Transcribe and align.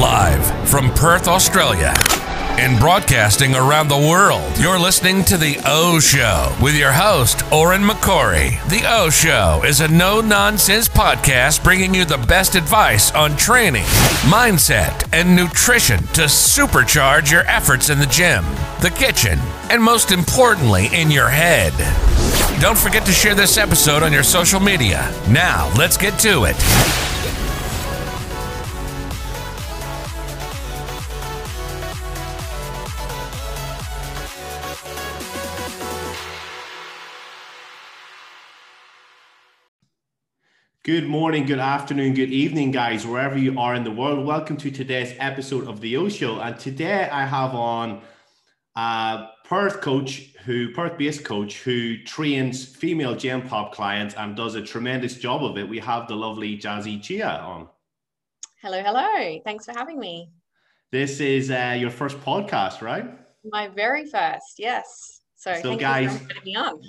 Live 0.00 0.68
from 0.68 0.90
Perth, 0.90 1.28
Australia, 1.28 1.94
and 2.58 2.80
broadcasting 2.80 3.54
around 3.54 3.86
the 3.86 3.96
world, 3.96 4.58
you're 4.58 4.78
listening 4.78 5.24
to 5.26 5.36
The 5.36 5.56
O 5.64 6.00
Show 6.00 6.52
with 6.60 6.74
your 6.74 6.90
host, 6.90 7.38
Odhran 7.50 7.88
McCorry. 7.88 8.60
The 8.68 8.82
O 8.88 9.08
Show 9.08 9.62
is 9.64 9.80
a 9.80 9.86
no 9.86 10.20
nonsense 10.20 10.88
podcast 10.88 11.62
bringing 11.62 11.94
you 11.94 12.04
the 12.04 12.18
best 12.18 12.56
advice 12.56 13.12
on 13.12 13.36
training, 13.36 13.84
mindset, 14.24 15.08
and 15.12 15.36
nutrition 15.36 15.98
to 16.08 16.22
supercharge 16.22 17.30
your 17.30 17.42
efforts 17.42 17.88
in 17.88 18.00
the 18.00 18.06
gym, 18.06 18.44
the 18.80 18.90
kitchen, 18.90 19.38
and 19.70 19.80
most 19.80 20.10
importantly, 20.10 20.88
in 20.92 21.08
your 21.12 21.28
head. 21.28 21.72
Don't 22.60 22.76
forget 22.76 23.06
to 23.06 23.12
share 23.12 23.36
this 23.36 23.56
episode 23.56 24.02
on 24.02 24.12
your 24.12 24.24
social 24.24 24.58
media. 24.58 25.08
Now, 25.28 25.72
let's 25.78 25.96
get 25.96 26.18
to 26.20 26.46
it. 26.46 27.03
Good 40.84 41.08
morning, 41.08 41.46
good 41.46 41.60
afternoon, 41.60 42.12
good 42.12 42.30
evening, 42.30 42.70
guys, 42.70 43.06
wherever 43.06 43.38
you 43.38 43.58
are 43.58 43.74
in 43.74 43.84
the 43.84 43.90
world. 43.90 44.26
Welcome 44.26 44.58
to 44.58 44.70
today's 44.70 45.14
episode 45.18 45.66
of 45.66 45.80
the 45.80 45.96
O 45.96 46.10
Show. 46.10 46.38
And 46.40 46.58
today 46.58 47.08
I 47.10 47.24
have 47.24 47.54
on 47.54 48.02
a 48.76 49.28
Perth 49.44 49.80
coach 49.80 50.34
who, 50.44 50.74
Perth 50.74 50.98
based 50.98 51.24
coach, 51.24 51.60
who 51.62 51.96
trains 52.02 52.66
female 52.66 53.16
Gen 53.16 53.48
Pop 53.48 53.72
clients 53.72 54.14
and 54.14 54.36
does 54.36 54.56
a 54.56 54.62
tremendous 54.62 55.16
job 55.16 55.42
of 55.42 55.56
it. 55.56 55.66
We 55.66 55.78
have 55.78 56.06
the 56.06 56.16
lovely 56.16 56.54
Jassy 56.56 56.98
Chia 56.98 57.30
on. 57.30 57.70
Hello, 58.60 58.82
hello. 58.82 59.40
Thanks 59.42 59.64
for 59.64 59.72
having 59.72 59.98
me. 59.98 60.28
This 60.92 61.18
is 61.18 61.50
uh, 61.50 61.78
your 61.78 61.88
first 61.88 62.20
podcast, 62.20 62.82
right? 62.82 63.06
My 63.42 63.68
very 63.68 64.04
first, 64.04 64.58
yes. 64.58 65.13
So, 65.44 65.54
so 65.60 65.76
guys, 65.76 66.22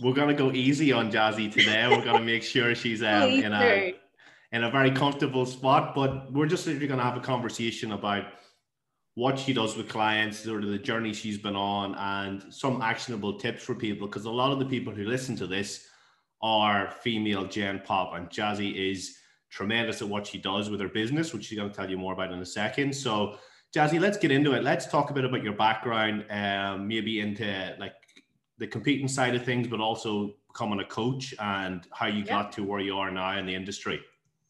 we're 0.02 0.14
gonna 0.14 0.34
go 0.34 0.50
easy 0.54 0.94
on 0.94 1.12
Jassy 1.12 1.50
today. 1.50 1.90
We're 1.90 2.06
gonna 2.06 2.24
make 2.24 2.42
sure 2.42 2.74
she's 2.74 3.04
um, 3.04 3.24
in 3.24 3.52
a 3.52 3.96
in 4.54 4.64
a 4.64 4.72
very 4.72 4.92
comfortable 4.92 5.46
spot. 5.46 5.94
But 5.94 6.32
we're 6.32 6.46
just 6.46 6.66
literally 6.66 6.88
gonna 6.88 7.04
have 7.04 7.18
a 7.18 7.20
conversation 7.20 7.92
about 7.92 8.28
what 9.16 9.38
she 9.38 9.52
does 9.52 9.76
with 9.76 9.90
clients, 9.90 10.40
sort 10.40 10.64
of 10.64 10.70
the 10.70 10.78
journey 10.78 11.12
she's 11.12 11.38
been 11.38 11.58
on, 11.58 11.96
and 11.96 12.46
some 12.50 12.82
actionable 12.82 13.38
tips 13.38 13.62
for 13.62 13.76
people. 13.76 14.08
Because 14.08 14.24
a 14.24 14.32
lot 14.32 14.54
of 14.54 14.60
the 14.60 14.66
people 14.66 14.94
who 14.94 15.04
listen 15.04 15.36
to 15.36 15.48
this 15.48 15.90
are 16.42 16.92
female 17.02 17.46
Gen 17.48 17.82
Pop, 17.84 18.14
and 18.14 18.32
Jassy 18.32 18.90
is 18.90 19.18
tremendous 19.50 20.02
at 20.02 20.08
what 20.08 20.26
she 20.26 20.38
does 20.38 20.70
with 20.70 20.80
her 20.80 20.88
business, 20.88 21.34
which 21.34 21.44
she's 21.44 21.58
gonna 21.58 21.74
tell 21.74 21.90
you 21.90 21.98
more 21.98 22.14
about 22.14 22.32
in 22.32 22.40
a 22.40 22.46
second. 22.46 22.96
So. 22.96 23.38
Jassy, 23.74 24.00
let's 24.00 24.18
get 24.18 24.32
into 24.32 24.54
it. 24.54 24.64
Let's 24.64 24.86
talk 24.86 25.10
a 25.10 25.14
bit 25.14 25.26
about 25.26 25.44
your 25.44 25.52
background, 25.52 26.24
um, 26.30 26.88
maybe 26.88 27.20
into 27.20 27.76
like 27.78 27.92
the 28.58 28.68
competing 28.68 29.08
side 29.08 29.36
of 29.36 29.44
things, 29.44 29.68
but 29.68 29.80
also 29.80 30.34
becoming 30.48 30.80
a 30.80 30.86
coach 30.86 31.34
and 31.40 31.86
how 31.92 32.08
you 32.08 32.24
got 32.24 32.52
to 32.54 32.64
where 32.64 32.80
you 32.80 32.98
are 32.98 33.12
now 33.12 33.38
in 33.38 33.46
the 33.46 33.54
industry. 33.54 34.00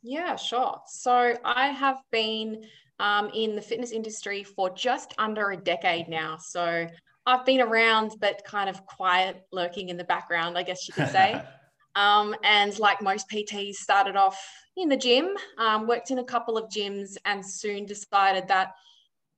Yeah, 0.03 0.35
sure. 0.35 0.79
So 0.87 1.35
I 1.43 1.69
have 1.69 2.01
been 2.11 2.63
um, 2.99 3.31
in 3.33 3.55
the 3.55 3.61
fitness 3.61 3.91
industry 3.91 4.43
for 4.43 4.69
just 4.69 5.13
under 5.17 5.51
a 5.51 5.57
decade 5.57 6.07
now. 6.07 6.37
So 6.39 6.87
I've 7.25 7.45
been 7.45 7.61
around, 7.61 8.13
but 8.21 8.43
kind 8.45 8.69
of 8.69 8.85
quiet, 8.85 9.41
lurking 9.51 9.89
in 9.89 9.97
the 9.97 10.03
background, 10.03 10.57
I 10.57 10.63
guess 10.63 10.87
you 10.87 10.93
could 10.93 11.09
say. 11.09 11.41
um, 11.95 12.35
and 12.43 12.77
like 12.77 13.01
most 13.01 13.27
PTs, 13.29 13.75
started 13.75 14.15
off 14.15 14.39
in 14.77 14.89
the 14.89 14.97
gym, 14.97 15.35
um, 15.57 15.87
worked 15.87 16.11
in 16.11 16.19
a 16.19 16.23
couple 16.23 16.55
of 16.55 16.69
gyms, 16.69 17.17
and 17.25 17.43
soon 17.43 17.85
decided 17.85 18.47
that 18.47 18.73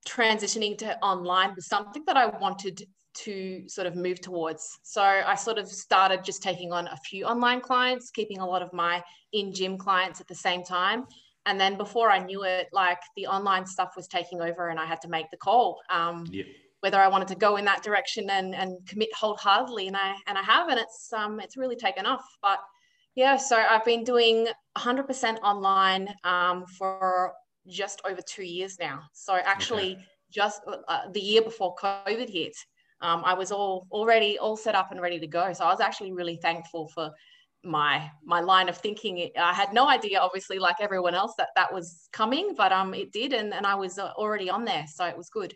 transitioning 0.08 0.78
to 0.80 0.98
online 1.00 1.54
was 1.56 1.68
something 1.68 2.04
that 2.08 2.18
I 2.18 2.26
wanted 2.26 2.86
to 3.23 3.68
sort 3.68 3.88
of 3.88 3.96
move 3.96 4.22
towards. 4.22 4.80
So 4.84 5.02
I 5.02 5.36
sort 5.36 5.58
of 5.58 5.67
started 5.67 6.23
just 6.23 6.44
taking 6.44 6.72
on 6.72 6.88
a 6.88 6.98
few 6.98 7.26
online 7.26 7.61
clients, 7.61 8.11
keeping 8.11 8.39
a 8.39 8.45
lot 8.45 8.61
of 8.61 8.72
my 8.73 9.04
in 9.33 9.54
gym 9.54 9.78
clients 9.78 10.22
at 10.22 10.28
the 10.28 10.36
same 10.36 10.64
time. 10.64 11.05
And 11.45 11.60
then 11.60 11.78
before 11.78 12.11
I 12.11 12.20
knew 12.20 12.44
it, 12.44 12.67
like 12.73 13.00
the 13.16 13.28
online 13.28 13.66
stuff 13.66 13.94
was 13.95 14.08
taking 14.08 14.42
over 14.42 14.67
and 14.70 14.80
I 14.80 14.86
had 14.86 15.02
to 15.02 15.08
make 15.08 15.32
the 15.32 15.38
call. 15.38 15.80
Um, 15.89 16.28
yeah. 16.32 16.44
Whether 16.82 17.00
I 17.00 17.08
wanted 17.08 17.30
to 17.30 17.36
go 17.36 17.55
in 17.55 17.66
that 17.66 17.83
direction 17.83 18.30
and, 18.30 18.54
and 18.54 18.78
commit 18.88 19.10
wholeheartedly, 19.16 19.88
and 19.88 19.98
I 19.98 20.16
and 20.28 20.38
I 20.38 20.44
have, 20.44 20.70
and 20.70 20.80
it's 20.80 21.11
um 21.11 21.39
it's 21.39 21.58
really 21.58 21.76
taken 21.76 22.05
off. 22.05 22.23
But 22.39 22.60
yeah, 23.16 23.36
so 23.36 23.58
I've 23.58 23.84
been 23.84 24.04
doing 24.04 24.48
100% 24.78 25.39
online 25.42 26.08
um, 26.23 26.66
for 26.78 27.34
just 27.67 27.99
over 28.05 28.22
two 28.22 28.44
years 28.44 28.78
now. 28.80 29.02
So 29.14 29.34
actually, 29.34 29.94
okay. 29.94 30.05
just 30.30 30.61
uh, 30.88 31.10
the 31.11 31.20
year 31.20 31.42
before 31.42 31.76
COVID 31.82 32.30
hit, 32.30 32.55
um, 33.02 33.22
I 33.26 33.34
was 33.34 33.52
all 33.52 33.88
already 33.92 34.38
all 34.40 34.58
set 34.58 34.76
up 34.76 34.92
and 34.92 35.02
ready 35.02 35.20
to 35.20 35.28
go. 35.28 35.54
So 35.54 35.66
I 35.66 35.72
was 35.72 35.82
actually 35.82 36.12
really 36.14 36.38
thankful 36.38 36.88
for 36.90 37.12
my 37.64 38.10
my 38.24 38.40
line 38.40 38.70
of 38.70 38.78
thinking. 38.78 39.30
I 39.38 39.54
had 39.54 39.74
no 39.74 39.88
idea, 39.88 40.20
obviously, 40.20 40.60
like 40.60 40.78
everyone 40.80 41.16
else, 41.16 41.34
that 41.38 41.50
that 41.56 41.74
was 41.74 42.08
coming, 42.12 42.56
but 42.56 42.72
um, 42.72 42.94
it 42.94 43.12
did, 43.12 43.34
and 43.34 43.54
and 43.54 43.66
I 43.66 43.76
was 43.76 44.00
uh, 44.00 44.12
already 44.16 44.50
on 44.50 44.66
there, 44.66 44.86
so 44.88 45.06
it 45.06 45.18
was 45.18 45.30
good. 45.30 45.56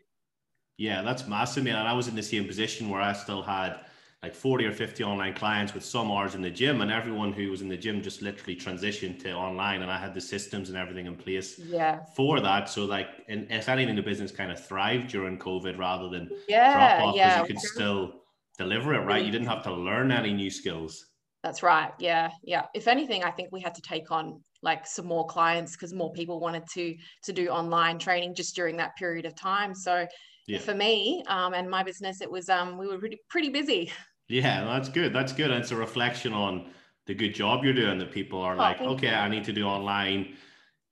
Yeah, 0.78 1.02
that's 1.02 1.28
massive, 1.28 1.63
man. 1.63 1.75
And 1.75 1.88
I 1.88 1.94
was 1.94 2.07
in 2.07 2.16
the 2.16 2.24
same 2.24 2.47
position 2.47 2.90
where 2.90 3.02
I 3.02 3.13
still 3.13 3.44
had 3.44 3.81
like 4.23 4.35
40 4.35 4.65
or 4.65 4.71
50 4.71 5.03
online 5.03 5.33
clients 5.33 5.73
with 5.73 5.83
some 5.83 6.11
hours 6.11 6.35
in 6.35 6.43
the 6.43 6.49
gym 6.49 6.81
and 6.81 6.91
everyone 6.91 7.33
who 7.33 7.49
was 7.49 7.61
in 7.61 7.67
the 7.67 7.77
gym 7.77 8.03
just 8.03 8.21
literally 8.21 8.55
transitioned 8.55 9.19
to 9.23 9.31
online 9.31 9.81
and 9.81 9.89
i 9.89 9.97
had 9.97 10.13
the 10.13 10.21
systems 10.21 10.69
and 10.69 10.77
everything 10.77 11.07
in 11.07 11.15
place 11.15 11.57
yeah. 11.57 12.01
for 12.15 12.39
that. 12.39 12.69
So 12.69 12.85
like 12.85 13.07
if 13.27 13.67
anything 13.67 13.95
the 13.95 14.03
business 14.03 14.31
kind 14.31 14.51
of 14.51 14.63
thrived 14.63 15.09
during 15.09 15.39
covid 15.39 15.77
rather 15.77 16.07
than 16.07 16.29
yeah 16.47 16.97
drop 16.97 17.09
off 17.09 17.15
yeah. 17.15 17.41
you 17.41 17.47
could 17.47 17.59
still 17.59 18.21
deliver 18.57 18.93
it 18.93 18.99
right? 18.99 19.25
You 19.25 19.31
didn't 19.31 19.47
have 19.47 19.63
to 19.63 19.73
learn 19.73 20.11
any 20.11 20.33
new 20.33 20.51
skills. 20.51 21.07
That's 21.43 21.63
right. 21.63 21.91
Yeah 21.97 22.29
yeah. 22.43 22.65
If 22.75 22.87
anything 22.87 23.23
i 23.23 23.31
think 23.31 23.49
we 23.51 23.61
had 23.61 23.73
to 23.75 23.81
take 23.81 24.11
on 24.11 24.43
like 24.61 24.85
some 24.85 25.07
more 25.07 25.25
clients 25.25 25.71
because 25.75 25.93
more 25.93 26.13
people 26.13 26.39
wanted 26.39 26.63
to 26.73 26.95
to 27.23 27.33
do 27.33 27.49
online 27.49 27.97
training 27.97 28.35
just 28.35 28.55
during 28.55 28.77
that 28.77 28.95
period 28.97 29.25
of 29.25 29.35
time. 29.35 29.73
So 29.73 30.05
yeah. 30.47 30.59
for 30.59 30.75
me 30.75 31.23
um, 31.27 31.55
and 31.55 31.67
my 31.67 31.81
business 31.81 32.21
it 32.21 32.29
was 32.29 32.49
um, 32.49 32.77
we 32.77 32.87
were 32.87 32.99
pretty, 32.99 33.19
pretty 33.29 33.49
busy 33.49 33.91
yeah, 34.31 34.63
that's 34.63 34.89
good. 34.89 35.13
That's 35.13 35.33
good. 35.33 35.51
And 35.51 35.61
it's 35.61 35.71
a 35.71 35.75
reflection 35.75 36.33
on 36.33 36.71
the 37.05 37.13
good 37.13 37.33
job 37.33 37.63
you're 37.63 37.73
doing 37.73 37.99
that 37.99 38.11
people 38.11 38.41
are 38.41 38.53
oh, 38.53 38.57
like, 38.57 38.81
okay, 38.81 39.09
you. 39.09 39.13
I 39.13 39.27
need 39.27 39.43
to 39.45 39.53
do 39.53 39.65
online. 39.65 40.35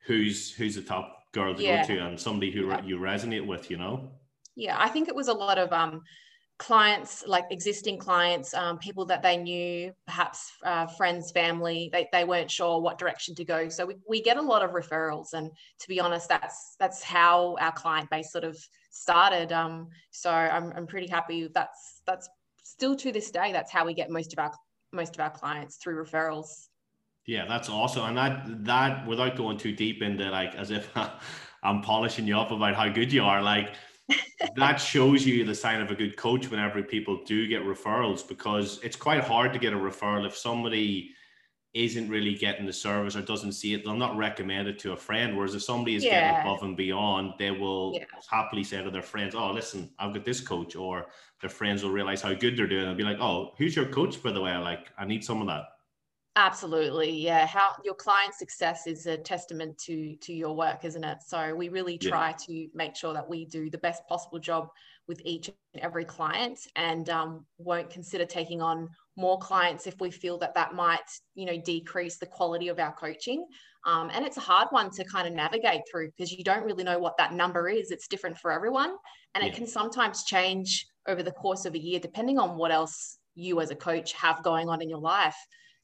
Who's 0.06 0.52
who's 0.54 0.76
the 0.76 0.82
top 0.82 1.32
girl 1.34 1.54
to 1.54 1.64
yeah. 1.64 1.82
go 1.86 1.96
to 1.96 2.00
and 2.06 2.20
somebody 2.20 2.52
who 2.52 2.68
yeah. 2.68 2.84
you 2.84 2.98
resonate 2.98 3.46
with, 3.46 3.70
you 3.70 3.78
know? 3.78 4.10
Yeah, 4.56 4.76
I 4.78 4.90
think 4.90 5.08
it 5.08 5.16
was 5.16 5.28
a 5.28 5.34
lot 5.34 5.58
of 5.58 5.72
um 5.72 6.02
clients 6.60 7.24
like 7.26 7.46
existing 7.52 7.98
clients 7.98 8.54
um, 8.54 8.78
people 8.78 9.06
that 9.06 9.24
they 9.24 9.38
knew 9.38 9.94
perhaps 10.06 10.52
uh, 10.66 10.86
friends 10.86 11.32
family 11.32 11.90
they, 11.94 12.06
they 12.12 12.26
weren't 12.26 12.52
sure 12.52 12.82
what 12.82 12.98
direction 12.98 13.34
to 13.34 13.46
go 13.46 13.70
so 13.70 13.86
we, 13.86 13.96
we 14.08 14.22
get 14.22 14.36
a 14.36 14.42
lot 14.42 14.62
of 14.62 14.72
referrals 14.72 15.32
and 15.32 15.50
to 15.80 15.88
be 15.88 16.02
honest 16.02 16.28
that's 16.28 16.76
that's 16.78 17.02
how 17.02 17.56
our 17.62 17.72
client 17.72 18.10
base 18.10 18.30
sort 18.30 18.44
of 18.44 18.58
started 18.92 19.54
um, 19.54 19.88
so 20.12 20.30
I'm, 20.30 20.74
I'm 20.76 20.86
pretty 20.86 21.08
happy 21.08 21.50
that's 21.54 22.02
that's 22.06 22.28
still 22.70 22.96
to 22.98 23.12
this 23.12 23.32
day, 23.32 23.52
that's 23.52 23.72
how 23.72 23.86
we 23.86 23.94
get 23.94 24.10
most 24.10 24.34
of 24.34 24.40
our 24.40 24.54
most 24.92 25.16
of 25.16 25.22
our 25.22 25.30
clients 25.30 25.78
through 25.78 26.04
referrals. 26.04 26.68
Yeah, 27.26 27.46
that's 27.48 27.70
awesome. 27.70 28.06
And 28.06 28.18
that 28.18 28.66
that 28.66 29.08
without 29.08 29.36
going 29.36 29.58
too 29.58 29.76
deep 29.76 30.02
into 30.02 30.30
like 30.30 30.56
as 30.56 30.72
if 30.72 30.90
I'm 31.64 31.82
polishing 31.82 32.28
you 32.28 32.38
up 32.38 32.52
about 32.52 32.76
how 32.76 32.90
good 32.90 33.12
you 33.12 33.24
are, 33.24 33.42
like 33.42 33.76
that 34.56 34.78
shows 34.78 35.26
you 35.26 35.46
the 35.46 35.56
sign 35.56 35.82
of 35.82 35.92
a 35.92 35.96
good 35.96 36.18
coach 36.18 36.50
whenever 36.50 36.82
people 36.82 37.24
do 37.26 37.48
get 37.48 37.64
referrals 37.64 38.28
because 38.28 38.80
it's 38.84 38.96
quite 38.96 39.24
hard 39.24 39.54
to 39.54 39.60
get 39.60 39.74
a 39.74 39.78
referral 39.78 40.26
if 40.26 40.36
somebody 40.36 41.12
isn't 41.74 42.10
really 42.10 42.34
getting 42.34 42.66
the 42.66 42.74
service 42.74 43.16
or 43.16 43.22
doesn't 43.22 43.52
see 43.52 43.74
it, 43.74 43.84
they'll 43.84 43.96
not 43.96 44.18
recommend 44.18 44.68
it 44.68 44.80
to 44.80 44.94
a 44.94 44.98
friend. 44.98 45.38
Whereas 45.38 45.54
if 45.54 45.64
somebody 45.64 45.96
is 45.96 46.04
yeah. 46.04 46.32
getting 46.32 46.42
above 46.42 46.64
and 46.64 46.76
beyond, 46.76 47.34
they 47.38 47.52
will 47.52 47.94
yeah. 47.94 48.06
happily 48.30 48.64
say 48.64 48.84
to 48.84 48.90
their 48.90 49.04
friends, 49.04 49.36
Oh, 49.36 49.52
listen, 49.52 49.92
I've 50.00 50.14
got 50.14 50.26
this 50.26 50.42
coach, 50.42 50.76
or 50.76 51.08
their 51.42 51.50
friends 51.50 51.84
will 51.84 51.92
realize 51.92 52.22
how 52.22 52.34
good 52.34 52.58
they're 52.58 52.68
doing 52.68 52.88
and 52.88 52.98
be 52.98 53.04
like, 53.04 53.20
Oh, 53.20 53.52
who's 53.58 53.76
your 53.76 53.86
coach, 53.86 54.22
by 54.24 54.32
the 54.32 54.42
way? 54.42 54.56
Like, 54.58 54.90
I 54.98 55.06
need 55.06 55.24
some 55.24 55.42
of 55.42 55.48
that. 55.48 55.66
Absolutely. 56.36 57.12
Yeah. 57.12 57.46
How 57.46 57.76
your 57.84 57.96
client 57.96 58.34
success 58.34 58.88
is 58.88 59.06
a 59.06 59.18
testament 59.18 59.78
to 59.80 60.16
to 60.18 60.34
your 60.34 60.56
work, 60.56 60.86
isn't 60.86 61.04
it? 61.04 61.18
So 61.26 61.54
we 61.54 61.70
really 61.70 61.98
try 61.98 62.30
yeah. 62.30 62.36
to 62.46 62.68
make 62.74 62.96
sure 62.96 63.14
that 63.14 63.28
we 63.28 63.46
do 63.46 63.70
the 63.70 63.80
best 63.80 64.08
possible 64.08 64.40
job 64.40 64.70
with 65.10 65.22
each 65.26 65.50
and 65.74 65.84
every 65.84 66.06
client 66.06 66.60
and 66.78 67.10
um, 67.10 67.46
won't 67.58 67.90
consider 67.90 68.24
taking 68.24 68.62
on 68.62 68.88
more 69.18 69.38
clients 69.40 69.88
if 69.88 70.00
we 70.00 70.10
feel 70.10 70.38
that 70.38 70.54
that 70.54 70.74
might 70.74 71.10
you 71.36 71.46
know 71.46 71.58
decrease 71.58 72.18
the 72.18 72.26
quality 72.26 72.70
of 72.70 72.80
our 72.80 72.94
coaching. 72.94 73.46
Um, 73.86 74.10
and 74.14 74.26
it's 74.26 74.38
a 74.38 74.42
hard 74.42 74.68
one 74.70 74.90
to 74.92 75.04
kind 75.04 75.28
of 75.28 75.34
navigate 75.34 75.82
through 75.92 76.12
because 76.12 76.32
you 76.32 76.44
don't 76.44 76.64
really 76.64 76.84
know 76.84 77.00
what 77.00 77.18
that 77.18 77.34
number 77.34 77.68
is. 77.68 77.92
It's 77.92 78.08
different 78.08 78.38
for 78.38 78.52
everyone. 78.52 78.96
And 79.36 79.44
yeah. 79.44 79.50
it 79.50 79.56
can 79.56 79.68
sometimes 79.68 80.24
change 80.24 80.86
over 81.08 81.24
the 81.24 81.32
course 81.32 81.66
of 81.66 81.74
a 81.74 81.80
year 81.80 82.00
depending 82.00 82.40
on 82.40 82.58
what 82.58 82.72
else 82.72 83.18
you 83.36 83.60
as 83.62 83.72
a 83.72 83.76
coach 83.76 84.14
have 84.14 84.44
going 84.44 84.70
on 84.70 84.82
in 84.82 84.90
your 84.90 85.00
life 85.00 85.36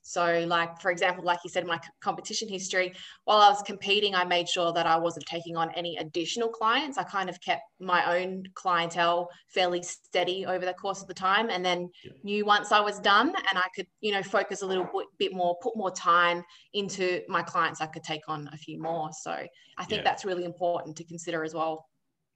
So, 0.07 0.45
like 0.47 0.79
for 0.79 0.91
example, 0.91 1.23
like 1.23 1.39
you 1.43 1.49
said, 1.49 1.65
my 1.65 1.79
competition 1.99 2.47
history, 2.47 2.93
while 3.23 3.39
I 3.39 3.49
was 3.49 3.63
competing, 3.63 4.13
I 4.13 4.23
made 4.23 4.47
sure 4.47 4.71
that 4.71 4.85
I 4.85 4.97
wasn't 4.97 5.25
taking 5.25 5.57
on 5.57 5.71
any 5.71 5.97
additional 5.97 6.47
clients. 6.47 6.99
I 6.99 7.03
kind 7.03 7.27
of 7.27 7.41
kept 7.41 7.63
my 7.79 8.15
own 8.15 8.43
clientele 8.53 9.27
fairly 9.47 9.81
steady 9.81 10.45
over 10.45 10.63
the 10.63 10.75
course 10.75 11.01
of 11.01 11.07
the 11.07 11.15
time, 11.15 11.49
and 11.49 11.65
then 11.65 11.89
yeah. 12.03 12.11
knew 12.23 12.45
once 12.45 12.71
I 12.71 12.81
was 12.81 12.99
done 12.99 13.29
and 13.29 13.57
I 13.57 13.65
could, 13.75 13.87
you 13.99 14.11
know, 14.11 14.21
focus 14.21 14.61
a 14.61 14.67
little 14.67 14.87
bit 15.17 15.33
more, 15.33 15.57
put 15.63 15.75
more 15.75 15.89
time 15.89 16.43
into 16.73 17.21
my 17.27 17.41
clients, 17.41 17.81
I 17.81 17.87
could 17.87 18.03
take 18.03 18.27
on 18.27 18.47
a 18.53 18.57
few 18.57 18.79
more. 18.79 19.09
So, 19.11 19.31
I 19.31 19.85
think 19.85 20.01
yeah. 20.01 20.03
that's 20.03 20.23
really 20.23 20.45
important 20.45 20.97
to 20.97 21.03
consider 21.03 21.43
as 21.43 21.55
well. 21.55 21.83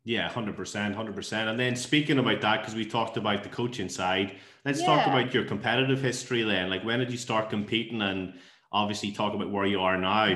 Yeah, 0.10 0.28
hundred 0.28 0.56
percent, 0.56 0.96
hundred 0.96 1.16
percent. 1.16 1.50
And 1.50 1.60
then 1.60 1.76
speaking 1.76 2.18
about 2.18 2.42
that, 2.42 2.62
because 2.62 2.74
we 2.74 2.84
talked 2.84 3.16
about 3.16 3.44
the 3.44 3.50
coaching 3.50 3.88
side, 3.88 4.38
let's 4.66 4.80
yeah. 4.80 4.88
talk 4.88 5.06
about 5.06 5.36
your 5.36 5.46
competitive 5.46 6.02
history. 6.02 6.42
Then, 6.42 6.68
like, 6.68 6.84
when 6.84 6.98
did 6.98 7.12
you 7.12 7.18
start 7.18 7.52
competing, 7.52 8.02
and 8.02 8.34
obviously 8.72 9.12
talk 9.12 9.36
about 9.36 9.52
where 9.52 9.68
you 9.68 9.82
are 9.82 9.98
now. 9.98 10.36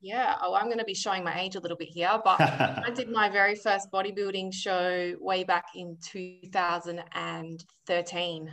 Yeah, 0.00 0.36
oh, 0.42 0.54
I'm 0.54 0.64
going 0.64 0.78
to 0.78 0.84
be 0.84 0.94
showing 0.94 1.22
my 1.22 1.38
age 1.38 1.56
a 1.56 1.60
little 1.60 1.76
bit 1.76 1.90
here, 1.90 2.18
but 2.24 2.40
I 2.40 2.90
did 2.94 3.10
my 3.10 3.28
very 3.28 3.54
first 3.54 3.92
bodybuilding 3.92 4.54
show 4.54 5.14
way 5.20 5.44
back 5.44 5.66
in 5.74 5.98
2013. 6.02 8.50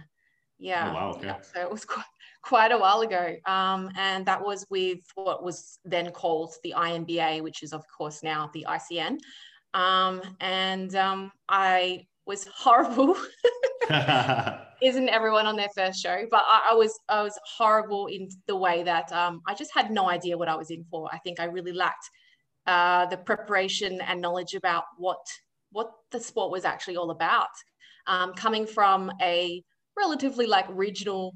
Yeah, 0.59 0.89
oh, 0.89 0.93
wow, 0.93 1.11
okay. 1.11 1.35
so 1.53 1.61
it 1.61 1.71
was 1.71 1.85
quite, 1.85 2.03
quite 2.41 2.73
a 2.73 2.77
while 2.77 2.99
ago, 2.99 3.37
um, 3.45 3.89
and 3.95 4.25
that 4.25 4.43
was 4.43 4.65
with 4.69 4.99
what 5.15 5.41
was 5.41 5.79
then 5.85 6.11
called 6.11 6.53
the 6.63 6.73
INBA, 6.75 7.41
which 7.41 7.63
is 7.63 7.71
of 7.71 7.85
course 7.97 8.23
now 8.23 8.49
the 8.53 8.65
ICN. 8.67 9.19
Um, 9.73 10.21
and 10.39 10.95
um, 10.95 11.31
I 11.49 12.05
was 12.25 12.47
horrible. 12.55 13.15
Isn't 14.81 15.09
everyone 15.09 15.45
on 15.45 15.55
their 15.55 15.69
first 15.75 16.01
show? 16.01 16.25
But 16.29 16.43
I, 16.45 16.69
I, 16.71 16.73
was 16.73 16.99
I 17.09 17.23
was 17.23 17.37
horrible 17.45 18.07
in 18.07 18.29
the 18.47 18.55
way 18.55 18.83
that 18.83 19.11
um, 19.11 19.41
I 19.47 19.53
just 19.53 19.71
had 19.73 19.91
no 19.91 20.09
idea 20.09 20.37
what 20.37 20.49
I 20.49 20.55
was 20.55 20.71
in 20.71 20.83
for. 20.89 21.09
I 21.11 21.19
think 21.19 21.39
I 21.39 21.45
really 21.45 21.71
lacked 21.71 22.09
uh, 22.67 23.05
the 23.07 23.17
preparation 23.17 24.01
and 24.01 24.21
knowledge 24.21 24.53
about 24.53 24.85
what 24.97 25.19
what 25.71 25.91
the 26.11 26.19
sport 26.19 26.51
was 26.51 26.65
actually 26.65 26.97
all 26.97 27.11
about. 27.11 27.47
Um, 28.05 28.33
coming 28.33 28.67
from 28.67 29.11
a 29.21 29.63
relatively 29.97 30.45
like 30.45 30.65
regional 30.69 31.33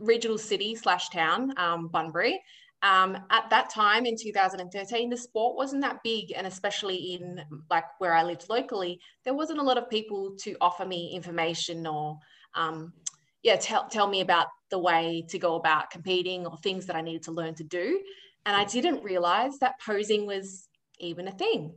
regional 0.00 0.38
city 0.38 0.74
slash 0.76 1.08
town, 1.08 1.52
um, 1.56 1.88
Bunbury, 1.88 2.40
um, 2.82 3.16
at 3.30 3.48
that 3.50 3.70
time 3.70 4.06
in 4.06 4.16
2013 4.16 5.08
the 5.08 5.16
sport 5.16 5.56
wasn't 5.56 5.80
that 5.80 6.02
big 6.02 6.32
and 6.36 6.46
especially 6.46 7.14
in 7.14 7.40
like 7.70 7.84
where 7.98 8.14
i 8.14 8.22
lived 8.22 8.46
locally 8.48 9.00
there 9.24 9.34
wasn't 9.34 9.58
a 9.58 9.62
lot 9.62 9.78
of 9.78 9.88
people 9.88 10.34
to 10.38 10.56
offer 10.60 10.84
me 10.84 11.12
information 11.14 11.86
or 11.86 12.18
um, 12.54 12.92
yeah 13.42 13.56
tell, 13.56 13.88
tell 13.88 14.08
me 14.08 14.20
about 14.20 14.46
the 14.70 14.78
way 14.78 15.24
to 15.28 15.38
go 15.38 15.54
about 15.56 15.90
competing 15.90 16.46
or 16.46 16.56
things 16.58 16.86
that 16.86 16.96
i 16.96 17.00
needed 17.00 17.22
to 17.22 17.32
learn 17.32 17.54
to 17.54 17.64
do 17.64 18.00
and 18.46 18.56
i 18.56 18.64
didn't 18.64 19.02
realize 19.02 19.58
that 19.58 19.80
posing 19.84 20.26
was 20.26 20.68
even 20.98 21.28
a 21.28 21.32
thing 21.32 21.72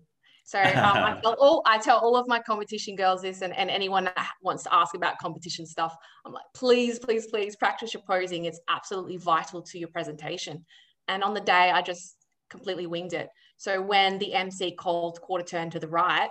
so 0.45 0.59
um, 0.59 0.69
I, 0.75 1.19
tell 1.23 1.33
all, 1.39 1.63
I 1.65 1.79
tell 1.79 1.97
all 1.97 2.15
of 2.15 2.27
my 2.27 2.39
competition 2.39 2.95
girls 2.95 3.23
this, 3.23 3.41
and, 3.41 3.51
and 3.57 3.69
anyone 3.69 4.05
that 4.05 4.31
wants 4.43 4.63
to 4.63 4.73
ask 4.73 4.93
about 4.93 5.17
competition 5.17 5.65
stuff, 5.65 5.95
I'm 6.23 6.31
like, 6.31 6.45
please, 6.53 6.99
please, 6.99 7.25
please 7.25 7.55
practice 7.55 7.93
your 7.95 8.03
posing. 8.07 8.45
It's 8.45 8.59
absolutely 8.69 9.17
vital 9.17 9.63
to 9.63 9.79
your 9.79 9.89
presentation. 9.89 10.63
And 11.07 11.23
on 11.23 11.33
the 11.33 11.41
day, 11.41 11.71
I 11.71 11.81
just 11.81 12.15
completely 12.49 12.87
winged 12.87 13.13
it. 13.13 13.29
So 13.57 13.81
when 13.81 14.17
the 14.19 14.33
MC 14.33 14.71
called 14.75 15.21
quarter 15.21 15.45
turn 15.45 15.69
to 15.71 15.79
the 15.79 15.87
right, 15.87 16.29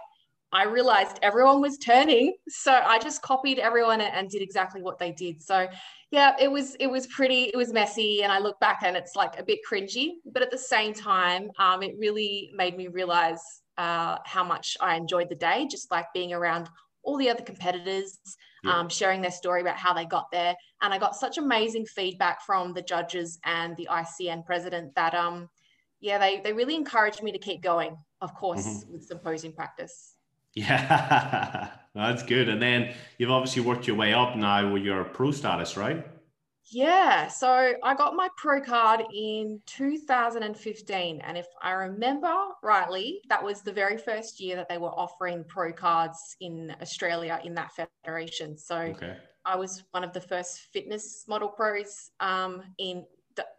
I 0.53 0.65
realized 0.65 1.19
everyone 1.21 1.61
was 1.61 1.79
turning. 1.79 2.35
So 2.49 2.73
I 2.73 2.99
just 2.99 3.23
copied 3.23 3.59
everyone 3.59 4.01
and 4.01 4.31
did 4.31 4.41
exactly 4.41 4.83
what 4.83 4.99
they 4.99 5.11
did. 5.11 5.43
So 5.43 5.67
yeah, 6.13 6.37
it 6.39 6.51
was 6.51 6.77
it 6.77 6.87
was 6.87 7.09
pretty, 7.09 7.45
it 7.45 7.57
was 7.57 7.73
messy. 7.73 8.23
And 8.23 8.31
I 8.31 8.39
look 8.39 8.61
back 8.61 8.83
and 8.85 8.97
it's 8.97 9.17
like 9.17 9.39
a 9.39 9.43
bit 9.43 9.59
cringy, 9.69 10.13
but 10.25 10.43
at 10.43 10.53
the 10.53 10.59
same 10.59 10.95
time, 10.95 11.51
um, 11.59 11.83
it 11.83 11.97
really 11.99 12.53
made 12.55 12.77
me 12.77 12.87
realize 12.87 13.43
uh, 13.79 14.19
how 14.25 14.45
much 14.45 14.77
I 14.81 14.95
enjoyed 14.95 15.29
the 15.29 15.35
day, 15.35 15.67
just 15.69 15.91
like 15.91 16.07
being 16.15 16.33
around 16.33 16.69
all 17.05 17.17
the 17.17 17.31
other 17.31 17.43
competitors, 17.43 18.19
yeah. 18.63 18.79
um, 18.79 18.89
sharing 18.89 19.21
their 19.21 19.31
story 19.31 19.61
about 19.61 19.77
how 19.77 19.93
they 19.93 20.05
got 20.05 20.31
there. 20.33 20.55
And 20.83 20.93
I 20.93 20.99
got 20.99 21.15
such 21.15 21.39
amazing 21.39 21.87
feedback 21.87 22.43
from 22.43 22.73
the 22.73 22.83
judges 22.83 23.39
and 23.45 23.77
the 23.77 23.89
ICN 23.91 24.45
president 24.45 24.95
that, 24.95 25.15
um, 25.15 25.49
yeah, 26.01 26.19
they, 26.19 26.41
they 26.41 26.53
really 26.53 26.75
encouraged 26.75 27.23
me 27.23 27.33
to 27.33 27.39
keep 27.39 27.63
going, 27.63 27.97
of 28.21 28.35
course, 28.35 28.67
mm-hmm. 28.67 28.93
with 28.93 29.05
symposium 29.05 29.53
practice. 29.53 30.15
Yeah, 30.55 31.71
that's 31.95 32.23
good. 32.23 32.49
And 32.49 32.63
then 32.63 32.95
you've 33.19 33.31
obviously 33.31 33.63
worked 33.63 33.87
your 33.87 33.97
way 33.97 34.13
up 34.13 34.37
now 34.37 34.73
with 34.73 34.83
your 34.83 35.05
pro 35.05 35.31
status, 35.31 35.77
right? 35.77 36.07
Yeah, 36.71 37.29
so 37.29 37.75
I 37.83 37.95
got 37.95 38.15
my 38.15 38.29
pro 38.37 38.61
card 38.61 39.03
in 39.13 39.61
2015. 39.67 41.21
And 41.21 41.39
if 41.39 41.47
I 41.63 41.73
remember 41.73 42.35
rightly, 42.63 43.21
that 43.29 43.43
was 43.43 43.61
the 43.61 43.73
very 43.73 43.99
first 43.99 44.41
year 44.41 44.57
that 44.57 44.69
they 44.69 44.79
were 44.79 44.89
offering 44.89 45.45
pro 45.47 45.73
cards 45.73 46.37
in 46.41 46.75
Australia 46.81 47.39
in 47.45 47.55
that 47.55 47.73
federation. 48.05 48.57
So 48.57 48.77
okay. 48.77 49.17
I 49.45 49.57
was 49.57 49.85
one 49.91 50.05
of 50.05 50.13
the 50.13 50.21
first 50.21 50.69
fitness 50.73 51.25
model 51.29 51.49
pros 51.49 52.11
um, 52.21 52.63
in 52.79 53.05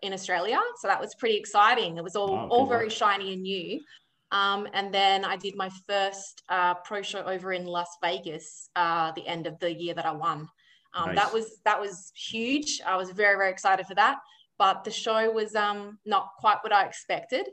in 0.02 0.14
Australia. 0.14 0.60
So 0.80 0.88
that 0.88 1.02
was 1.02 1.16
pretty 1.16 1.36
exciting. 1.36 1.98
It 1.98 2.04
was 2.04 2.16
all, 2.16 2.48
all 2.50 2.66
very 2.66 2.90
shiny 2.90 3.34
and 3.34 3.44
new. 3.44 3.82
Um, 4.32 4.68
and 4.74 4.94
then 4.94 5.26
I 5.26 5.36
did 5.36 5.56
my 5.56 5.70
first 5.86 6.44
uh, 6.50 6.76
pro 6.76 7.02
show 7.02 7.24
over 7.24 7.54
in 7.54 7.66
Las 7.66 7.98
Vegas 8.02 8.70
uh, 8.76 9.12
the 9.12 9.28
end 9.28 9.48
of 9.48 9.60
the 9.60 9.74
year 9.74 9.94
that 9.94 10.06
I 10.06 10.12
won. 10.12 10.50
Um, 10.96 11.08
nice. 11.08 11.16
That 11.18 11.34
was 11.34 11.60
that 11.66 11.80
was 11.80 12.12
huge. 12.16 12.82
I 12.86 12.96
was 12.96 13.12
very 13.12 13.36
very 13.38 13.52
excited 13.52 13.86
for 13.86 13.96
that. 13.96 14.20
But 14.58 14.84
the 14.86 14.92
show 14.92 15.30
was 15.32 15.54
um, 15.56 16.00
not 16.06 16.30
quite 16.40 16.58
what 16.62 16.72
I 16.72 16.86
expected. 16.86 17.50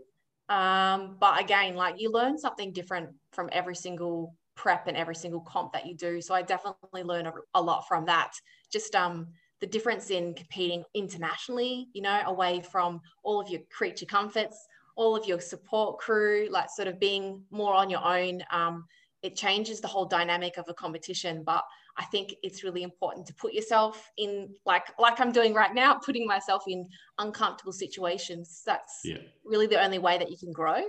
Um, 0.48 1.16
but 1.18 1.40
again, 1.40 1.74
like 1.74 2.00
you 2.00 2.12
learn 2.12 2.38
something 2.38 2.72
different 2.72 3.10
from 3.32 3.48
every 3.52 3.74
single 3.74 4.36
prep 4.54 4.86
and 4.86 4.96
every 4.96 5.14
single 5.14 5.40
comp 5.40 5.72
that 5.72 5.86
you 5.86 5.96
do. 5.96 6.20
So 6.20 6.34
I 6.34 6.42
definitely 6.42 7.02
learn 7.02 7.26
a, 7.26 7.32
a 7.54 7.62
lot 7.62 7.88
from 7.88 8.04
that. 8.06 8.32
Just 8.70 8.94
um, 8.94 9.28
the 9.60 9.66
difference 9.66 10.10
in 10.10 10.34
competing 10.34 10.84
internationally, 10.94 11.88
you 11.92 12.02
know, 12.02 12.20
away 12.26 12.60
from 12.60 13.00
all 13.22 13.40
of 13.40 13.48
your 13.48 13.62
creature 13.70 14.06
comforts, 14.06 14.66
all 14.96 15.16
of 15.16 15.26
your 15.26 15.40
support 15.40 15.98
crew, 15.98 16.48
like 16.50 16.68
sort 16.68 16.88
of 16.88 17.00
being 17.00 17.42
more 17.50 17.74
on 17.74 17.88
your 17.88 18.04
own. 18.04 18.42
Um, 18.50 18.84
it 19.22 19.36
changes 19.36 19.80
the 19.80 19.88
whole 19.88 20.06
dynamic 20.06 20.56
of 20.58 20.64
a 20.68 20.74
competition. 20.74 21.42
But 21.44 21.64
I 21.96 22.04
think 22.04 22.34
it's 22.42 22.64
really 22.64 22.82
important 22.82 23.26
to 23.26 23.34
put 23.34 23.52
yourself 23.52 24.10
in 24.18 24.54
like 24.66 24.84
like 24.98 25.20
I'm 25.20 25.32
doing 25.32 25.54
right 25.54 25.74
now, 25.74 25.94
putting 26.04 26.26
myself 26.26 26.62
in 26.66 26.88
uncomfortable 27.18 27.72
situations. 27.72 28.62
That's 28.66 29.00
yeah. 29.04 29.18
really 29.44 29.66
the 29.66 29.82
only 29.82 29.98
way 29.98 30.18
that 30.18 30.30
you 30.30 30.36
can 30.36 30.52
grow. 30.52 30.82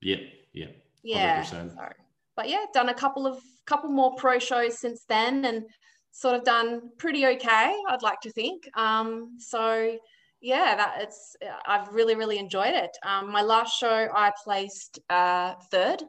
Yeah, 0.00 0.16
yeah. 0.52 0.66
100%. 0.66 0.72
Yeah. 1.04 1.42
So, 1.44 1.68
but 2.36 2.48
yeah, 2.48 2.64
done 2.72 2.88
a 2.88 2.94
couple 2.94 3.26
of 3.26 3.38
couple 3.66 3.90
more 3.90 4.14
pro 4.16 4.38
shows 4.38 4.78
since 4.78 5.04
then 5.08 5.44
and 5.44 5.62
sort 6.12 6.34
of 6.34 6.44
done 6.44 6.90
pretty 6.98 7.26
okay, 7.26 7.74
I'd 7.88 8.02
like 8.02 8.20
to 8.20 8.30
think. 8.30 8.68
Um, 8.76 9.36
so 9.38 9.96
yeah, 10.40 10.74
that 10.76 10.94
it's 11.00 11.36
I've 11.66 11.88
really, 11.92 12.14
really 12.14 12.38
enjoyed 12.38 12.74
it. 12.74 12.90
Um, 13.04 13.30
my 13.30 13.42
last 13.42 13.78
show 13.78 14.08
I 14.14 14.32
placed 14.44 14.98
uh, 15.08 15.54
third 15.70 16.02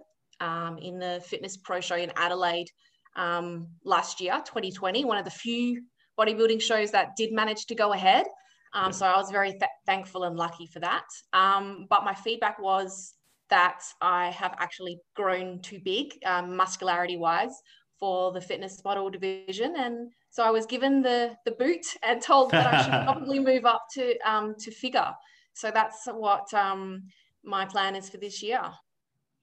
um, 0.44 0.78
in 0.78 1.00
the 1.00 1.24
fitness 1.26 1.58
pro 1.58 1.80
show 1.80 1.96
in 1.96 2.12
Adelaide 2.16 2.68
um, 3.16 3.68
last 3.86 4.20
year, 4.20 4.42
2020, 4.46 5.06
one 5.06 5.18
of 5.18 5.26
the 5.26 5.32
few 5.32 5.82
bodybuilding 6.20 6.62
shows 6.62 6.92
that 6.92 7.16
did 7.16 7.32
manage 7.32 7.66
to 7.68 7.76
go 7.76 7.94
ahead. 7.94 8.26
Um, 8.74 8.92
so 8.92 9.06
I 9.06 9.16
was 9.18 9.32
very 9.32 9.52
th- 9.52 9.64
thankful 9.86 10.24
and 10.24 10.36
lucky 10.36 10.68
for 10.68 10.80
that. 10.80 11.06
Um, 11.32 11.86
but 11.90 12.04
my 12.04 12.14
feedback 12.14 12.60
was 12.60 13.14
that 13.50 13.82
I 14.02 14.32
have 14.32 14.56
actually 14.58 15.00
grown 15.16 15.62
too 15.62 15.80
big, 15.84 16.14
um, 16.26 16.56
muscularity 16.56 17.18
wise, 17.18 17.56
for 18.00 18.34
the 18.34 18.42
fitness 18.42 18.84
model 18.84 19.10
division. 19.10 19.76
And 19.78 20.12
so 20.30 20.44
I 20.44 20.50
was 20.50 20.66
given 20.66 21.02
the, 21.02 21.38
the 21.46 21.52
boot 21.52 21.86
and 22.02 22.22
told 22.22 22.52
that 22.52 22.74
I 22.74 22.82
should 22.82 22.92
probably 23.06 23.40
move 23.40 23.66
up 23.66 23.86
to, 23.94 24.18
um, 24.30 24.56
to 24.60 24.72
figure. 24.72 25.12
So 25.54 25.72
that's 25.72 26.08
what 26.08 26.52
um, 26.54 27.04
my 27.46 27.66
plan 27.66 27.96
is 27.96 28.10
for 28.10 28.18
this 28.18 28.42
year. 28.42 28.62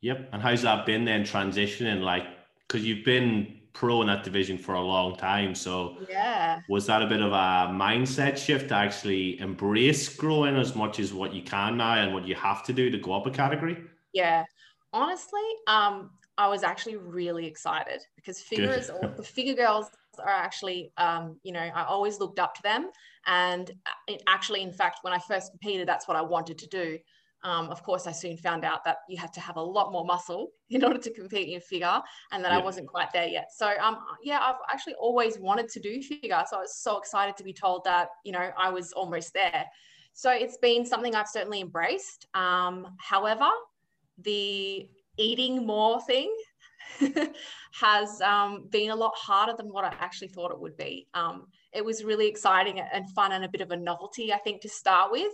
Yep. 0.03 0.31
And 0.33 0.43
how's 0.43 0.63
that 0.63 0.87
been 0.87 1.05
then 1.05 1.23
transitioning? 1.25 2.03
Like, 2.03 2.25
because 2.67 2.85
you've 2.85 3.05
been 3.05 3.61
pro 3.73 4.01
in 4.01 4.09
that 4.09 4.25
division 4.25 4.59
for 4.59 4.75
a 4.75 4.81
long 4.81 5.17
time. 5.17 5.55
So 5.55 5.97
yeah, 6.09 6.61
was 6.69 6.87
that 6.87 7.03
a 7.03 7.07
bit 7.07 7.21
of 7.21 7.33
a 7.33 7.73
mindset 7.73 8.37
shift 8.37 8.69
to 8.69 8.75
actually 8.75 9.39
embrace 9.41 10.09
growing 10.09 10.57
as 10.57 10.75
much 10.75 10.99
as 10.99 11.13
what 11.13 11.33
you 11.33 11.43
can 11.43 11.77
now 11.77 11.95
and 11.95 12.13
what 12.13 12.27
you 12.27 12.35
have 12.35 12.65
to 12.65 12.73
do 12.73 12.91
to 12.91 12.99
go 12.99 13.13
up 13.13 13.27
a 13.27 13.31
category? 13.31 13.79
Yeah, 14.13 14.45
honestly, 14.93 15.41
um, 15.67 16.11
I 16.37 16.49
was 16.49 16.63
actually 16.63 16.97
really 16.97 17.47
excited 17.47 18.01
because 18.17 18.41
figures, 18.41 18.91
the 19.17 19.23
figure 19.23 19.55
girls 19.55 19.91
are 20.19 20.29
actually, 20.29 20.93
um, 20.97 21.39
you 21.43 21.53
know, 21.53 21.61
I 21.61 21.85
always 21.85 22.19
looked 22.19 22.39
up 22.39 22.55
to 22.55 22.63
them, 22.63 22.91
and 23.27 23.71
it 24.09 24.23
actually, 24.27 24.63
in 24.63 24.73
fact, 24.73 25.01
when 25.03 25.13
I 25.13 25.19
first 25.19 25.53
competed, 25.53 25.87
that's 25.87 26.09
what 26.09 26.17
I 26.17 26.23
wanted 26.23 26.59
to 26.59 26.67
do. 26.67 26.99
Um, 27.43 27.71
of 27.71 27.83
course, 27.83 28.07
I 28.07 28.13
soon 28.13 28.37
found 28.37 28.65
out 28.65 28.85
that 28.85 28.99
you 29.09 29.17
have 29.19 29.33
to 29.33 29.41
have 29.41 29.57
a 29.57 29.63
lot 29.63 29.93
more 29.93 30.05
muscle 30.05 30.49
in 30.71 30.85
order 30.85 30.99
to 30.99 31.13
compete 31.13 31.49
in 31.49 31.61
figure, 31.61 32.01
and 32.33 32.45
that 32.45 32.53
yeah. 32.53 32.59
I 32.59 32.63
wasn't 32.63 32.89
quite 32.89 33.13
there 33.13 33.27
yet. 33.27 33.49
So, 33.55 33.73
um, 33.81 33.99
yeah, 34.23 34.41
I've 34.43 34.57
actually 34.73 34.95
always 34.95 35.39
wanted 35.39 35.69
to 35.71 35.81
do 35.81 36.03
figure. 36.03 36.43
So 36.49 36.59
I 36.59 36.61
was 36.61 36.77
so 36.77 36.99
excited 36.99 37.37
to 37.37 37.45
be 37.45 37.53
told 37.53 37.85
that 37.85 38.09
you 38.25 38.33
know 38.33 38.51
I 38.59 38.71
was 38.71 38.93
almost 38.93 39.33
there. 39.35 39.65
So 40.13 40.31
it's 40.31 40.59
been 40.59 40.85
something 40.85 41.15
I've 41.15 41.29
certainly 41.29 41.61
embraced. 41.61 42.27
Um, 42.35 42.87
however, 42.99 43.49
the 44.19 44.89
eating 45.17 45.67
more 45.67 46.01
thing 46.03 46.35
has 47.73 48.21
um, 48.21 48.67
been 48.71 48.91
a 48.91 48.97
lot 48.97 49.13
harder 49.17 49.55
than 49.57 49.73
what 49.73 49.85
I 49.85 49.95
actually 50.01 50.29
thought 50.29 50.51
it 50.51 50.61
would 50.61 50.77
be. 50.77 51.07
Um, 51.15 51.47
it 51.73 51.85
was 51.85 52.05
really 52.05 52.29
exciting 52.29 52.81
and 52.81 53.09
fun 53.11 53.33
and 53.33 53.45
a 53.45 53.49
bit 53.49 53.61
of 53.61 53.71
a 53.71 53.77
novelty, 53.77 54.33
I 54.33 54.39
think, 54.39 54.63
to 54.63 54.69
start 54.69 55.13
with. 55.13 55.33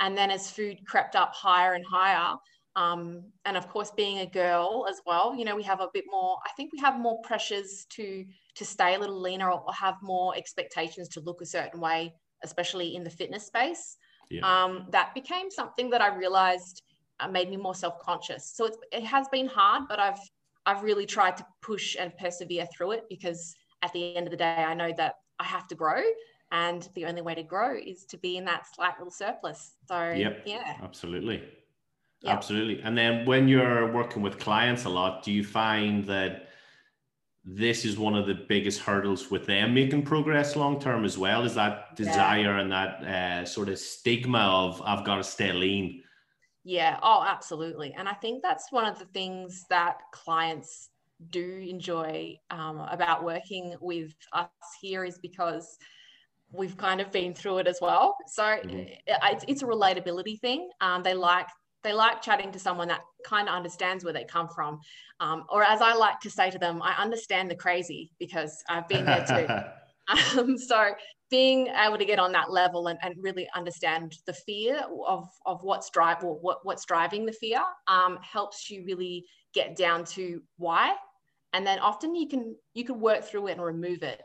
And 0.00 0.16
then 0.16 0.30
as 0.30 0.50
food 0.50 0.78
crept 0.86 1.16
up 1.16 1.34
higher 1.34 1.74
and 1.74 1.84
higher, 1.84 2.36
um, 2.76 3.30
and 3.44 3.56
of 3.56 3.68
course, 3.68 3.92
being 3.92 4.18
a 4.18 4.26
girl 4.26 4.86
as 4.90 5.00
well, 5.06 5.34
you 5.34 5.44
know, 5.44 5.54
we 5.54 5.62
have 5.62 5.80
a 5.80 5.88
bit 5.94 6.04
more. 6.08 6.38
I 6.44 6.50
think 6.56 6.72
we 6.72 6.80
have 6.80 6.98
more 6.98 7.20
pressures 7.22 7.86
to 7.90 8.24
to 8.56 8.64
stay 8.64 8.94
a 8.94 8.98
little 8.98 9.20
leaner 9.20 9.50
or 9.50 9.72
have 9.72 9.94
more 10.02 10.36
expectations 10.36 11.08
to 11.10 11.20
look 11.20 11.40
a 11.40 11.46
certain 11.46 11.80
way, 11.80 12.14
especially 12.42 12.96
in 12.96 13.04
the 13.04 13.10
fitness 13.10 13.46
space. 13.46 13.96
Yeah. 14.30 14.64
Um, 14.64 14.86
that 14.90 15.14
became 15.14 15.50
something 15.50 15.90
that 15.90 16.02
I 16.02 16.16
realized 16.16 16.82
uh, 17.20 17.28
made 17.28 17.48
me 17.48 17.56
more 17.56 17.74
self 17.76 17.98
conscious. 18.00 18.52
So 18.54 18.70
it 18.90 19.04
has 19.04 19.28
been 19.28 19.46
hard, 19.46 19.84
but 19.88 20.00
I've 20.00 20.20
I've 20.66 20.82
really 20.82 21.06
tried 21.06 21.36
to 21.36 21.46
push 21.62 21.96
and 21.98 22.16
persevere 22.16 22.66
through 22.76 22.92
it 22.92 23.04
because 23.08 23.54
at 23.82 23.92
the 23.92 24.16
end 24.16 24.26
of 24.26 24.30
the 24.32 24.36
day, 24.36 24.64
I 24.64 24.74
know 24.74 24.92
that 24.96 25.14
I 25.38 25.44
have 25.44 25.68
to 25.68 25.74
grow 25.74 26.02
and 26.54 26.88
the 26.94 27.04
only 27.04 27.20
way 27.20 27.34
to 27.34 27.42
grow 27.42 27.76
is 27.76 28.04
to 28.04 28.16
be 28.16 28.36
in 28.36 28.44
that 28.44 28.72
slight 28.72 28.96
little 28.96 29.10
surplus. 29.10 29.72
So, 29.88 30.12
yep, 30.12 30.42
yeah, 30.46 30.76
absolutely. 30.82 31.42
Yep. 32.22 32.32
Absolutely. 32.32 32.80
And 32.82 32.96
then 32.96 33.26
when 33.26 33.48
you're 33.48 33.92
working 33.92 34.22
with 34.22 34.38
clients 34.38 34.84
a 34.84 34.88
lot, 34.88 35.24
do 35.24 35.32
you 35.32 35.42
find 35.42 36.06
that 36.06 36.48
this 37.44 37.84
is 37.84 37.98
one 37.98 38.14
of 38.14 38.26
the 38.26 38.34
biggest 38.34 38.80
hurdles 38.80 39.32
with 39.32 39.46
them 39.46 39.74
making 39.74 40.02
progress 40.02 40.54
long 40.54 40.80
term 40.80 41.04
as 41.04 41.18
well? 41.18 41.44
Is 41.44 41.56
that 41.56 41.96
desire 41.96 42.54
yeah. 42.54 42.60
and 42.60 42.72
that 42.72 43.04
uh, 43.04 43.44
sort 43.44 43.68
of 43.68 43.78
stigma 43.78 44.38
of 44.38 44.80
I've 44.82 45.04
got 45.04 45.16
to 45.16 45.24
stay 45.24 45.52
lean? 45.52 46.04
Yeah, 46.62 46.98
oh, 47.02 47.24
absolutely. 47.26 47.92
And 47.94 48.08
I 48.08 48.14
think 48.14 48.42
that's 48.42 48.70
one 48.70 48.86
of 48.86 48.98
the 48.98 49.06
things 49.06 49.66
that 49.70 49.98
clients 50.12 50.90
do 51.30 51.66
enjoy 51.68 52.38
um, 52.50 52.78
about 52.78 53.24
working 53.24 53.74
with 53.80 54.14
us 54.32 54.48
here 54.80 55.04
is 55.04 55.18
because 55.18 55.78
we've 56.54 56.76
kind 56.76 57.00
of 57.00 57.10
been 57.10 57.34
through 57.34 57.58
it 57.58 57.66
as 57.66 57.78
well. 57.80 58.16
So 58.28 58.42
mm-hmm. 58.42 58.84
it's, 59.06 59.44
it's 59.48 59.62
a 59.62 59.66
relatability 59.66 60.40
thing. 60.40 60.68
Um, 60.80 61.02
they 61.02 61.14
like 61.14 61.46
they 61.82 61.92
like 61.92 62.22
chatting 62.22 62.50
to 62.50 62.58
someone 62.58 62.88
that 62.88 63.02
kind 63.26 63.46
of 63.46 63.54
understands 63.54 64.04
where 64.04 64.12
they 64.14 64.24
come 64.24 64.48
from. 64.48 64.80
Um, 65.20 65.44
or 65.50 65.62
as 65.62 65.82
I 65.82 65.94
like 65.94 66.18
to 66.20 66.30
say 66.30 66.50
to 66.50 66.58
them, 66.58 66.80
I 66.80 66.94
understand 66.94 67.50
the 67.50 67.54
crazy 67.54 68.10
because 68.18 68.64
I've 68.70 68.88
been 68.88 69.04
there 69.04 69.26
too. 69.26 70.38
um, 70.40 70.56
so 70.56 70.94
being 71.30 71.68
able 71.68 71.98
to 71.98 72.04
get 72.04 72.18
on 72.18 72.32
that 72.32 72.50
level 72.50 72.86
and, 72.88 72.98
and 73.02 73.14
really 73.18 73.48
understand 73.54 74.14
the 74.26 74.32
fear 74.32 74.82
of, 75.06 75.28
of 75.46 75.62
what's 75.62 75.90
drive 75.90 76.22
what, 76.22 76.58
what's 76.62 76.84
driving 76.84 77.26
the 77.26 77.32
fear 77.32 77.60
um, 77.86 78.18
helps 78.22 78.70
you 78.70 78.84
really 78.86 79.24
get 79.52 79.76
down 79.76 80.04
to 80.04 80.42
why 80.58 80.94
and 81.52 81.66
then 81.66 81.78
often 81.78 82.14
you 82.14 82.28
can 82.28 82.54
you 82.74 82.84
can 82.84 83.00
work 83.00 83.24
through 83.24 83.46
it 83.48 83.52
and 83.52 83.64
remove 83.64 84.02
it 84.02 84.20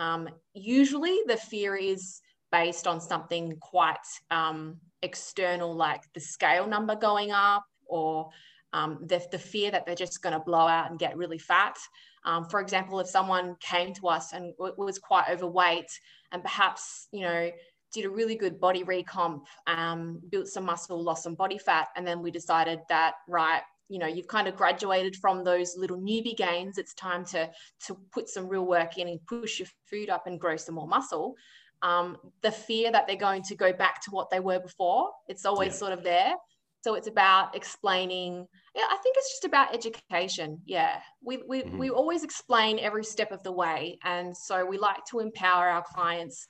um, 0.00 0.30
usually 0.54 1.20
the 1.26 1.36
fear 1.36 1.76
is 1.76 2.22
based 2.50 2.86
on 2.86 3.00
something 3.00 3.54
quite 3.60 3.98
um, 4.30 4.78
external 5.02 5.74
like 5.74 6.00
the 6.14 6.20
scale 6.20 6.66
number 6.66 6.96
going 6.96 7.30
up 7.30 7.64
or 7.86 8.30
um, 8.72 9.00
the, 9.02 9.22
the 9.30 9.38
fear 9.38 9.70
that 9.70 9.84
they're 9.84 9.94
just 9.94 10.22
going 10.22 10.32
to 10.32 10.40
blow 10.40 10.66
out 10.66 10.90
and 10.90 10.98
get 10.98 11.18
really 11.18 11.38
fat. 11.38 11.76
Um, 12.24 12.46
for 12.46 12.60
example, 12.60 12.98
if 13.00 13.08
someone 13.08 13.56
came 13.60 13.92
to 13.94 14.08
us 14.08 14.32
and 14.32 14.54
was 14.58 14.98
quite 14.98 15.28
overweight 15.30 15.90
and 16.32 16.42
perhaps, 16.42 17.08
you 17.12 17.20
know, 17.20 17.50
did 17.92 18.06
a 18.06 18.10
really 18.10 18.36
good 18.36 18.58
body 18.58 18.84
recomp, 18.84 19.42
um, 19.66 20.20
built 20.30 20.46
some 20.46 20.64
muscle, 20.64 21.02
lost 21.02 21.24
some 21.24 21.34
body 21.34 21.58
fat, 21.58 21.88
and 21.96 22.06
then 22.06 22.22
we 22.22 22.30
decided 22.30 22.78
that, 22.88 23.14
right, 23.28 23.62
you 23.90 23.98
know, 23.98 24.06
you've 24.06 24.28
kind 24.28 24.46
of 24.48 24.56
graduated 24.56 25.16
from 25.16 25.42
those 25.42 25.76
little 25.76 25.98
newbie 25.98 26.36
gains. 26.36 26.78
It's 26.78 26.94
time 26.94 27.24
to, 27.26 27.50
to 27.86 27.98
put 28.12 28.28
some 28.28 28.48
real 28.48 28.64
work 28.64 28.96
in 28.96 29.08
and 29.08 29.18
push 29.26 29.58
your 29.58 29.68
food 29.90 30.08
up 30.08 30.26
and 30.26 30.40
grow 30.40 30.56
some 30.56 30.76
more 30.76 30.86
muscle. 30.86 31.34
Um, 31.82 32.16
the 32.42 32.52
fear 32.52 32.92
that 32.92 33.06
they're 33.06 33.16
going 33.16 33.42
to 33.42 33.56
go 33.56 33.72
back 33.72 34.00
to 34.04 34.10
what 34.12 34.30
they 34.30 34.38
were 34.38 34.60
before, 34.60 35.10
it's 35.28 35.44
always 35.44 35.72
yeah. 35.72 35.78
sort 35.78 35.92
of 35.92 36.04
there. 36.04 36.34
So 36.82 36.94
it's 36.94 37.08
about 37.08 37.54
explaining. 37.56 38.46
Yeah, 38.74 38.84
I 38.88 38.96
think 39.02 39.16
it's 39.18 39.32
just 39.32 39.44
about 39.44 39.74
education. 39.74 40.60
Yeah, 40.64 41.00
we 41.22 41.38
we 41.46 41.62
mm-hmm. 41.62 41.76
we 41.76 41.90
always 41.90 42.24
explain 42.24 42.78
every 42.78 43.04
step 43.04 43.32
of 43.32 43.42
the 43.42 43.52
way, 43.52 43.98
and 44.04 44.34
so 44.34 44.64
we 44.64 44.78
like 44.78 45.04
to 45.10 45.20
empower 45.20 45.68
our 45.68 45.84
clients 45.94 46.46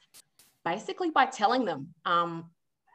basically 0.64 1.10
by 1.10 1.26
telling 1.26 1.64
them 1.64 1.88
um, 2.04 2.50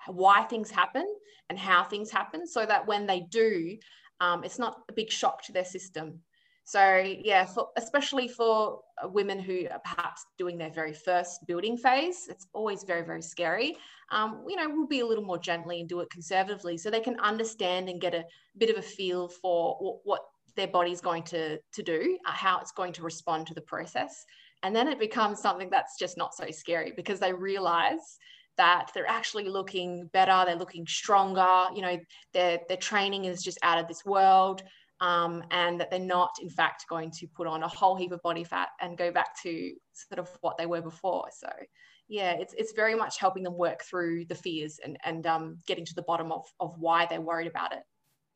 why 0.07 0.43
things 0.43 0.71
happen 0.71 1.05
and 1.49 1.59
how 1.59 1.83
things 1.83 2.09
happen, 2.09 2.47
so 2.47 2.65
that 2.65 2.87
when 2.87 3.05
they 3.05 3.21
do, 3.29 3.77
um, 4.21 4.43
it's 4.43 4.59
not 4.59 4.83
a 4.89 4.93
big 4.93 5.11
shock 5.11 5.43
to 5.43 5.51
their 5.51 5.65
system. 5.65 6.21
So 6.67 6.97
yeah, 6.97 7.45
for, 7.45 7.69
especially 7.77 8.27
for 8.27 8.81
women 9.03 9.39
who 9.39 9.67
are 9.71 9.79
perhaps 9.79 10.25
doing 10.37 10.57
their 10.57 10.71
very 10.71 10.93
first 10.93 11.45
building 11.47 11.77
phase, 11.77 12.25
it's 12.27 12.47
always 12.53 12.83
very 12.83 13.03
very 13.03 13.21
scary. 13.21 13.77
Um, 14.11 14.43
you 14.47 14.55
know, 14.55 14.67
we'll 14.69 14.87
be 14.87 15.01
a 15.01 15.05
little 15.05 15.23
more 15.23 15.37
gently 15.37 15.79
and 15.79 15.89
do 15.89 15.99
it 15.99 16.09
conservatively, 16.09 16.77
so 16.77 16.89
they 16.89 17.01
can 17.01 17.19
understand 17.19 17.87
and 17.89 18.01
get 18.01 18.15
a 18.15 18.25
bit 18.57 18.71
of 18.71 18.77
a 18.77 18.81
feel 18.81 19.27
for 19.27 19.75
what, 19.79 19.99
what 20.05 20.21
their 20.55 20.67
body's 20.67 21.01
going 21.01 21.23
to 21.23 21.59
to 21.59 21.83
do, 21.83 22.17
uh, 22.25 22.31
how 22.31 22.59
it's 22.59 22.71
going 22.71 22.93
to 22.93 23.03
respond 23.03 23.45
to 23.47 23.53
the 23.53 23.61
process, 23.61 24.25
and 24.63 24.75
then 24.75 24.87
it 24.87 24.97
becomes 24.97 25.39
something 25.39 25.69
that's 25.69 25.99
just 25.99 26.17
not 26.17 26.33
so 26.33 26.49
scary 26.49 26.93
because 26.95 27.19
they 27.19 27.33
realize 27.33 28.17
that 28.57 28.91
they're 28.93 29.09
actually 29.09 29.49
looking 29.49 30.09
better, 30.13 30.43
they're 30.45 30.55
looking 30.55 30.87
stronger. 30.87 31.65
You 31.75 31.81
know, 31.81 31.97
their 32.33 32.59
their 32.67 32.77
training 32.77 33.25
is 33.25 33.43
just 33.43 33.59
out 33.63 33.79
of 33.79 33.87
this 33.87 34.05
world 34.05 34.63
um, 35.01 35.43
and 35.51 35.79
that 35.79 35.91
they're 35.91 35.99
not, 35.99 36.31
in 36.41 36.49
fact, 36.49 36.85
going 36.89 37.11
to 37.11 37.27
put 37.27 37.47
on 37.47 37.63
a 37.63 37.67
whole 37.67 37.95
heap 37.95 38.11
of 38.11 38.21
body 38.21 38.43
fat 38.43 38.69
and 38.79 38.97
go 38.97 39.11
back 39.11 39.41
to 39.43 39.73
sort 39.93 40.19
of 40.19 40.29
what 40.41 40.57
they 40.57 40.65
were 40.65 40.81
before. 40.81 41.25
So, 41.37 41.49
yeah, 42.07 42.33
it's, 42.33 42.53
it's 42.57 42.73
very 42.73 42.95
much 42.95 43.19
helping 43.19 43.43
them 43.43 43.57
work 43.57 43.83
through 43.83 44.25
the 44.25 44.35
fears 44.35 44.79
and, 44.83 44.97
and 45.03 45.27
um, 45.27 45.57
getting 45.67 45.85
to 45.85 45.95
the 45.95 46.03
bottom 46.03 46.31
of, 46.31 46.45
of 46.59 46.75
why 46.79 47.07
they're 47.07 47.21
worried 47.21 47.47
about 47.47 47.73
it. 47.73 47.83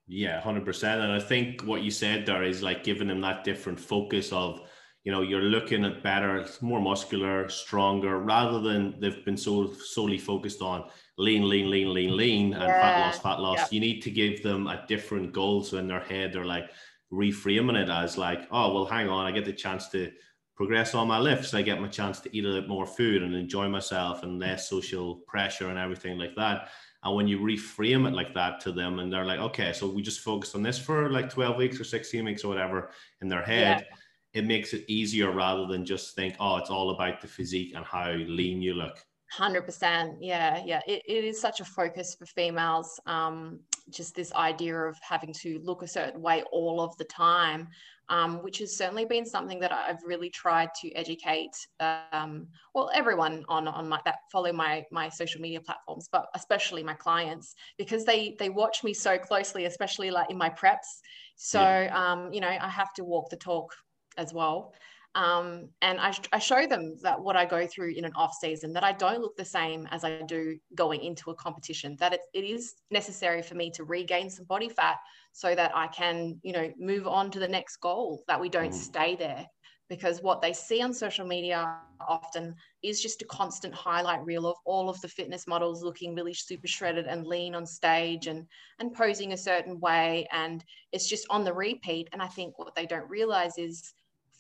Yeah, 0.07 0.41
100%. 0.41 0.83
And 0.83 1.11
I 1.11 1.19
think 1.19 1.61
what 1.61 1.81
you 1.81 1.91
said 1.91 2.25
there 2.25 2.43
is 2.43 2.63
like 2.63 2.83
giving 2.83 3.07
them 3.07 3.21
that 3.21 3.43
different 3.43 3.79
focus 3.79 4.33
of, 4.33 4.61
you 5.03 5.11
know, 5.11 5.21
you're 5.21 5.41
looking 5.41 5.85
at 5.85 6.03
better, 6.03 6.45
more 6.61 6.81
muscular, 6.81 7.47
stronger, 7.49 8.19
rather 8.19 8.59
than 8.59 8.99
they've 8.99 9.23
been 9.23 9.37
so 9.37 9.73
solely 9.73 10.17
focused 10.17 10.61
on 10.61 10.89
lean, 11.17 11.47
lean, 11.47 11.69
lean, 11.69 11.93
lean, 11.93 12.15
lean, 12.17 12.53
and 12.53 12.63
yeah. 12.63 12.81
fat 12.81 12.99
loss, 12.99 13.19
fat 13.19 13.39
loss. 13.39 13.57
Yep. 13.59 13.71
You 13.71 13.79
need 13.79 14.01
to 14.01 14.11
give 14.11 14.43
them 14.43 14.67
a 14.67 14.85
different 14.87 15.31
goal. 15.31 15.63
So 15.63 15.77
in 15.77 15.87
their 15.87 16.01
head, 16.01 16.33
they're 16.33 16.45
like 16.45 16.69
reframing 17.11 17.81
it 17.81 17.89
as 17.89 18.17
like, 18.17 18.47
oh, 18.51 18.73
well, 18.73 18.85
hang 18.85 19.09
on, 19.09 19.25
I 19.25 19.31
get 19.31 19.45
the 19.45 19.53
chance 19.53 19.89
to 19.89 20.11
progress 20.55 20.93
on 20.93 21.07
my 21.07 21.17
lifts. 21.17 21.53
I 21.53 21.61
get 21.61 21.79
my 21.79 21.87
chance 21.87 22.19
to 22.19 22.37
eat 22.37 22.45
a 22.45 22.51
bit 22.51 22.67
more 22.67 22.85
food 22.85 23.23
and 23.23 23.33
enjoy 23.33 23.69
myself 23.69 24.23
and 24.23 24.39
less 24.39 24.69
social 24.69 25.15
pressure 25.27 25.69
and 25.69 25.79
everything 25.79 26.17
like 26.17 26.35
that. 26.35 26.69
And 27.03 27.15
when 27.15 27.29
you 27.29 27.39
reframe 27.39 28.05
it 28.05 28.13
like 28.13 28.33
that 28.33 28.59
to 28.61 28.73
them, 28.73 28.99
and 28.99 29.11
they're 29.11 29.23
like, 29.23 29.39
okay, 29.39 29.71
so 29.71 29.89
we 29.89 30.01
just 30.01 30.19
focused 30.19 30.55
on 30.55 30.63
this 30.63 30.77
for 30.77 31.09
like 31.09 31.29
12 31.29 31.55
weeks 31.55 31.79
or 31.79 31.85
16 31.85 32.25
weeks 32.25 32.43
or 32.43 32.49
whatever 32.49 32.91
in 33.21 33.29
their 33.29 33.41
head, 33.41 33.85
yeah. 33.89 33.95
It 34.33 34.45
makes 34.45 34.73
it 34.73 34.85
easier 34.87 35.31
rather 35.31 35.65
than 35.65 35.85
just 35.85 36.15
think, 36.15 36.35
oh, 36.39 36.57
it's 36.57 36.69
all 36.69 36.91
about 36.91 37.21
the 37.21 37.27
physique 37.27 37.73
and 37.75 37.85
how 37.85 38.11
lean 38.11 38.61
you 38.61 38.73
look. 38.73 39.03
100% 39.37 40.17
yeah 40.19 40.61
yeah 40.65 40.81
it, 40.87 41.03
it 41.07 41.23
is 41.23 41.39
such 41.39 41.59
a 41.59 41.65
focus 41.65 42.15
for 42.17 42.25
females 42.25 42.99
um, 43.05 43.59
just 43.89 44.15
this 44.15 44.33
idea 44.33 44.75
of 44.75 44.97
having 45.07 45.33
to 45.33 45.59
look 45.63 45.83
a 45.83 45.87
certain 45.87 46.21
way 46.21 46.43
all 46.51 46.81
of 46.81 46.95
the 46.97 47.03
time 47.05 47.67
um, 48.09 48.41
which 48.41 48.57
has 48.57 48.75
certainly 48.75 49.05
been 49.05 49.25
something 49.25 49.59
that 49.59 49.71
i've 49.71 50.01
really 50.03 50.31
tried 50.31 50.69
to 50.81 50.91
educate 50.93 51.51
um, 51.79 52.47
well 52.73 52.89
everyone 52.93 53.45
on 53.49 53.67
on 53.67 53.87
my 53.87 53.99
that 54.03 54.17
follow 54.31 54.51
my 54.51 54.83
my 54.91 55.07
social 55.07 55.39
media 55.39 55.61
platforms 55.61 56.09
but 56.11 56.25
especially 56.33 56.81
my 56.81 56.95
clients 56.95 57.53
because 57.77 58.05
they 58.05 58.35
they 58.39 58.49
watch 58.49 58.83
me 58.83 58.95
so 58.95 59.15
closely 59.15 59.65
especially 59.65 60.09
like 60.09 60.31
in 60.31 60.37
my 60.37 60.49
preps 60.49 61.01
so 61.35 61.61
yeah. 61.61 61.91
um, 61.93 62.33
you 62.33 62.41
know 62.41 62.47
i 62.47 62.67
have 62.67 62.91
to 62.95 63.03
walk 63.03 63.29
the 63.29 63.37
talk 63.37 63.75
as 64.17 64.33
well 64.33 64.73
um, 65.15 65.69
and 65.81 65.99
I, 65.99 66.13
I, 66.31 66.37
show 66.37 66.67
them 66.67 66.95
that 67.01 67.19
what 67.19 67.35
I 67.35 67.43
go 67.43 67.65
through 67.65 67.93
in 67.93 68.05
an 68.05 68.11
off 68.15 68.35
season, 68.39 68.73
that 68.73 68.83
I 68.83 68.91
don't 68.91 69.21
look 69.21 69.35
the 69.35 69.45
same 69.45 69.87
as 69.89 70.03
I 70.03 70.21
do 70.21 70.57
going 70.75 71.01
into 71.01 71.31
a 71.31 71.35
competition, 71.35 71.97
that 71.99 72.13
it, 72.13 72.21
it 72.33 72.43
is 72.43 72.75
necessary 72.91 73.41
for 73.41 73.55
me 73.55 73.71
to 73.71 73.83
regain 73.83 74.29
some 74.29 74.45
body 74.45 74.69
fat 74.69 74.97
so 75.31 75.55
that 75.55 75.75
I 75.75 75.87
can, 75.87 76.39
you 76.43 76.53
know, 76.53 76.71
move 76.77 77.07
on 77.07 77.31
to 77.31 77.39
the 77.39 77.47
next 77.47 77.77
goal, 77.77 78.23
that 78.27 78.39
we 78.39 78.49
don't 78.49 78.71
mm. 78.71 78.73
stay 78.73 79.15
there. 79.15 79.47
Because 79.89 80.21
what 80.21 80.41
they 80.41 80.53
see 80.53 80.81
on 80.81 80.93
social 80.93 81.25
media 81.25 81.75
often 82.07 82.55
is 82.83 83.01
just 83.01 83.21
a 83.21 83.25
constant 83.25 83.73
highlight 83.73 84.23
reel 84.23 84.45
of 84.45 84.55
all 84.65 84.89
of 84.89 85.01
the 85.01 85.07
fitness 85.07 85.47
models 85.47 85.83
looking 85.83 86.15
really 86.15 86.33
super 86.33 86.67
shredded 86.67 87.07
and 87.07 87.25
lean 87.25 87.55
on 87.55 87.65
stage 87.65 88.27
and 88.27 88.45
and 88.79 88.93
posing 88.93 89.33
a 89.33 89.37
certain 89.37 89.79
way 89.79 90.27
and 90.31 90.63
it's 90.91 91.07
just 91.07 91.25
on 91.29 91.43
the 91.43 91.53
repeat 91.53 92.07
and 92.13 92.21
i 92.21 92.27
think 92.27 92.57
what 92.57 92.73
they 92.75 92.85
don't 92.85 93.09
realize 93.09 93.57
is 93.57 93.93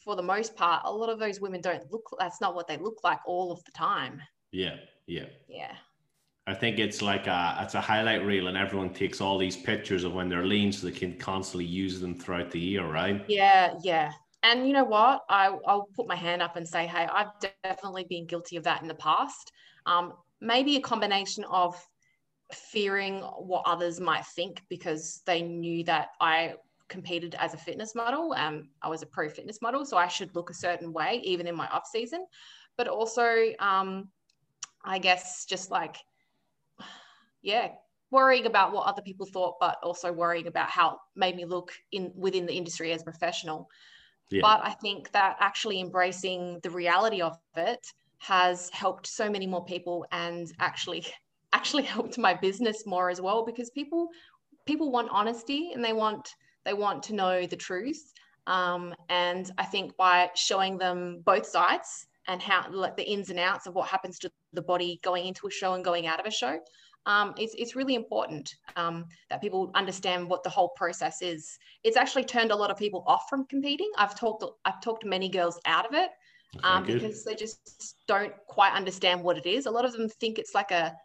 for 0.03 0.15
the 0.15 0.21
most 0.21 0.55
part 0.55 0.81
a 0.85 0.91
lot 0.91 1.09
of 1.09 1.19
those 1.19 1.41
women 1.41 1.59
don't 1.59 1.91
look 1.91 2.03
that's 2.19 2.39
not 2.39 2.55
what 2.55 2.67
they 2.67 2.77
look 2.77 2.99
like 3.03 3.19
all 3.25 3.51
of 3.51 3.63
the 3.65 3.71
time 3.71 4.21
yeah 4.51 4.75
yeah 5.07 5.25
yeah 5.47 5.73
I 6.47 6.55
think 6.55 6.79
it's 6.79 7.03
like 7.03 7.27
a 7.27 7.59
it's 7.61 7.75
a 7.75 7.81
highlight 7.81 8.25
reel, 8.25 8.47
and 8.47 8.57
everyone 8.57 8.91
takes 8.91 9.21
all 9.21 9.37
these 9.37 9.55
pictures 9.55 10.03
of 10.03 10.15
when 10.15 10.29
they're 10.29 10.47
lean, 10.47 10.71
so 10.71 10.87
they 10.87 10.91
can 10.91 11.15
constantly 11.15 11.65
use 11.65 11.99
them 11.99 12.15
throughout 12.15 12.49
the 12.49 12.59
year, 12.59 12.83
right? 12.91 13.23
Yeah, 13.27 13.75
yeah. 13.83 14.13
And 14.43 14.67
you 14.67 14.73
know 14.73 14.85
what? 14.85 15.23
I, 15.29 15.47
I'll 15.67 15.89
put 15.95 16.07
my 16.07 16.15
hand 16.15 16.41
up 16.41 16.55
and 16.55 16.67
say, 16.67 16.87
hey, 16.87 17.07
I've 17.11 17.31
definitely 17.63 18.05
been 18.09 18.25
guilty 18.25 18.55
of 18.55 18.63
that 18.63 18.81
in 18.81 18.87
the 18.87 18.95
past. 18.95 19.51
Um, 19.85 20.13
maybe 20.39 20.77
a 20.77 20.81
combination 20.81 21.43
of 21.45 21.75
fearing 22.53 23.19
what 23.19 23.63
others 23.65 23.99
might 23.99 24.25
think 24.25 24.63
because 24.69 25.21
they 25.25 25.41
knew 25.41 25.83
that 25.83 26.09
I 26.21 26.55
competed 26.87 27.35
as 27.35 27.53
a 27.53 27.57
fitness 27.57 27.93
model. 27.95 28.33
Um, 28.33 28.69
I 28.81 28.87
was 28.87 29.01
a 29.01 29.05
pro 29.05 29.29
fitness 29.29 29.61
model, 29.61 29.85
so 29.85 29.97
I 29.97 30.07
should 30.07 30.33
look 30.35 30.49
a 30.49 30.53
certain 30.53 30.93
way 30.93 31.21
even 31.23 31.45
in 31.45 31.55
my 31.55 31.67
off 31.67 31.85
season. 31.85 32.25
But 32.77 32.87
also, 32.87 33.53
um, 33.59 34.07
I 34.83 34.99
guess 34.99 35.45
just 35.45 35.69
like 35.69 35.97
yeah, 37.41 37.69
worrying 38.11 38.45
about 38.45 38.73
what 38.73 38.87
other 38.87 39.01
people 39.01 39.25
thought, 39.25 39.57
but 39.59 39.77
also 39.83 40.11
worrying 40.11 40.47
about 40.47 40.69
how 40.69 40.91
it 40.91 40.97
made 41.15 41.35
me 41.35 41.45
look 41.45 41.71
in 41.91 42.11
within 42.15 42.45
the 42.45 42.53
industry 42.53 42.91
as 42.91 43.03
professional. 43.03 43.69
Yeah. 44.31 44.41
But 44.41 44.61
I 44.63 44.71
think 44.71 45.11
that 45.11 45.37
actually 45.39 45.79
embracing 45.79 46.59
the 46.61 46.69
reality 46.69 47.21
of 47.21 47.37
it 47.55 47.85
has 48.19 48.69
helped 48.69 49.07
so 49.07 49.29
many 49.29 49.47
more 49.47 49.63
people 49.63 50.05
and 50.11 50.51
actually 50.59 51.05
actually 51.53 51.83
helped 51.83 52.17
my 52.17 52.33
business 52.33 52.85
more 52.85 53.09
as 53.09 53.19
well 53.19 53.43
because 53.43 53.71
people 53.71 54.09
people 54.67 54.91
want 54.91 55.09
honesty 55.11 55.71
and 55.73 55.83
they 55.83 55.93
want 55.93 56.29
they 56.63 56.73
want 56.73 57.01
to 57.01 57.15
know 57.15 57.47
the 57.47 57.55
truth 57.55 58.13
um, 58.45 58.93
and 59.09 59.51
i 59.57 59.65
think 59.65 59.97
by 59.97 60.29
showing 60.35 60.77
them 60.77 61.21
both 61.25 61.45
sides 61.45 62.05
and 62.27 62.39
how 62.39 62.63
like 62.69 62.95
the 62.95 63.09
ins 63.09 63.31
and 63.31 63.39
outs 63.39 63.65
of 63.65 63.73
what 63.73 63.87
happens 63.87 64.19
to 64.19 64.29
the 64.53 64.61
body 64.61 64.99
going 65.01 65.25
into 65.25 65.47
a 65.47 65.51
show 65.51 65.73
and 65.73 65.83
going 65.83 66.05
out 66.05 66.19
of 66.19 66.27
a 66.27 66.31
show 66.31 66.59
um, 67.09 67.33
it's, 67.39 67.55
it's 67.57 67.75
really 67.75 67.95
important 67.95 68.53
um, 68.75 69.05
that 69.31 69.41
people 69.41 69.71
understand 69.73 70.29
what 70.29 70.43
the 70.43 70.49
whole 70.49 70.69
process 70.75 71.23
is. 71.23 71.57
It's 71.83 71.97
actually 71.97 72.23
turned 72.23 72.51
a 72.51 72.55
lot 72.55 72.69
of 72.69 72.77
people 72.77 73.03
off 73.07 73.23
from 73.27 73.45
competing. 73.47 73.89
I've 73.97 74.13
talked 74.13 74.45
I've 74.63 74.79
talked 74.79 75.03
many 75.03 75.27
girls 75.27 75.59
out 75.65 75.87
of 75.87 75.95
it 75.95 76.11
um, 76.63 76.85
because 76.85 77.23
they 77.23 77.33
just 77.33 77.95
don't 78.07 78.33
quite 78.47 78.73
understand 78.73 79.23
what 79.23 79.39
it 79.39 79.47
is. 79.47 79.65
A 79.65 79.71
lot 79.71 79.85
of 79.85 79.93
them 79.93 80.07
think 80.07 80.37
it's 80.37 80.53
like 80.53 80.69
a 80.69 80.95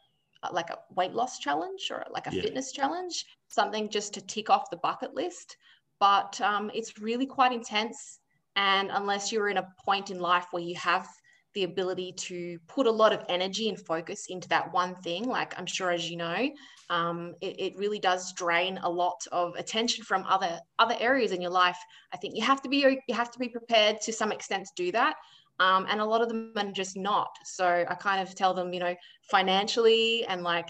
like 0.53 0.69
a 0.69 0.77
weight 0.95 1.15
loss 1.15 1.39
challenge 1.39 1.89
or 1.91 2.05
like 2.11 2.27
a 2.27 2.35
yeah. 2.35 2.43
fitness 2.43 2.71
challenge, 2.71 3.25
something 3.49 3.89
just 3.89 4.13
to 4.13 4.21
tick 4.21 4.51
off 4.51 4.69
the 4.69 4.77
bucket 4.77 5.15
list. 5.15 5.57
But 6.01 6.39
um, 6.43 6.71
it's 6.75 6.99
really 6.99 7.25
quite 7.25 7.53
intense. 7.53 8.19
And 8.57 8.91
unless 8.93 9.33
you're 9.33 9.49
in 9.49 9.57
a 9.57 9.69
point 9.83 10.11
in 10.11 10.19
life 10.21 10.49
where 10.51 10.63
you 10.63 10.75
have 10.75 11.09
the 11.55 11.65
ability 11.65 12.13
to 12.13 12.59
put 12.67 12.87
a 12.87 12.91
lot 12.91 13.13
of 13.13 13.23
energy 13.29 13.69
and 13.69 13.79
focus 13.87 14.27
into 14.29 14.49
that 14.49 14.73
one 14.73 14.95
thing 14.97 15.25
like 15.29 15.59
i'm 15.59 15.67
sure 15.67 15.91
as 15.91 16.11
you 16.11 16.17
know 16.17 16.51
um, 16.91 17.35
it, 17.41 17.59
it, 17.59 17.77
really 17.77 17.99
does 17.99 18.35
drain 18.35 18.79
a 18.83 18.91
lot 18.91 19.25
of 19.33 19.55
attention 19.57 20.05
from 20.05 20.23
other 20.25 20.61
other 20.79 20.95
areas 21.01 21.33
in 21.33 21.41
your 21.41 21.51
life. 21.51 21.79
I 22.13 22.19
think 22.19 22.37
you 22.37 22.43
have 22.43 22.61
to 22.61 22.69
be 22.69 22.77
you 23.09 23.15
have 23.15 23.31
to 23.31 23.39
be 23.39 23.49
prepared 23.49 24.03
to 24.03 24.13
some 24.13 24.31
extent 24.31 24.67
to 24.67 24.85
do 24.85 24.93
that 24.93 25.17
um, 25.61 25.87
and 25.89 26.01
a 26.01 26.05
lot 26.05 26.21
of 26.21 26.29
them 26.29 26.53
are 26.57 26.73
just 26.73 26.97
not. 26.97 27.31
So 27.45 27.85
i 27.89 27.95
kind 27.95 28.21
of 28.21 28.35
tell 28.35 28.55
them 28.55 28.73
you 28.73 28.81
know 28.81 28.95
financially 29.31 30.25
and 30.27 30.43
like 30.43 30.69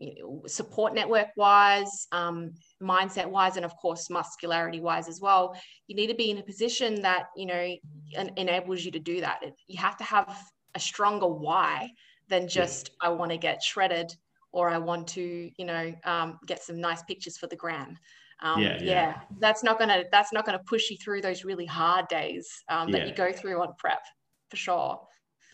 you 0.00 0.14
know, 0.18 0.42
support 0.46 0.94
network 0.94 1.28
wise, 1.36 2.08
um, 2.12 2.52
mindset 2.84 3.26
wise, 3.26 3.56
and 3.56 3.64
of 3.64 3.76
course, 3.76 4.10
muscularity 4.10 4.80
wise 4.80 5.08
as 5.08 5.20
well. 5.20 5.56
You 5.86 5.96
need 5.96 6.08
to 6.08 6.14
be 6.14 6.30
in 6.30 6.38
a 6.38 6.42
position 6.42 7.00
that, 7.02 7.26
you 7.36 7.46
know, 7.46 7.74
en- 8.14 8.32
enables 8.36 8.84
you 8.84 8.90
to 8.92 8.98
do 8.98 9.20
that. 9.20 9.42
It, 9.42 9.54
you 9.66 9.78
have 9.80 9.96
to 9.98 10.04
have 10.04 10.36
a 10.74 10.80
stronger 10.80 11.26
why 11.26 11.90
than 12.28 12.48
just, 12.48 12.90
yeah. 13.02 13.08
I 13.08 13.12
want 13.12 13.30
to 13.30 13.38
get 13.38 13.62
shredded 13.62 14.14
or 14.52 14.70
I 14.70 14.78
want 14.78 15.08
to, 15.08 15.50
you 15.56 15.64
know, 15.64 15.92
um, 16.04 16.38
get 16.46 16.62
some 16.62 16.80
nice 16.80 17.02
pictures 17.02 17.36
for 17.36 17.46
the 17.46 17.56
gram. 17.56 17.98
Um, 18.40 18.60
yeah, 18.60 18.78
yeah. 18.80 18.80
yeah, 18.82 19.20
that's 19.38 19.62
not 19.62 19.78
gonna 19.78 20.04
that's 20.10 20.32
not 20.32 20.44
gonna 20.44 20.60
push 20.66 20.90
you 20.90 20.96
through 20.96 21.22
those 21.22 21.44
really 21.44 21.66
hard 21.66 22.08
days 22.08 22.46
um, 22.68 22.90
that 22.90 23.06
you 23.06 23.14
go 23.14 23.32
through 23.32 23.62
on 23.62 23.68
prep 23.78 24.02
for 24.50 24.56
sure. 24.56 25.00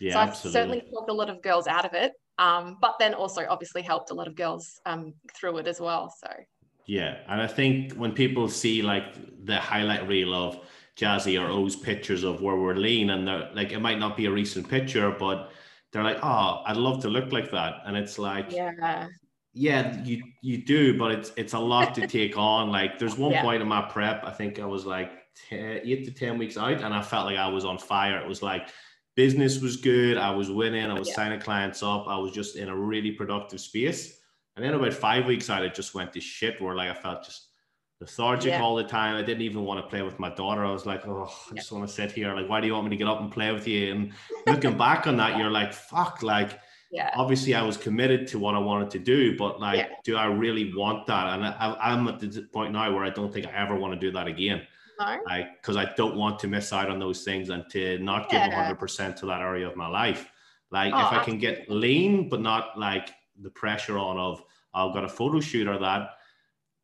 Yeah, 0.01 0.15
so 0.15 0.19
I've 0.19 0.29
absolutely. 0.31 0.53
certainly 0.53 0.81
talked 0.91 1.11
a 1.11 1.13
lot 1.13 1.29
of 1.29 1.43
girls 1.43 1.67
out 1.67 1.85
of 1.85 1.93
it 1.93 2.13
um, 2.41 2.79
but 2.81 2.95
then 2.99 3.13
also 3.13 3.47
obviously 3.49 3.83
helped 3.83 4.11
a 4.11 4.15
lot 4.15 4.27
of 4.27 4.35
girls 4.35 4.81
um, 4.87 5.13
through 5.35 5.59
it 5.59 5.67
as 5.67 5.79
well. 5.79 6.13
So 6.25 6.33
yeah, 6.91 7.19
and 7.29 7.41
I 7.41 7.47
think 7.47 7.93
when 7.93 8.11
people 8.11 8.49
see 8.49 8.83
like 8.83 9.05
the 9.45 9.57
highlight 9.61 10.09
reel 10.09 10.35
of 10.35 10.59
Jassy 10.97 11.39
or 11.39 11.47
O's 11.47 11.77
pictures 11.77 12.25
of 12.25 12.43
where 12.43 12.57
we're 12.57 12.75
lean, 12.75 13.11
and 13.11 13.29
they're 13.29 13.49
like, 13.55 13.71
it 13.71 13.79
might 13.79 14.01
not 14.01 14.17
be 14.17 14.27
a 14.27 14.31
recent 14.33 14.69
picture, 14.69 15.09
but 15.13 15.53
they're 15.93 16.03
like, 16.03 16.19
oh, 16.21 16.65
I'd 16.67 16.77
love 16.77 17.01
to 17.03 17.09
look 17.09 17.31
like 17.31 17.53
that, 17.53 17.75
and 17.87 17.97
it's 17.97 18.19
like, 18.19 18.51
yeah, 18.51 19.07
yeah, 19.53 20.03
you 20.03 20.21
you 20.43 20.65
do, 20.65 20.99
but 20.99 21.13
it's 21.13 21.31
it's 21.37 21.53
a 21.53 21.59
lot 21.61 21.95
to 21.95 22.07
take 22.19 22.37
on. 22.37 22.73
Like, 22.73 22.99
there's 22.99 23.17
one 23.17 23.31
yeah. 23.31 23.43
point 23.43 23.63
in 23.63 23.69
my 23.69 23.83
prep, 23.83 24.25
I 24.25 24.33
think 24.33 24.59
I 24.59 24.67
was 24.67 24.85
like 24.85 25.13
10, 25.49 25.83
eight 25.85 26.05
to 26.07 26.11
ten 26.11 26.39
weeks 26.39 26.57
out, 26.57 26.83
and 26.83 26.93
I 26.93 27.03
felt 27.03 27.27
like 27.27 27.37
I 27.37 27.47
was 27.47 27.65
on 27.65 27.79
fire. 27.79 28.19
It 28.19 28.27
was 28.27 28.43
like 28.43 28.69
business 29.15 29.61
was 29.61 29.77
good. 29.77 30.19
I 30.19 30.33
was 30.33 30.51
winning. 30.51 30.91
I 30.91 30.99
was 30.99 31.07
yeah. 31.11 31.15
signing 31.15 31.39
clients 31.39 31.85
up. 31.85 32.09
I 32.09 32.17
was 32.17 32.33
just 32.33 32.57
in 32.57 32.69
a 32.69 32.77
really 32.77 33.13
productive 33.13 33.61
space. 33.61 34.20
And 34.57 34.65
then 34.65 34.75
about 34.75 34.93
five 34.93 35.27
weeks 35.27 35.49
out, 35.49 35.65
it 35.65 35.75
just 35.75 35.95
went 35.95 36.13
to 36.15 36.21
shit 36.21 36.61
where 36.61 36.75
like 36.75 36.91
I 36.91 36.95
felt 36.95 37.25
just 37.25 37.49
lethargic 38.01 38.53
yeah. 38.53 38.63
all 38.63 38.77
the 38.77 38.85
time. 38.85 39.17
I 39.17 39.23
didn't 39.23 39.43
even 39.43 39.65
want 39.65 39.85
to 39.85 39.89
play 39.89 40.03
with 40.03 40.19
my 40.19 40.31
daughter. 40.31 40.65
I 40.65 40.73
was 40.73 40.87
like, 40.87 41.07
oh, 41.07 41.31
I 41.51 41.55
just 41.55 41.71
want 41.71 41.87
to 41.87 41.93
sit 41.93 42.13
here. 42.13 42.35
Like, 42.35 42.49
why 42.49 42.61
do 42.61 42.67
you 42.67 42.73
want 42.73 42.87
me 42.87 42.91
to 42.91 42.97
get 42.97 43.07
up 43.07 43.21
and 43.21 43.31
play 43.31 43.53
with 43.53 43.69
you? 43.69 43.93
And 43.93 44.13
looking 44.47 44.77
back 44.87 45.07
on 45.07 45.17
that, 45.19 45.39
you're 45.39 45.51
like, 45.51 45.73
fuck, 45.73 46.23
like, 46.23 46.59
yeah. 46.91 47.11
obviously 47.15 47.55
I 47.55 47.63
was 47.63 47.77
committed 47.77 48.27
to 48.29 48.39
what 48.39 48.55
I 48.55 48.59
wanted 48.59 48.91
to 48.91 48.99
do, 48.99 49.37
but 49.37 49.61
like, 49.61 49.79
yeah. 49.79 49.89
do 50.03 50.17
I 50.17 50.27
really 50.27 50.75
want 50.75 51.07
that? 51.07 51.35
And 51.35 51.45
I, 51.45 51.77
I'm 51.81 52.09
at 52.09 52.21
the 52.21 52.49
point 52.53 52.73
now 52.73 52.93
where 52.93 53.05
I 53.05 53.11
don't 53.11 53.33
think 53.33 53.47
I 53.47 53.53
ever 53.53 53.77
want 53.77 53.93
to 53.93 54.01
do 54.01 54.11
that 54.13 54.27
again. 54.27 54.63
Like, 55.27 55.63
because 55.63 55.79
I 55.79 55.91
don't 55.97 56.17
want 56.17 56.39
to 56.41 56.49
miss 56.49 56.75
out 56.75 56.91
on 56.91 56.99
those 56.99 57.25
things 57.25 57.49
and 57.49 57.65
to 57.71 57.99
not 58.01 58.29
give 58.29 58.41
yeah. 58.41 58.71
100% 58.71 59.17
to 59.17 59.27
that 59.27 59.41
area 59.41 59.67
of 59.67 59.75
my 59.75 59.87
life. 59.87 60.31
Like, 60.71 60.93
oh, 60.95 61.07
if 61.07 61.13
I 61.13 61.21
oh, 61.21 61.25
can 61.25 61.39
get 61.39 61.71
lean, 61.71 62.29
but 62.29 62.43
not 62.43 62.79
like 62.79 63.11
the 63.43 63.51
pressure 63.51 63.99
on 63.99 64.19
of, 64.19 64.43
I've 64.73 64.95
got 64.95 65.05
a 65.05 65.09
photo 65.09 65.41
shoot 65.41 65.69
or 65.69 65.79
that, 65.79 66.11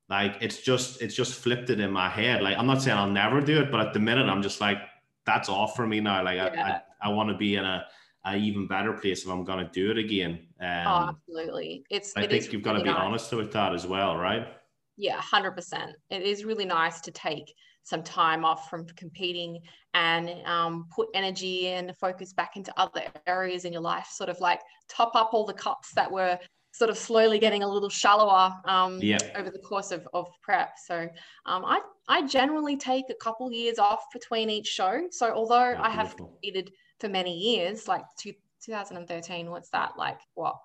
like, 0.09 0.37
it's 0.41 0.59
just, 0.59 1.03
it's 1.03 1.15
just 1.15 1.35
flipped 1.35 1.71
it 1.71 1.81
in 1.81 1.91
my 1.91 2.09
head. 2.09 2.43
Like, 2.43 2.57
I'm 2.57 2.67
not 2.67 2.83
saying 2.83 2.97
I'll 2.97 3.11
never 3.11 3.41
do 3.41 3.61
it, 3.61 3.71
but 3.71 3.81
at 3.81 3.93
the 3.93 4.01
minute, 4.01 4.29
I'm 4.29 4.43
just 4.43 4.61
like, 4.61 4.79
that's 5.25 5.49
off 5.49 5.75
for 5.75 5.87
me 5.87 6.01
now. 6.01 6.23
Like, 6.23 6.37
yeah. 6.37 6.81
I, 7.03 7.07
I, 7.07 7.09
I 7.11 7.13
want 7.13 7.29
to 7.31 7.37
be 7.37 7.57
in 7.57 7.65
a, 7.65 7.85
a 8.25 8.37
even 8.37 8.67
better 8.67 8.93
place 8.93 9.25
if 9.25 9.31
I'm 9.31 9.45
to 9.45 9.71
do 9.73 9.91
it 9.91 9.99
again. 9.99 10.47
Oh, 10.61 10.67
um, 10.67 10.87
oh, 10.87 11.09
absolutely. 11.11 11.85
It's. 11.91 12.17
I 12.17 12.23
it 12.23 12.31
think 12.31 12.53
you've 12.53 12.63
got 12.63 12.73
to 12.75 12.83
be 12.83 12.91
nice. 12.91 12.99
honest 12.99 13.33
with 13.33 13.53
that 13.53 13.75
as 13.75 13.87
well, 13.87 14.17
right? 14.17 14.49
Yeah, 14.97 15.21
hundred 15.21 15.53
percent. 15.53 15.93
It 16.11 16.23
is 16.23 16.45
really 16.45 16.65
nice 16.65 17.01
to 17.03 17.11
take 17.11 17.55
some 17.87 18.03
time 18.03 18.45
off 18.45 18.69
from 18.69 18.85
competing 18.97 19.61
and 19.95 20.29
um, 20.45 20.89
put 20.91 21.09
energy 21.15 21.69
and 21.69 21.97
focus 21.97 22.33
back 22.33 22.57
into 22.57 22.73
other 22.77 23.03
areas 23.29 23.65
in 23.65 23.73
your 23.73 23.81
life, 23.81 24.09
sort 24.11 24.29
of 24.29 24.41
like 24.41 24.61
top 24.89 25.15
up 25.15 25.31
all 25.33 25.47
the 25.47 25.53
cups 25.53 25.93
that 25.95 26.11
were 26.11 26.37
sort 26.73 26.91
of 26.91 26.99
slowly 26.99 27.39
getting 27.39 27.63
a 27.63 27.69
little 27.69 27.89
shallower 27.89 28.53
um, 28.65 28.99
yep. 29.01 29.33
over 29.37 29.51
the 29.51 29.61
course 29.61 29.93
of, 29.93 30.07
of 30.13 30.27
prep. 30.43 30.73
So 30.85 31.09
um, 31.47 31.65
I, 31.65 31.81
I 32.09 32.27
generally 32.27 32.77
take 32.77 33.05
a 33.09 33.15
couple 33.15 33.53
years 33.53 33.79
off 33.79 34.03
between 34.13 34.51
each 34.51 34.67
show. 34.67 35.03
So 35.13 35.33
although 35.33 35.77
oh, 35.79 35.81
I 35.81 35.89
have 35.89 36.17
competed 36.17 36.73
for 36.99 37.09
many 37.09 37.39
years, 37.39 37.87
like 37.87 38.03
two, 38.19 38.33
2013, 38.65 39.49
what's 39.49 39.71
that 39.71 39.93
like? 39.97 40.19
What? 40.35 40.57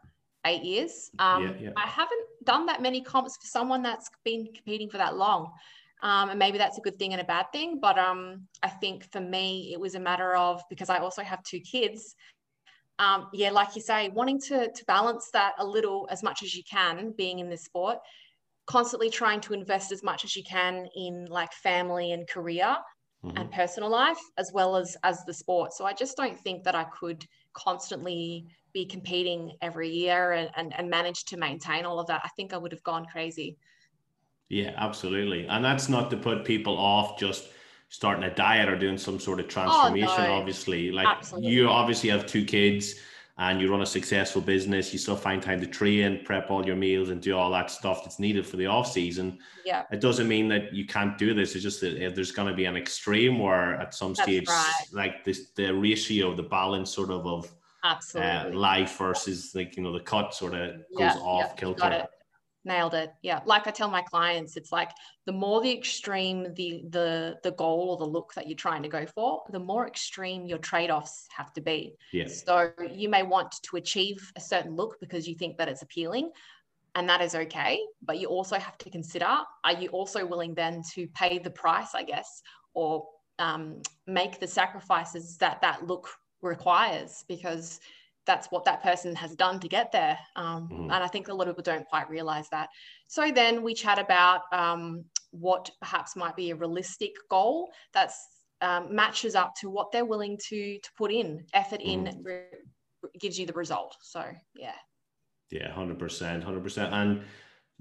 Eight 0.48 0.64
years. 0.64 1.12
Um, 1.20 1.44
yeah, 1.44 1.54
yeah. 1.60 1.70
I 1.78 1.88
haven't 1.88 2.26
done 2.46 2.66
that 2.66 2.82
many 2.82 3.02
comps 3.02 3.38
for 3.38 3.46
someone 3.46 3.84
that's 3.84 4.10
been 4.26 4.48
competing 4.56 4.90
for 4.90 4.98
that 4.98 5.16
long. 5.16 5.52
Um, 6.04 6.30
and 6.30 6.40
maybe 6.40 6.58
that's 6.58 6.78
a 6.78 6.82
good 6.82 6.98
thing 6.98 7.14
and 7.14 7.22
a 7.22 7.26
bad 7.26 7.52
thing. 7.52 7.80
But 7.80 8.00
um, 8.00 8.48
I 8.64 8.70
think 8.70 9.12
for 9.12 9.22
me, 9.22 9.72
it 9.72 9.80
was 9.80 9.96
a 9.96 10.00
matter 10.00 10.36
of 10.36 10.62
because 10.70 10.90
I 10.90 10.98
also 10.98 11.22
have 11.22 11.44
two 11.44 11.60
kids. 11.60 12.16
Um, 13.00 13.28
yeah, 13.34 13.52
like 13.52 13.76
you 13.76 13.82
say, 13.82 14.10
wanting 14.10 14.40
to, 14.42 14.72
to 14.72 14.86
balance 14.86 15.30
that 15.34 15.54
a 15.60 15.66
little 15.66 16.08
as 16.12 16.24
much 16.24 16.44
as 16.44 16.56
you 16.56 16.64
can, 16.70 17.14
being 17.18 17.40
in 17.40 17.50
this 17.50 17.64
sport, 17.64 17.98
constantly 18.68 19.10
trying 19.10 19.42
to 19.42 19.54
invest 19.54 19.92
as 19.92 20.04
much 20.04 20.24
as 20.24 20.36
you 20.36 20.44
can 20.44 20.88
in 20.96 21.26
like 21.26 21.52
family 21.54 22.12
and 22.12 22.28
career 22.28 22.76
mm-hmm. 23.24 23.38
and 23.38 23.52
personal 23.52 23.90
life, 23.90 24.20
as 24.38 24.52
well 24.54 24.76
as 24.76 24.98
as 25.04 25.24
the 25.26 25.34
sport. 25.34 25.74
So 25.74 25.86
I 25.86 25.94
just 25.94 26.18
don't 26.18 26.40
think 26.40 26.64
that 26.64 26.76
I 26.76 26.86
could 26.86 27.26
constantly 27.54 28.46
be 28.74 28.86
competing 28.86 29.52
every 29.62 29.90
year 29.90 30.32
and, 30.34 30.50
and, 30.56 30.74
and 30.78 30.90
manage 30.90 31.26
to 31.26 31.38
maintain 31.38 31.86
all 31.86 32.00
of 32.00 32.08
that. 32.08 32.22
I 32.24 32.30
think 32.36 32.54
I 32.54 32.58
would 32.58 32.72
have 32.72 32.84
gone 32.84 33.06
crazy. 33.06 33.58
Yeah, 34.52 34.74
absolutely. 34.76 35.48
And 35.48 35.64
that's 35.64 35.88
not 35.88 36.10
to 36.12 36.18
put 36.18 36.44
people 36.44 36.78
off 36.78 37.18
just 37.18 37.48
starting 37.88 38.26
a 38.26 38.36
diet 38.36 38.68
or 38.68 38.78
doing 38.78 38.98
some 38.98 39.18
sort 39.18 39.40
of 39.40 39.48
transformation. 39.48 40.10
Oh, 40.12 40.28
no. 40.28 40.34
Obviously, 40.34 40.92
like 40.92 41.08
Absolutely. 41.08 41.52
you 41.52 41.70
obviously 41.70 42.10
have 42.10 42.26
two 42.26 42.44
kids 42.44 42.96
and 43.38 43.62
you 43.62 43.72
run 43.72 43.82
a 43.82 43.86
successful 43.86 44.42
business, 44.42 44.92
you 44.92 45.00
still 45.00 45.16
find 45.16 45.42
time 45.42 45.62
to 45.62 45.68
train, 45.68 46.22
prep 46.26 46.52
all 46.52 46.66
your 46.66 46.76
meals, 46.76 47.10
and 47.12 47.22
do 47.22 47.36
all 47.36 47.50
that 47.52 47.72
stuff 47.72 48.04
that's 48.04 48.20
needed 48.20 48.46
for 48.46 48.58
the 48.58 48.66
off 48.66 48.92
season. 48.92 49.40
Yeah, 49.66 49.84
it 49.90 50.02
doesn't 50.02 50.28
mean 50.28 50.50
that 50.50 50.74
you 50.74 50.86
can't 50.86 51.18
do 51.18 51.34
this. 51.34 51.56
It's 51.56 51.64
just 51.64 51.80
that 51.80 52.14
there's 52.14 52.32
going 52.34 52.50
to 52.50 52.54
be 52.54 52.66
an 52.66 52.76
extreme 52.76 53.40
where 53.40 53.80
at 53.80 53.94
some 53.94 54.14
that's 54.14 54.24
stage, 54.24 54.50
right. 54.50 54.84
like 54.92 55.24
this, 55.24 55.52
the 55.56 55.74
ratio, 55.74 56.36
the 56.36 56.44
balance, 56.44 56.92
sort 56.92 57.10
of 57.10 57.26
of 57.26 57.50
Absolutely. 57.86 58.32
Uh, 58.32 58.50
life 58.52 58.98
versus 58.98 59.56
like 59.56 59.78
you 59.78 59.82
know 59.82 59.94
the 59.94 60.02
cut 60.02 60.36
sort 60.36 60.54
of 60.54 60.76
goes 60.96 61.00
yeah, 61.00 61.16
off 61.16 61.52
yeah, 61.52 61.56
kilter 61.56 62.08
nailed 62.64 62.94
it. 62.94 63.12
Yeah. 63.22 63.42
Like 63.46 63.68
i 63.68 63.72
tell 63.72 63.90
my 63.90 64.02
clients 64.02 64.58
it's 64.58 64.72
like 64.72 64.92
the 65.26 65.32
more 65.32 65.62
the 65.62 65.72
extreme 65.72 66.54
the 66.56 66.84
the 66.90 67.38
the 67.44 67.52
goal 67.52 67.90
or 67.90 67.98
the 67.98 68.06
look 68.06 68.34
that 68.36 68.48
you're 68.48 68.56
trying 68.56 68.84
to 68.84 68.90
go 68.90 69.06
for 69.06 69.44
the 69.50 69.60
more 69.60 69.88
extreme 69.88 70.46
your 70.46 70.60
trade-offs 70.60 71.28
have 71.36 71.52
to 71.54 71.62
be. 71.62 71.96
Yeah. 72.12 72.28
so 72.28 72.72
you 72.92 73.10
may 73.10 73.24
want 73.24 73.52
to 73.64 73.78
achieve 73.78 74.32
a 74.36 74.42
certain 74.42 74.76
look 74.76 75.00
because 75.00 75.28
you 75.28 75.36
think 75.36 75.58
that 75.58 75.68
it's 75.68 75.82
appealing 75.82 76.32
and 76.96 77.08
that 77.08 77.22
is 77.22 77.36
okay 77.36 77.80
but 78.02 78.20
you 78.20 78.28
also 78.28 78.58
have 78.60 78.78
to 78.78 78.90
consider 78.90 79.26
are 79.64 79.74
you 79.80 79.88
also 79.90 80.26
willing 80.26 80.54
then 80.54 80.82
to 80.94 81.08
pay 81.16 81.40
the 81.40 81.50
price 81.50 81.96
i 81.96 82.04
guess 82.04 82.42
or 82.74 83.08
um, 83.40 83.82
make 84.08 84.40
the 84.40 84.48
sacrifices 84.48 85.38
that 85.38 85.62
that 85.62 85.88
look 85.88 86.10
requires? 86.42 87.26
Because 87.28 87.80
that's 88.32 88.48
what 88.50 88.64
that 88.64 88.82
person 88.82 89.14
has 89.14 89.36
done 89.36 89.60
to 89.60 89.68
get 89.68 89.92
there. 89.92 90.18
Um, 90.38 90.70
mm-hmm. 90.72 90.84
And 90.84 91.04
I 91.04 91.08
think 91.08 91.28
a 91.28 91.34
lot 91.34 91.50
of 91.50 91.58
people 91.58 91.74
don't 91.74 91.86
quite 91.86 92.10
realize 92.10 92.48
that. 92.50 92.70
So 93.08 93.30
then 93.30 93.62
we 93.62 93.74
chat 93.74 94.00
about 94.00 94.44
um, 94.54 95.04
what 95.32 95.70
perhaps 95.82 96.16
might 96.16 96.38
be 96.38 96.52
a 96.52 96.56
realistic 96.56 97.12
goal 97.30 97.70
that's 97.94 98.18
um, 98.62 98.96
matches 98.96 99.36
up 99.36 99.54
to 99.60 99.70
what 99.70 99.92
they're 99.92 100.06
willing 100.06 100.38
to 100.48 100.80
to 100.80 100.90
put 100.98 101.12
in. 101.12 101.46
Effort 101.54 101.82
mm-hmm. 101.82 102.08
in 102.08 102.24
re- 102.24 103.12
gives 103.20 103.38
you 103.38 103.46
the 103.46 103.54
result. 103.54 103.98
So 104.02 104.24
yeah. 104.56 104.80
Yeah, 105.50 105.70
hundred 105.74 106.00
percent, 106.00 106.42
hundred 106.42 106.64
percent. 106.64 106.94
And 106.94 107.24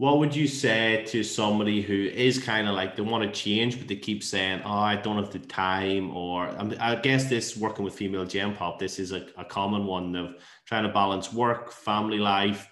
what 0.00 0.18
would 0.18 0.34
you 0.34 0.48
say 0.48 1.04
to 1.06 1.22
somebody 1.22 1.82
who 1.82 2.04
is 2.14 2.38
kind 2.38 2.66
of 2.66 2.74
like 2.74 2.96
they 2.96 3.02
want 3.02 3.22
to 3.22 3.30
change 3.38 3.78
but 3.78 3.86
they 3.86 3.94
keep 3.94 4.24
saying 4.24 4.58
oh 4.64 4.78
i 4.78 4.96
don't 4.96 5.22
have 5.22 5.30
the 5.30 5.38
time 5.40 6.10
or 6.16 6.48
i 6.80 6.94
guess 6.94 7.28
this 7.28 7.54
working 7.54 7.84
with 7.84 7.92
female 7.92 8.24
gen 8.24 8.56
pop 8.56 8.78
this 8.78 8.98
is 8.98 9.12
a, 9.12 9.26
a 9.36 9.44
common 9.44 9.84
one 9.84 10.16
of 10.16 10.36
trying 10.64 10.84
to 10.84 10.88
balance 10.88 11.34
work 11.34 11.70
family 11.70 12.16
life 12.16 12.66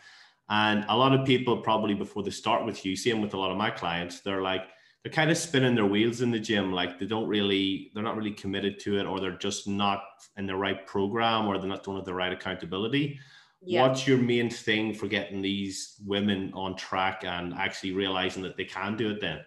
and 0.48 0.86
a 0.88 0.96
lot 0.96 1.12
of 1.12 1.26
people 1.26 1.58
probably 1.58 1.92
before 1.92 2.22
they 2.22 2.30
start 2.30 2.64
with 2.64 2.86
you 2.86 2.96
same 2.96 3.20
with 3.20 3.34
a 3.34 3.36
lot 3.36 3.50
of 3.50 3.58
my 3.58 3.70
clients 3.70 4.20
they're 4.20 4.40
like 4.40 4.62
they're 5.04 5.12
kind 5.12 5.30
of 5.30 5.36
spinning 5.36 5.74
their 5.74 5.84
wheels 5.84 6.22
in 6.22 6.30
the 6.30 6.40
gym 6.40 6.72
like 6.72 6.98
they 6.98 7.04
don't 7.04 7.28
really 7.28 7.90
they're 7.92 8.02
not 8.02 8.16
really 8.16 8.32
committed 8.32 8.80
to 8.80 8.98
it 8.98 9.04
or 9.04 9.20
they're 9.20 9.36
just 9.36 9.68
not 9.68 10.02
in 10.38 10.46
the 10.46 10.56
right 10.56 10.86
program 10.86 11.46
or 11.46 11.58
they're 11.58 11.68
not 11.68 11.84
doing 11.84 12.02
the 12.04 12.14
right 12.14 12.32
accountability 12.32 13.20
yeah. 13.62 13.86
what's 13.86 14.06
your 14.06 14.18
main 14.18 14.50
thing 14.50 14.94
for 14.94 15.06
getting 15.06 15.42
these 15.42 15.96
women 16.06 16.52
on 16.54 16.76
track 16.76 17.24
and 17.24 17.54
actually 17.54 17.92
realizing 17.92 18.42
that 18.42 18.56
they 18.56 18.64
can 18.64 18.96
do 18.96 19.10
it 19.10 19.20
then 19.20 19.40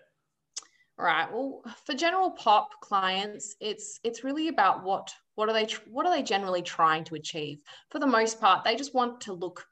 right 0.97 1.31
well 1.31 1.61
for 1.85 1.93
general 1.93 2.31
pop 2.31 2.69
clients 2.81 3.55
it's 3.59 3.99
it's 4.03 4.23
really 4.23 4.49
about 4.49 4.83
what 4.83 5.13
what 5.35 5.49
are 5.49 5.53
they 5.53 5.67
what 5.89 6.05
are 6.05 6.13
they 6.13 6.21
generally 6.21 6.61
trying 6.61 7.03
to 7.03 7.15
achieve 7.15 7.61
for 7.89 7.99
the 7.99 8.07
most 8.07 8.39
part 8.39 8.63
they 8.63 8.75
just 8.75 8.93
want 8.93 9.19
to 9.21 9.33
look 9.33 9.65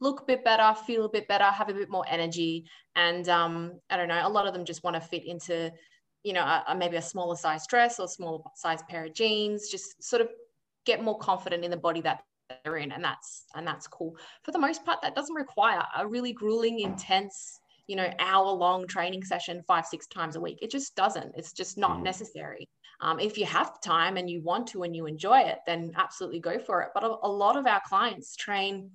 look 0.00 0.20
a 0.22 0.24
bit 0.24 0.44
better 0.44 0.74
feel 0.86 1.04
a 1.04 1.08
bit 1.08 1.26
better 1.28 1.44
have 1.44 1.68
a 1.68 1.74
bit 1.74 1.88
more 1.88 2.04
energy 2.08 2.64
and 2.96 3.28
um, 3.28 3.72
i 3.90 3.96
don't 3.96 4.08
know 4.08 4.26
a 4.26 4.28
lot 4.28 4.46
of 4.46 4.52
them 4.52 4.64
just 4.64 4.84
want 4.84 4.94
to 4.94 5.00
fit 5.00 5.24
into 5.24 5.72
you 6.24 6.32
know 6.32 6.42
a, 6.42 6.64
a 6.68 6.74
maybe 6.74 6.96
a 6.96 7.02
smaller 7.02 7.36
size 7.36 7.66
dress 7.66 7.98
or 8.00 8.08
smaller 8.08 8.42
size 8.56 8.82
pair 8.88 9.04
of 9.06 9.14
jeans 9.14 9.68
just 9.68 10.02
sort 10.02 10.20
of 10.20 10.28
get 10.84 11.02
more 11.02 11.18
confident 11.18 11.64
in 11.64 11.70
the 11.70 11.76
body 11.76 12.00
that 12.00 12.24
they're 12.62 12.76
in 12.76 12.92
and 12.92 13.02
that's 13.02 13.44
and 13.54 13.66
that's 13.66 13.86
cool. 13.86 14.16
For 14.42 14.52
the 14.52 14.58
most 14.58 14.84
part 14.84 15.00
that 15.02 15.14
doesn't 15.14 15.34
require 15.34 15.82
a 15.96 16.06
really 16.06 16.32
grueling 16.32 16.80
intense 16.80 17.60
you 17.86 17.96
know 17.96 18.10
hour 18.18 18.50
long 18.50 18.86
training 18.86 19.22
session 19.24 19.62
five 19.66 19.86
six 19.86 20.06
times 20.06 20.36
a 20.36 20.40
week. 20.40 20.58
It 20.62 20.70
just 20.70 20.94
doesn't. 20.96 21.34
It's 21.36 21.52
just 21.52 21.78
not 21.78 21.98
mm. 21.98 22.02
necessary. 22.02 22.68
Um, 23.00 23.18
if 23.18 23.36
you 23.36 23.44
have 23.46 23.80
time 23.80 24.16
and 24.16 24.30
you 24.30 24.40
want 24.40 24.68
to 24.68 24.84
and 24.84 24.94
you 24.94 25.06
enjoy 25.06 25.40
it 25.40 25.58
then 25.66 25.92
absolutely 25.96 26.40
go 26.40 26.58
for 26.58 26.82
it. 26.82 26.90
But 26.94 27.04
a, 27.04 27.16
a 27.22 27.28
lot 27.28 27.56
of 27.56 27.66
our 27.66 27.82
clients 27.86 28.36
train 28.36 28.90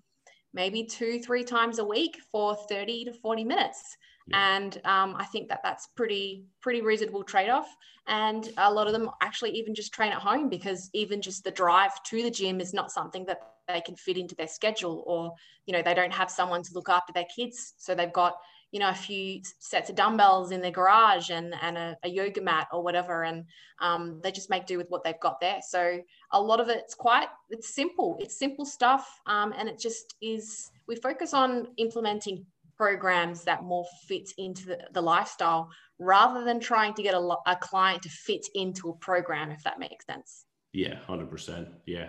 maybe 0.53 0.83
two 0.83 1.19
three 1.19 1.43
times 1.43 1.79
a 1.79 1.85
week 1.85 2.17
for 2.31 2.55
30 2.69 3.05
to 3.05 3.13
40 3.13 3.43
minutes 3.43 3.97
and 4.33 4.81
um, 4.85 5.15
I 5.17 5.25
think 5.25 5.49
that 5.49 5.61
that's 5.63 5.87
pretty 5.95 6.45
pretty 6.61 6.81
reasonable 6.81 7.23
trade 7.23 7.49
off. 7.49 7.67
And 8.07 8.49
a 8.57 8.71
lot 8.71 8.87
of 8.87 8.93
them 8.93 9.09
actually 9.21 9.51
even 9.51 9.75
just 9.75 9.93
train 9.93 10.11
at 10.11 10.19
home 10.19 10.49
because 10.49 10.89
even 10.93 11.21
just 11.21 11.43
the 11.43 11.51
drive 11.51 11.91
to 12.03 12.23
the 12.23 12.31
gym 12.31 12.59
is 12.59 12.73
not 12.73 12.91
something 12.91 13.25
that 13.25 13.39
they 13.67 13.81
can 13.81 13.95
fit 13.95 14.17
into 14.17 14.35
their 14.35 14.47
schedule, 14.47 15.03
or 15.05 15.33
you 15.65 15.73
know 15.73 15.81
they 15.81 15.93
don't 15.93 16.13
have 16.13 16.31
someone 16.31 16.63
to 16.63 16.73
look 16.73 16.89
after 16.89 17.13
their 17.13 17.27
kids, 17.35 17.73
so 17.77 17.93
they've 17.93 18.13
got 18.13 18.35
you 18.71 18.79
know 18.79 18.89
a 18.89 18.95
few 18.95 19.41
sets 19.59 19.89
of 19.89 19.95
dumbbells 19.95 20.51
in 20.51 20.61
their 20.61 20.71
garage 20.71 21.29
and 21.29 21.53
and 21.61 21.77
a, 21.77 21.97
a 22.03 22.09
yoga 22.09 22.41
mat 22.41 22.67
or 22.71 22.83
whatever, 22.83 23.23
and 23.23 23.45
um, 23.79 24.19
they 24.23 24.31
just 24.31 24.49
make 24.49 24.65
do 24.65 24.77
with 24.77 24.89
what 24.89 25.03
they've 25.03 25.19
got 25.19 25.39
there. 25.39 25.59
So 25.67 26.01
a 26.31 26.41
lot 26.41 26.59
of 26.59 26.69
it's 26.69 26.95
quite 26.95 27.27
it's 27.49 27.73
simple. 27.73 28.17
It's 28.19 28.37
simple 28.37 28.65
stuff, 28.65 29.21
um, 29.27 29.53
and 29.57 29.69
it 29.69 29.79
just 29.79 30.15
is. 30.21 30.71
We 30.87 30.95
focus 30.95 31.35
on 31.35 31.67
implementing 31.77 32.45
programs 32.79 33.43
that 33.43 33.61
more 33.63 33.85
fits 34.07 34.33
into 34.37 34.67
the, 34.67 34.79
the 34.93 35.01
lifestyle 35.01 35.69
rather 35.99 36.45
than 36.45 36.61
trying 36.61 36.93
to 36.93 37.03
get 37.03 37.13
a, 37.13 37.35
a 37.45 37.55
client 37.57 38.01
to 38.01 38.09
fit 38.09 38.47
into 38.55 38.89
a 38.89 38.93
program, 38.93 39.51
if 39.51 39.61
that 39.63 39.79
makes 39.79 40.05
sense. 40.05 40.45
Yeah, 40.71 40.95
100%. 41.09 41.67
Yeah. 41.85 42.07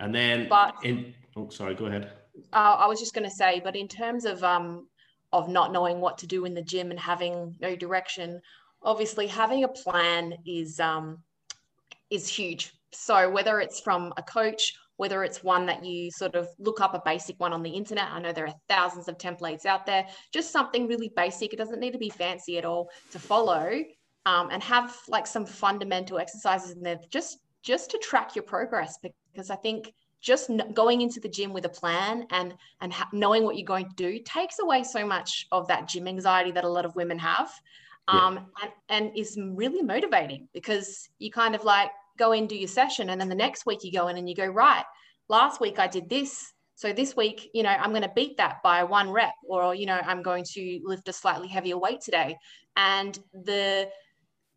And 0.00 0.12
then, 0.12 0.48
but 0.48 0.74
in, 0.82 1.14
oh, 1.36 1.48
sorry, 1.50 1.76
go 1.76 1.86
ahead. 1.86 2.10
Uh, 2.52 2.76
I 2.80 2.86
was 2.88 2.98
just 2.98 3.14
going 3.14 3.28
to 3.28 3.34
say, 3.34 3.60
but 3.62 3.76
in 3.76 3.86
terms 3.86 4.24
of, 4.24 4.42
um, 4.42 4.88
of 5.32 5.48
not 5.48 5.72
knowing 5.72 6.00
what 6.00 6.18
to 6.18 6.26
do 6.26 6.44
in 6.44 6.54
the 6.54 6.62
gym 6.62 6.90
and 6.90 6.98
having 6.98 7.54
no 7.60 7.76
direction, 7.76 8.40
obviously 8.82 9.28
having 9.28 9.62
a 9.62 9.68
plan 9.68 10.34
is, 10.44 10.80
um, 10.80 11.18
is 12.10 12.26
huge. 12.26 12.72
So 12.90 13.30
whether 13.30 13.60
it's 13.60 13.78
from 13.78 14.12
a 14.16 14.22
coach 14.22 14.72
whether 14.98 15.24
it's 15.24 15.42
one 15.42 15.64
that 15.64 15.84
you 15.84 16.10
sort 16.10 16.34
of 16.34 16.48
look 16.58 16.80
up 16.80 16.92
a 16.92 17.00
basic 17.04 17.38
one 17.40 17.52
on 17.52 17.62
the 17.62 17.70
internet. 17.70 18.10
I 18.10 18.20
know 18.20 18.32
there 18.32 18.48
are 18.48 18.54
thousands 18.68 19.08
of 19.08 19.16
templates 19.16 19.64
out 19.64 19.86
there, 19.86 20.06
just 20.32 20.50
something 20.50 20.86
really 20.86 21.10
basic. 21.16 21.52
It 21.52 21.56
doesn't 21.56 21.80
need 21.80 21.92
to 21.92 21.98
be 21.98 22.10
fancy 22.10 22.58
at 22.58 22.64
all 22.64 22.90
to 23.12 23.18
follow 23.18 23.82
um, 24.26 24.50
and 24.50 24.62
have 24.62 24.96
like 25.08 25.26
some 25.26 25.46
fundamental 25.46 26.18
exercises 26.18 26.72
in 26.72 26.82
there 26.82 26.98
just 27.10 27.38
just 27.62 27.90
to 27.90 27.98
track 27.98 28.36
your 28.36 28.42
progress 28.42 28.98
because 29.32 29.50
I 29.50 29.56
think 29.56 29.92
just 30.20 30.50
going 30.74 31.00
into 31.00 31.20
the 31.20 31.28
gym 31.28 31.52
with 31.52 31.64
a 31.64 31.68
plan 31.68 32.26
and 32.30 32.54
and 32.80 32.92
ha- 32.92 33.08
knowing 33.12 33.44
what 33.44 33.56
you're 33.56 33.64
going 33.64 33.88
to 33.88 33.94
do 33.94 34.18
takes 34.24 34.58
away 34.58 34.82
so 34.82 35.06
much 35.06 35.46
of 35.52 35.68
that 35.68 35.88
gym 35.88 36.08
anxiety 36.08 36.50
that 36.52 36.64
a 36.64 36.68
lot 36.68 36.84
of 36.84 36.94
women 36.96 37.18
have 37.18 37.50
um, 38.08 38.46
and, 38.62 38.72
and 38.88 39.16
is 39.16 39.38
really 39.38 39.82
motivating 39.82 40.48
because 40.52 41.08
you 41.18 41.30
kind 41.30 41.54
of 41.54 41.62
like 41.64 41.90
go 42.18 42.32
in, 42.32 42.46
do 42.46 42.56
your 42.56 42.68
session. 42.68 43.10
And 43.10 43.20
then 43.20 43.28
the 43.28 43.34
next 43.34 43.66
week 43.66 43.84
you 43.84 43.92
go 43.92 44.08
in 44.08 44.16
and 44.16 44.28
you 44.28 44.34
go, 44.34 44.46
right, 44.46 44.84
last 45.28 45.60
week 45.60 45.78
I 45.78 45.86
did 45.86 46.08
this. 46.08 46.52
So 46.74 46.92
this 46.92 47.16
week, 47.16 47.50
you 47.54 47.62
know, 47.62 47.70
I'm 47.70 47.90
going 47.90 48.02
to 48.02 48.12
beat 48.14 48.36
that 48.36 48.58
by 48.62 48.84
one 48.84 49.10
rep, 49.10 49.34
or, 49.48 49.74
you 49.74 49.86
know, 49.86 50.00
I'm 50.04 50.22
going 50.22 50.44
to 50.52 50.80
lift 50.84 51.08
a 51.08 51.12
slightly 51.12 51.48
heavier 51.48 51.76
weight 51.76 52.00
today. 52.00 52.36
And 52.76 53.18
the, 53.32 53.88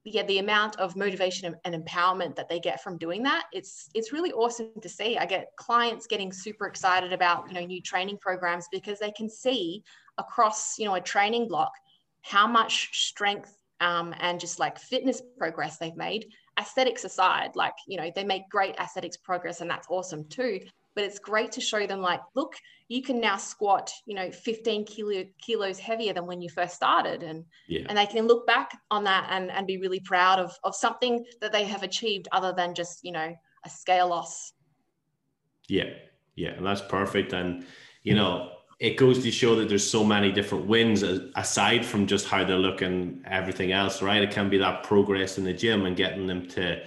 yeah, 0.03 0.23
the 0.23 0.37
amount 0.37 0.79
of 0.79 0.95
motivation 0.95 1.55
and 1.65 1.75
empowerment 1.75 2.35
that 2.35 2.47
they 2.47 2.59
get 2.59 2.83
from 2.83 2.97
doing 2.97 3.23
that, 3.23 3.45
it's 3.51 3.89
it's 3.95 4.11
really 4.11 4.31
awesome 4.33 4.69
to 4.81 4.89
see. 4.89 5.17
I 5.17 5.25
get 5.25 5.47
clients 5.57 6.05
getting 6.05 6.31
super 6.31 6.67
excited 6.67 7.11
about, 7.11 7.47
you 7.47 7.55
know, 7.55 7.65
new 7.65 7.81
training 7.81 8.17
programs 8.19 8.67
because 8.71 8.99
they 8.99 9.11
can 9.11 9.29
see 9.29 9.83
across, 10.17 10.77
you 10.77 10.85
know, 10.85 10.95
a 10.95 11.01
training 11.01 11.47
block 11.47 11.71
how 12.21 12.47
much 12.47 12.89
strength 13.07 13.55
um, 13.79 14.13
and 14.19 14.39
just 14.39 14.59
like 14.59 14.79
fitness 14.79 15.21
progress 15.37 15.77
they've 15.77 15.95
made 15.95 16.27
aesthetics 16.61 17.03
aside, 17.03 17.55
like, 17.55 17.73
you 17.87 17.97
know, 17.97 18.11
they 18.15 18.23
make 18.23 18.49
great 18.49 18.75
aesthetics 18.75 19.17
progress 19.17 19.61
and 19.61 19.69
that's 19.69 19.87
awesome 19.89 20.25
too. 20.25 20.59
But 20.93 21.05
it's 21.05 21.19
great 21.19 21.53
to 21.53 21.61
show 21.61 21.87
them, 21.87 22.01
like, 22.01 22.19
look, 22.35 22.55
you 22.89 23.01
can 23.01 23.21
now 23.21 23.37
squat, 23.37 23.91
you 24.05 24.13
know, 24.13 24.29
15 24.29 24.83
kilo, 24.85 25.23
kilos 25.41 25.79
heavier 25.79 26.11
than 26.13 26.25
when 26.25 26.41
you 26.41 26.49
first 26.49 26.75
started. 26.75 27.23
And, 27.23 27.45
yeah. 27.69 27.85
and 27.87 27.97
they 27.97 28.05
can 28.05 28.27
look 28.27 28.45
back 28.45 28.77
on 28.91 29.05
that 29.05 29.27
and, 29.31 29.49
and 29.49 29.65
be 29.65 29.77
really 29.77 30.01
proud 30.01 30.39
of, 30.39 30.53
of 30.65 30.75
something 30.75 31.25
that 31.39 31.53
they 31.53 31.63
have 31.63 31.83
achieved 31.83 32.27
other 32.33 32.53
than 32.55 32.75
just, 32.75 32.99
you 33.03 33.13
know, 33.13 33.33
a 33.65 33.69
scale 33.69 34.09
loss. 34.09 34.51
Yeah. 35.69 35.91
Yeah. 36.35 36.49
And 36.49 36.65
that's 36.65 36.81
perfect. 36.81 37.31
And, 37.31 37.65
you 38.03 38.15
know, 38.15 38.49
it 38.81 38.97
goes 38.97 39.21
to 39.21 39.29
show 39.29 39.53
that 39.55 39.69
there's 39.69 39.87
so 39.87 40.03
many 40.03 40.31
different 40.31 40.65
wins 40.65 41.03
aside 41.35 41.85
from 41.85 42.07
just 42.07 42.25
how 42.25 42.43
they're 42.43 42.57
looking 42.57 43.21
everything 43.27 43.71
else 43.71 44.01
right? 44.01 44.23
It 44.23 44.31
can 44.31 44.49
be 44.49 44.57
that 44.57 44.81
progress 44.81 45.37
in 45.37 45.43
the 45.43 45.53
gym 45.53 45.85
and 45.85 45.95
getting 45.95 46.25
them 46.25 46.47
to 46.49 46.81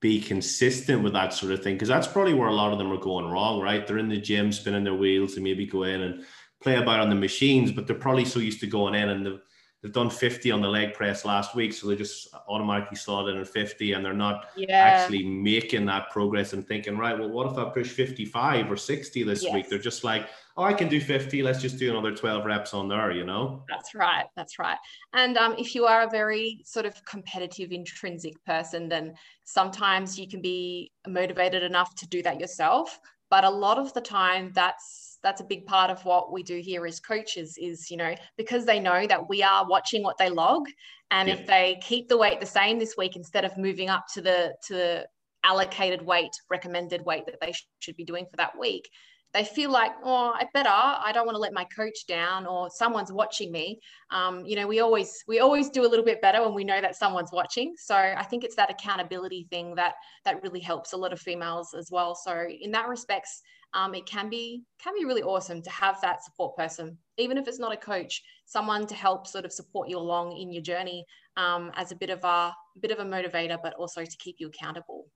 be 0.00 0.20
consistent 0.20 1.02
with 1.02 1.12
that 1.14 1.32
sort 1.32 1.52
of 1.52 1.60
thing 1.60 1.74
because 1.74 1.88
that's 1.88 2.06
probably 2.06 2.32
where 2.32 2.48
a 2.48 2.54
lot 2.54 2.72
of 2.72 2.78
them 2.78 2.92
are 2.92 2.96
going 2.96 3.26
wrong 3.26 3.60
right? 3.60 3.84
They're 3.84 3.98
in 3.98 4.08
the 4.08 4.20
gym 4.20 4.52
spinning 4.52 4.84
their 4.84 4.94
wheels 4.94 5.34
and 5.34 5.42
maybe 5.42 5.66
go 5.66 5.82
in 5.82 6.00
and 6.02 6.24
play 6.62 6.76
about 6.76 7.00
on 7.00 7.10
the 7.10 7.16
machines 7.16 7.72
but 7.72 7.88
they're 7.88 7.96
probably 7.96 8.24
so 8.24 8.38
used 8.38 8.60
to 8.60 8.68
going 8.68 8.94
in 8.94 9.08
and 9.08 9.26
the 9.26 9.42
they've 9.82 9.92
done 9.92 10.10
50 10.10 10.50
on 10.50 10.60
the 10.60 10.68
leg 10.68 10.94
press 10.94 11.24
last 11.24 11.54
week, 11.54 11.72
so 11.72 11.88
they 11.88 11.96
just 11.96 12.28
automatically 12.48 12.96
slot 12.96 13.28
in 13.28 13.36
at 13.36 13.48
50 13.48 13.92
and 13.92 14.04
they're 14.04 14.12
not 14.12 14.50
yeah. 14.56 14.76
actually 14.76 15.24
making 15.24 15.86
that 15.86 16.10
progress 16.10 16.52
and 16.52 16.66
thinking, 16.66 16.96
right, 16.96 17.18
well, 17.18 17.28
what 17.28 17.50
if 17.50 17.58
I 17.58 17.64
push 17.70 17.90
55 17.90 18.70
or 18.70 18.76
60 18.76 19.22
this 19.24 19.42
yes. 19.42 19.52
week? 19.52 19.68
They're 19.68 19.78
just 19.78 20.04
like, 20.04 20.28
oh, 20.56 20.62
I 20.62 20.72
can 20.72 20.88
do 20.88 21.00
50. 21.00 21.42
Let's 21.42 21.60
just 21.60 21.78
do 21.78 21.90
another 21.90 22.14
12 22.14 22.44
reps 22.44 22.74
on 22.74 22.88
there, 22.88 23.10
you 23.10 23.24
know? 23.24 23.64
That's 23.68 23.94
right. 23.94 24.26
That's 24.36 24.58
right. 24.58 24.78
And 25.14 25.36
um, 25.36 25.54
if 25.58 25.74
you 25.74 25.86
are 25.86 26.02
a 26.02 26.10
very 26.10 26.62
sort 26.64 26.86
of 26.86 26.94
competitive, 27.04 27.72
intrinsic 27.72 28.42
person, 28.44 28.88
then 28.88 29.14
sometimes 29.44 30.18
you 30.18 30.28
can 30.28 30.40
be 30.40 30.92
motivated 31.08 31.62
enough 31.62 31.94
to 31.96 32.08
do 32.08 32.22
that 32.22 32.38
yourself. 32.38 33.00
But 33.30 33.44
a 33.44 33.50
lot 33.50 33.78
of 33.78 33.92
the 33.94 34.00
time, 34.00 34.52
that's 34.54 35.11
that's 35.22 35.40
a 35.40 35.44
big 35.44 35.66
part 35.66 35.90
of 35.90 36.04
what 36.04 36.32
we 36.32 36.42
do 36.42 36.58
here 36.58 36.86
as 36.86 37.00
coaches 37.00 37.56
is 37.60 37.90
you 37.90 37.96
know 37.96 38.14
because 38.36 38.64
they 38.64 38.80
know 38.80 39.06
that 39.06 39.28
we 39.28 39.42
are 39.42 39.66
watching 39.68 40.02
what 40.02 40.18
they 40.18 40.30
log 40.30 40.66
and 41.10 41.28
yeah. 41.28 41.34
if 41.34 41.46
they 41.46 41.78
keep 41.82 42.08
the 42.08 42.16
weight 42.16 42.40
the 42.40 42.46
same 42.46 42.78
this 42.78 42.96
week 42.96 43.16
instead 43.16 43.44
of 43.44 43.56
moving 43.56 43.88
up 43.88 44.04
to 44.12 44.20
the 44.20 44.54
to 44.66 44.74
the 44.74 45.06
allocated 45.44 46.02
weight 46.02 46.30
recommended 46.50 47.04
weight 47.04 47.26
that 47.26 47.40
they 47.40 47.52
should 47.80 47.96
be 47.96 48.04
doing 48.04 48.26
for 48.30 48.36
that 48.36 48.56
week 48.58 48.88
they 49.34 49.44
feel 49.44 49.70
like 49.70 49.92
oh 50.04 50.32
i 50.34 50.46
better 50.52 50.68
i 50.70 51.10
don't 51.12 51.26
want 51.26 51.34
to 51.34 51.40
let 51.40 51.52
my 51.52 51.64
coach 51.64 52.06
down 52.06 52.46
or 52.46 52.68
someone's 52.70 53.12
watching 53.12 53.50
me. 53.50 53.78
Um, 54.10 54.44
you 54.44 54.56
know 54.56 54.66
we 54.66 54.80
always 54.80 55.24
we 55.26 55.40
always 55.40 55.70
do 55.70 55.86
a 55.86 55.88
little 55.88 56.04
bit 56.04 56.20
better 56.20 56.42
when 56.42 56.54
we 56.54 56.64
know 56.64 56.80
that 56.80 56.96
someone's 56.96 57.32
watching. 57.32 57.74
So 57.78 57.94
i 57.94 58.22
think 58.22 58.44
it's 58.44 58.56
that 58.56 58.70
accountability 58.70 59.46
thing 59.50 59.74
that 59.76 59.94
that 60.24 60.42
really 60.42 60.60
helps 60.60 60.92
a 60.92 60.96
lot 60.96 61.12
of 61.12 61.20
females 61.20 61.74
as 61.76 61.88
well. 61.90 62.14
So 62.14 62.46
in 62.60 62.70
that 62.72 62.88
respects 62.88 63.42
um, 63.74 63.94
it 63.94 64.06
can 64.06 64.28
be 64.28 64.64
can 64.82 64.94
be 64.98 65.04
really 65.04 65.22
awesome 65.22 65.62
to 65.62 65.70
have 65.70 66.00
that 66.00 66.22
support 66.22 66.56
person, 66.56 66.96
even 67.16 67.38
if 67.38 67.48
it's 67.48 67.58
not 67.58 67.72
a 67.72 67.76
coach, 67.76 68.22
someone 68.44 68.86
to 68.86 68.94
help 68.94 69.26
sort 69.26 69.44
of 69.44 69.52
support 69.52 69.88
you 69.88 69.98
along 69.98 70.36
in 70.36 70.52
your 70.52 70.62
journey 70.62 71.04
um, 71.36 71.70
as 71.76 71.92
a 71.92 71.96
bit 71.96 72.10
of 72.10 72.22
a 72.24 72.54
bit 72.80 72.90
of 72.90 72.98
a 72.98 73.04
motivator, 73.04 73.58
but 73.62 73.74
also 73.74 74.04
to 74.04 74.16
keep 74.18 74.36
you 74.38 74.48
accountable. 74.48 75.06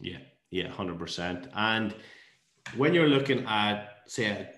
Yeah, 0.00 0.18
yeah, 0.50 0.68
hundred 0.68 0.98
percent. 0.98 1.48
And 1.54 1.94
when 2.76 2.94
you're 2.94 3.08
looking 3.08 3.44
at 3.46 4.02
say 4.06 4.50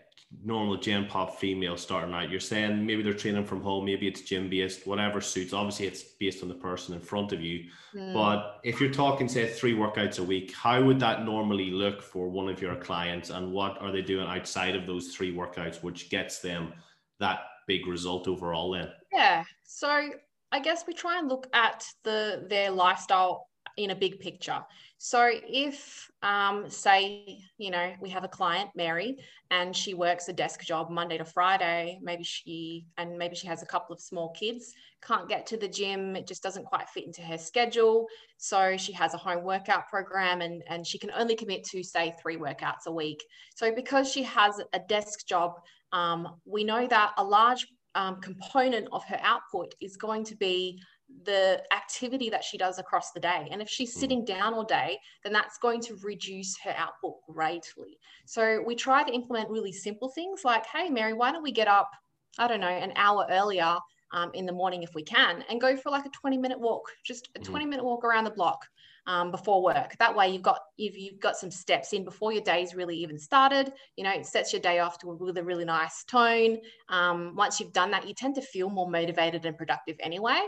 normal 0.45 0.77
gen 0.77 1.07
pop 1.07 1.39
female 1.39 1.77
starting 1.77 2.15
out 2.15 2.31
you're 2.31 2.41
saying 2.41 2.85
maybe 2.85 3.03
they're 3.03 3.13
training 3.13 3.45
from 3.45 3.61
home 3.61 3.85
maybe 3.85 4.07
it's 4.07 4.21
gym 4.21 4.49
based 4.49 4.87
whatever 4.87 5.21
suits. 5.21 5.53
Obviously 5.53 5.87
it's 5.87 6.03
based 6.03 6.43
on 6.43 6.49
the 6.49 6.55
person 6.55 6.95
in 6.95 7.01
front 7.01 7.33
of 7.33 7.41
you. 7.41 7.65
Mm. 7.95 8.13
but 8.13 8.61
if 8.65 8.81
you're 8.81 8.93
talking 8.93 9.29
say 9.29 9.49
three 9.49 9.75
workouts 9.75 10.19
a 10.19 10.23
week 10.23 10.55
how 10.55 10.83
would 10.83 11.01
that 11.01 11.25
normally 11.25 11.71
look 11.71 12.03
for 12.03 12.29
one 12.29 12.49
of 12.49 12.61
your 12.61 12.77
clients? 12.77 13.31
And 13.31 13.53
what 13.53 13.81
are 13.81 13.93
they 13.93 14.03
doing 14.03 14.27
outside 14.27 14.77
of 14.77 14.87
those 14.87 15.15
three 15.15 15.35
workouts 15.35 15.83
which 15.83 16.11
gets 16.11 16.41
them 16.41 16.73
that 17.19 17.41
big 17.67 17.87
result 17.87 18.29
overall 18.29 18.73
then? 18.73 18.89
Yeah. 19.13 19.45
So 19.65 20.11
i 20.53 20.61
guess 20.61 20.85
we 20.87 20.95
try 20.95 21.19
and 21.19 21.29
look 21.29 21.49
at 21.53 21.85
the 22.05 22.47
their 22.49 22.71
lifestyle 22.71 23.49
in 23.77 23.91
a 23.91 23.95
big 23.95 24.21
picture. 24.21 24.61
So 24.99 25.31
if, 25.31 26.11
um, 26.23 26.71
say, 26.71 27.39
you 27.59 27.71
know, 27.71 27.93
we 28.01 28.09
have 28.11 28.25
a 28.25 28.29
client, 28.29 28.71
Mary, 28.75 29.19
and 29.51 29.77
she 29.77 29.93
works 29.93 30.29
a 30.29 30.33
desk 30.33 30.63
job 30.63 30.91
Monday 30.91 31.19
to 31.19 31.25
Friday, 31.25 31.99
maybe 32.03 32.25
she, 32.25 32.87
and 32.97 33.19
maybe 33.19 33.37
she 33.37 33.47
has 33.47 33.63
a 33.63 33.67
couple 33.67 33.95
of 33.95 34.01
small 34.01 34.31
kids, 34.31 34.73
can't 35.03 35.29
get 35.29 35.47
to 35.47 35.57
the 35.59 35.69
gym, 35.69 36.17
it 36.17 36.27
just 36.27 36.43
doesn't 36.43 36.65
quite 36.65 36.89
fit 36.89 37.05
into 37.05 37.21
her 37.23 37.37
schedule. 37.37 38.07
So 38.39 38.77
she 38.79 38.93
has 38.95 39.13
a 39.13 39.19
home 39.19 39.45
workout 39.45 39.89
program 39.89 40.41
and, 40.41 40.63
and 40.69 40.87
she 40.87 40.99
can 40.99 41.11
only 41.11 41.37
commit 41.37 41.65
to, 41.65 41.83
say, 41.83 42.15
three 42.21 42.39
workouts 42.39 42.87
a 42.87 42.93
week. 42.93 43.23
So 43.55 43.75
because 43.75 44.11
she 44.11 44.23
has 44.23 44.61
a 44.73 44.81
desk 44.89 45.27
job, 45.27 45.53
um, 45.93 46.37
we 46.47 46.65
know 46.65 46.87
that 46.87 47.13
a 47.19 47.25
large 47.25 47.67
um, 47.95 48.21
component 48.21 48.89
of 48.93 49.05
her 49.05 49.19
output 49.23 49.75
is 49.81 49.97
going 49.97 50.25
to 50.25 50.37
be 50.37 50.81
the 51.25 51.63
activity 51.73 52.31
that 52.31 52.45
she 52.45 52.59
does 52.59 52.79
across 52.79 53.13
the 53.13 53.21
day. 53.21 53.49
And 53.51 53.63
if 53.63 53.69
she's 53.69 53.95
mm. 53.97 54.01
sitting 54.01 54.25
down 54.25 54.55
all 54.55 54.65
day, 54.65 54.99
then 55.23 55.33
that's 55.33 55.59
going 55.59 55.81
to 55.83 55.97
reduce 56.03 56.59
her 56.59 56.75
output 56.77 57.15
greatly. 57.29 57.99
So 58.27 58.63
we 58.67 58.75
try 58.75 59.05
to 59.05 59.13
implement 59.13 59.51
really 59.51 59.73
simple 59.73 60.09
things 60.09 60.45
like, 60.45 60.67
hey, 60.67 60.91
Mary, 60.91 61.13
why 61.13 61.33
don't 61.33 61.43
we 61.43 61.53
get 61.53 61.69
up, 61.69 61.91
I 62.39 62.49
don't 62.49 62.61
know, 62.61 62.69
an 62.69 62.93
hour 62.97 63.27
earlier 63.31 63.77
um, 64.13 64.31
in 64.35 64.47
the 64.47 64.53
morning 64.53 64.83
if 64.83 64.95
we 64.95 65.03
can, 65.03 65.45
and 65.49 65.61
go 65.61 65.77
for 65.77 65.91
like 65.91 66.07
a 66.07 66.11
20 66.11 66.39
minute 66.39 66.61
walk, 66.61 66.91
just 67.05 67.29
a 67.37 67.41
mm. 67.41 67.45
20 67.45 67.67
minute 67.67 67.85
walk 67.85 68.05
around 68.05 68.25
the 68.25 68.31
block. 68.31 68.65
Um, 69.09 69.31
before 69.31 69.63
work. 69.63 69.95
That 70.01 70.17
way, 70.17 70.31
you've 70.31 70.43
got 70.43 70.59
if 70.79 70.97
you've 70.99 71.21
got 71.21 71.37
some 71.37 71.49
steps 71.49 71.93
in 71.93 72.05
before 72.05 72.33
your 72.33 72.43
day's 72.43 72.75
really 72.75 72.97
even 72.97 73.21
started. 73.21 73.73
You 73.95 74.03
know, 74.03 74.11
it 74.11 74.27
sets 74.27 74.53
your 74.53 74.61
day 74.61 74.81
off 74.81 74.99
to 74.99 75.11
a 75.13 75.15
really 75.15 75.43
really 75.43 75.65
nice 75.65 76.03
tone. 76.03 76.59
Um, 76.89 77.37
once 77.37 77.61
you've 77.61 77.73
done 77.73 77.93
that, 77.93 78.09
you 78.09 78.15
tend 78.15 78.35
to 78.35 78.41
feel 78.41 78.69
more 78.69 78.91
motivated 78.91 79.47
and 79.47 79.57
productive 79.57 79.95
anyway. 80.01 80.41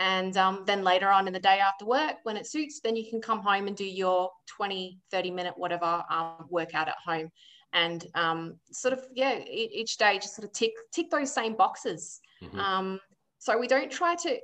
And 0.00 0.34
um, 0.38 0.64
then 0.66 0.82
later 0.82 1.10
on 1.10 1.26
in 1.26 1.34
the 1.34 1.38
day 1.38 1.58
after 1.60 1.84
work, 1.84 2.16
when 2.22 2.38
it 2.38 2.46
suits, 2.46 2.80
then 2.80 2.96
you 2.96 3.08
can 3.08 3.20
come 3.20 3.40
home 3.40 3.66
and 3.66 3.76
do 3.76 3.84
your 3.84 4.30
20, 4.46 4.98
30 5.10 5.30
minute, 5.30 5.52
whatever 5.58 6.02
um, 6.08 6.46
workout 6.48 6.88
at 6.88 6.96
home. 7.04 7.30
And 7.74 8.06
um, 8.14 8.56
sort 8.72 8.94
of, 8.94 9.04
yeah, 9.14 9.38
each 9.46 9.98
day 9.98 10.18
just 10.18 10.34
sort 10.34 10.48
of 10.48 10.52
tick, 10.52 10.72
tick 10.90 11.10
those 11.10 11.32
same 11.32 11.54
boxes. 11.54 12.18
Mm-hmm. 12.42 12.58
Um, 12.58 13.00
so 13.38 13.58
we 13.58 13.68
don't 13.68 13.90
try 13.92 14.14
to, 14.14 14.38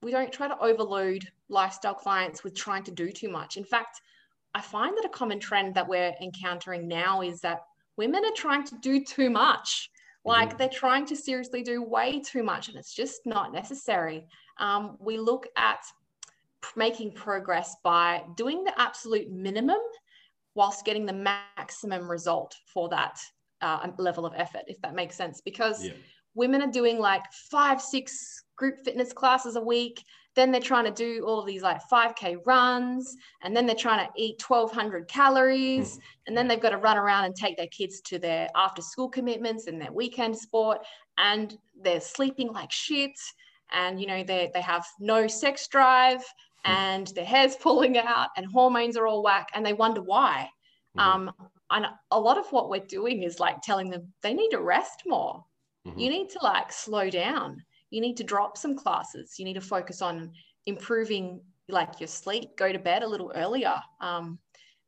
we 0.00 0.12
don't 0.12 0.32
try 0.32 0.46
to 0.46 0.58
overload 0.60 1.28
lifestyle 1.48 1.94
clients 1.94 2.44
with 2.44 2.54
trying 2.54 2.84
to 2.84 2.92
do 2.92 3.10
too 3.10 3.28
much. 3.28 3.56
In 3.56 3.64
fact, 3.64 4.00
I 4.54 4.60
find 4.60 4.96
that 4.96 5.04
a 5.04 5.10
common 5.10 5.40
trend 5.40 5.74
that 5.74 5.88
we're 5.88 6.14
encountering 6.22 6.86
now 6.86 7.22
is 7.22 7.40
that 7.40 7.62
women 7.96 8.24
are 8.24 8.36
trying 8.36 8.64
to 8.66 8.76
do 8.80 9.04
too 9.04 9.28
much. 9.28 9.90
Like 10.24 10.50
mm-hmm. 10.50 10.58
they're 10.58 10.68
trying 10.68 11.06
to 11.06 11.16
seriously 11.16 11.62
do 11.62 11.82
way 11.82 12.20
too 12.20 12.42
much, 12.42 12.68
and 12.68 12.76
it's 12.76 12.94
just 12.94 13.22
not 13.24 13.52
necessary 13.52 14.26
um, 14.60 14.96
we 15.00 15.18
look 15.18 15.46
at 15.56 15.80
making 16.76 17.12
progress 17.12 17.76
by 17.82 18.22
doing 18.36 18.64
the 18.64 18.80
absolute 18.80 19.30
minimum 19.30 19.78
whilst 20.54 20.84
getting 20.84 21.06
the 21.06 21.12
maximum 21.12 22.10
result 22.10 22.54
for 22.66 22.88
that 22.88 23.18
uh, 23.60 23.88
level 23.98 24.26
of 24.26 24.34
effort, 24.36 24.62
if 24.66 24.80
that 24.82 24.94
makes 24.94 25.16
sense. 25.16 25.40
Because 25.40 25.84
yeah. 25.84 25.92
women 26.34 26.62
are 26.62 26.70
doing 26.70 26.98
like 26.98 27.22
five, 27.50 27.80
six 27.80 28.44
group 28.56 28.84
fitness 28.84 29.12
classes 29.12 29.56
a 29.56 29.60
week. 29.60 30.04
Then 30.36 30.52
they're 30.52 30.60
trying 30.60 30.84
to 30.84 30.92
do 30.92 31.24
all 31.26 31.40
of 31.40 31.46
these 31.46 31.62
like 31.62 31.80
5K 31.92 32.36
runs, 32.46 33.16
and 33.42 33.56
then 33.56 33.66
they're 33.66 33.74
trying 33.74 34.06
to 34.06 34.12
eat 34.16 34.48
1,200 34.48 35.08
calories, 35.08 35.96
mm. 35.96 36.00
and 36.26 36.36
then 36.36 36.46
they've 36.46 36.60
got 36.60 36.70
to 36.70 36.76
run 36.76 36.96
around 36.96 37.24
and 37.24 37.34
take 37.34 37.56
their 37.56 37.66
kids 37.66 38.00
to 38.02 38.18
their 38.18 38.48
after 38.54 38.80
school 38.80 39.08
commitments 39.08 39.66
and 39.66 39.80
their 39.80 39.90
weekend 39.90 40.36
sport, 40.36 40.78
and 41.18 41.58
they're 41.82 42.00
sleeping 42.00 42.52
like 42.52 42.70
shit 42.70 43.18
and 43.72 44.00
you 44.00 44.06
know 44.06 44.22
they 44.22 44.50
they 44.54 44.60
have 44.60 44.86
no 44.98 45.26
sex 45.26 45.66
drive 45.68 46.22
hmm. 46.64 46.72
and 46.72 47.06
their 47.08 47.24
hair's 47.24 47.56
pulling 47.60 47.98
out 47.98 48.28
and 48.36 48.46
hormones 48.46 48.96
are 48.96 49.06
all 49.06 49.22
whack 49.22 49.48
and 49.54 49.64
they 49.64 49.72
wonder 49.72 50.02
why. 50.02 50.48
Mm-hmm. 50.98 51.28
um, 51.28 51.48
and 51.70 51.86
a 52.10 52.18
lot 52.18 52.36
of 52.36 52.50
what 52.50 52.68
we're 52.68 52.84
doing 52.84 53.22
is 53.22 53.38
like 53.38 53.62
telling 53.62 53.90
them 53.90 54.12
they 54.22 54.34
need 54.34 54.50
to 54.50 54.60
rest 54.60 55.02
more. 55.06 55.44
Mm-hmm. 55.86 55.98
you 55.98 56.10
need 56.10 56.28
to 56.30 56.38
like 56.42 56.72
slow 56.72 57.08
down. 57.08 57.64
You 57.90 58.00
need 58.00 58.16
to 58.18 58.24
drop 58.24 58.58
some 58.58 58.76
classes. 58.76 59.38
You 59.38 59.44
need 59.46 59.54
to 59.54 59.60
focus 59.60 60.02
on 60.02 60.30
improving 60.66 61.40
like 61.68 62.00
your 62.00 62.06
sleep. 62.06 62.56
Go 62.56 62.70
to 62.70 62.78
bed 62.78 63.02
a 63.02 63.08
little 63.08 63.32
earlier. 63.34 63.74
Um, 64.00 64.38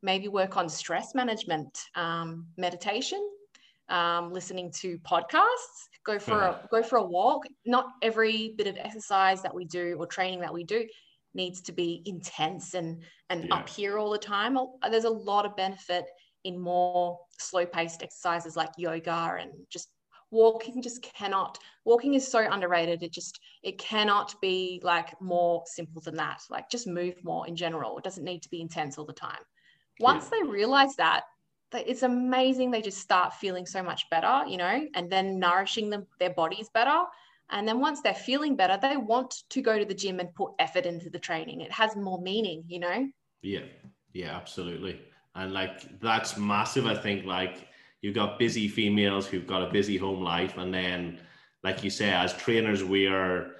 maybe 0.03 0.27
work 0.27 0.57
on 0.57 0.69
stress 0.69 1.15
management 1.15 1.85
um, 1.95 2.45
meditation 2.57 3.27
um, 3.89 4.31
listening 4.31 4.71
to 4.79 4.97
podcasts 4.99 5.89
go 6.05 6.19
for 6.19 6.39
a 6.39 6.67
go 6.71 6.83
for 6.83 6.97
a 6.97 7.03
walk. 7.03 7.43
Not 7.65 7.87
every 8.01 8.53
bit 8.57 8.67
of 8.67 8.77
exercise 8.77 9.41
that 9.41 9.53
we 9.53 9.65
do 9.65 9.95
or 9.99 10.05
training 10.05 10.41
that 10.41 10.53
we 10.53 10.63
do 10.63 10.85
needs 11.33 11.61
to 11.61 11.71
be 11.71 12.03
intense 12.05 12.73
and 12.73 13.01
and 13.29 13.45
yeah. 13.45 13.55
up 13.55 13.69
here 13.69 13.97
all 13.97 14.11
the 14.11 14.17
time. 14.17 14.57
There's 14.89 15.05
a 15.05 15.09
lot 15.09 15.45
of 15.45 15.55
benefit 15.55 16.05
in 16.43 16.59
more 16.59 17.19
slow 17.39 17.65
paced 17.65 18.03
exercises 18.03 18.55
like 18.55 18.69
yoga 18.77 19.37
and 19.39 19.51
just 19.69 19.89
walking 20.31 20.81
just 20.81 21.01
cannot 21.03 21.57
walking 21.85 22.15
is 22.15 22.27
so 22.27 22.39
underrated. 22.51 23.03
It 23.03 23.13
just 23.13 23.39
it 23.63 23.77
cannot 23.77 24.35
be 24.41 24.81
like 24.83 25.19
more 25.21 25.63
simple 25.65 26.01
than 26.01 26.15
that. 26.15 26.41
Like 26.49 26.69
just 26.69 26.87
move 26.87 27.15
more 27.23 27.47
in 27.47 27.55
general. 27.55 27.97
It 27.97 28.03
doesn't 28.03 28.23
need 28.23 28.41
to 28.43 28.49
be 28.49 28.61
intense 28.61 28.97
all 28.97 29.05
the 29.05 29.13
time. 29.13 29.41
Once 29.99 30.29
yeah. 30.31 30.39
they 30.41 30.49
realize 30.49 30.95
that 30.95 31.23
it's 31.73 32.03
amazing 32.03 32.71
they 32.71 32.81
just 32.81 32.99
start 32.99 33.33
feeling 33.33 33.65
so 33.65 33.81
much 33.81 34.09
better 34.09 34.43
you 34.47 34.57
know 34.57 34.85
and 34.95 35.11
then 35.11 35.39
nourishing 35.39 35.89
them 35.89 36.05
their 36.19 36.31
bodies 36.31 36.69
better. 36.73 37.03
And 37.49 37.67
then 37.67 37.79
once 37.79 38.01
they're 38.01 38.13
feeling 38.13 38.55
better 38.55 38.77
they 38.81 38.97
want 38.97 39.43
to 39.49 39.61
go 39.61 39.77
to 39.77 39.85
the 39.85 39.93
gym 39.93 40.19
and 40.19 40.33
put 40.33 40.51
effort 40.59 40.85
into 40.85 41.09
the 41.09 41.19
training. 41.19 41.61
It 41.61 41.71
has 41.71 41.95
more 41.95 42.21
meaning 42.21 42.63
you 42.67 42.79
know? 42.79 43.07
Yeah. 43.41 43.65
Yeah 44.13 44.35
absolutely. 44.35 45.01
And 45.35 45.53
like 45.53 45.99
that's 45.99 46.37
massive 46.37 46.85
i 46.85 46.95
think 46.95 47.25
like 47.25 47.67
you've 48.01 48.15
got 48.15 48.37
busy 48.37 48.67
females 48.67 49.25
who've 49.25 49.47
got 49.47 49.63
a 49.63 49.71
busy 49.71 49.97
home 49.97 50.21
life 50.21 50.57
and 50.57 50.73
then 50.73 51.19
like 51.63 51.83
you 51.83 51.89
say 51.89 52.11
as 52.11 52.33
trainers 52.33 52.83
we 52.83 53.07
are 53.07 53.51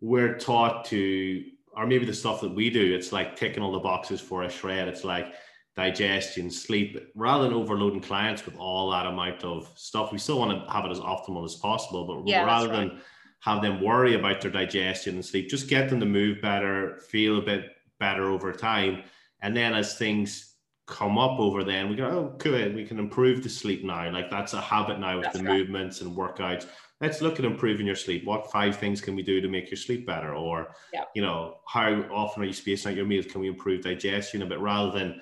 we're 0.00 0.38
taught 0.38 0.84
to 0.84 1.44
or 1.72 1.86
maybe 1.86 2.04
the 2.04 2.14
stuff 2.14 2.40
that 2.40 2.54
we 2.54 2.70
do 2.70 2.94
it's 2.94 3.12
like 3.12 3.34
ticking 3.34 3.62
all 3.62 3.72
the 3.72 3.78
boxes 3.78 4.20
for 4.20 4.42
a 4.42 4.50
shred. 4.50 4.88
It's 4.88 5.04
like 5.04 5.34
digestion, 5.78 6.50
sleep, 6.50 6.98
rather 7.14 7.44
than 7.44 7.52
overloading 7.54 8.00
clients 8.00 8.44
with 8.44 8.56
all 8.56 8.90
that 8.90 9.06
amount 9.06 9.44
of 9.44 9.70
stuff. 9.76 10.10
We 10.10 10.18
still 10.18 10.40
want 10.40 10.50
to 10.50 10.72
have 10.72 10.84
it 10.84 10.90
as 10.90 10.98
optimal 10.98 11.44
as 11.44 11.54
possible, 11.54 12.04
but 12.04 12.28
yeah, 12.28 12.44
rather 12.44 12.68
right. 12.68 12.90
than 12.90 13.00
have 13.40 13.62
them 13.62 13.80
worry 13.80 14.14
about 14.14 14.40
their 14.40 14.50
digestion 14.50 15.14
and 15.14 15.24
sleep. 15.24 15.48
Just 15.48 15.68
get 15.68 15.88
them 15.88 16.00
to 16.00 16.06
move 16.06 16.42
better, 16.42 17.00
feel 17.08 17.38
a 17.38 17.42
bit 17.42 17.76
better 18.00 18.24
over 18.24 18.52
time. 18.52 19.04
And 19.40 19.56
then 19.56 19.72
as 19.72 19.96
things 19.96 20.56
come 20.86 21.16
up 21.16 21.38
over 21.38 21.62
then, 21.62 21.88
we 21.88 21.94
go, 21.94 22.06
oh, 22.06 22.34
good, 22.38 22.74
we 22.74 22.84
can 22.84 22.98
improve 22.98 23.44
the 23.44 23.48
sleep 23.48 23.84
now. 23.84 24.10
Like 24.10 24.32
that's 24.32 24.54
a 24.54 24.60
habit 24.60 24.98
now 24.98 25.18
with 25.18 25.26
that's 25.26 25.38
the 25.38 25.44
right. 25.44 25.58
movements 25.58 26.00
and 26.00 26.16
workouts. 26.16 26.66
Let's 27.00 27.22
look 27.22 27.38
at 27.38 27.44
improving 27.44 27.86
your 27.86 27.94
sleep. 27.94 28.24
What 28.24 28.50
five 28.50 28.76
things 28.76 29.00
can 29.00 29.14
we 29.14 29.22
do 29.22 29.40
to 29.40 29.46
make 29.46 29.70
your 29.70 29.76
sleep 29.76 30.04
better? 30.04 30.34
Or, 30.34 30.74
yeah. 30.92 31.04
you 31.14 31.22
know, 31.22 31.58
how 31.68 31.88
often 32.10 32.42
are 32.42 32.46
you 32.46 32.52
spacing 32.52 32.90
out 32.90 32.96
your 32.96 33.06
meals? 33.06 33.26
Can 33.26 33.40
we 33.40 33.46
improve 33.46 33.82
digestion 33.82 34.42
a 34.42 34.46
bit 34.46 34.58
rather 34.58 34.90
than, 34.98 35.20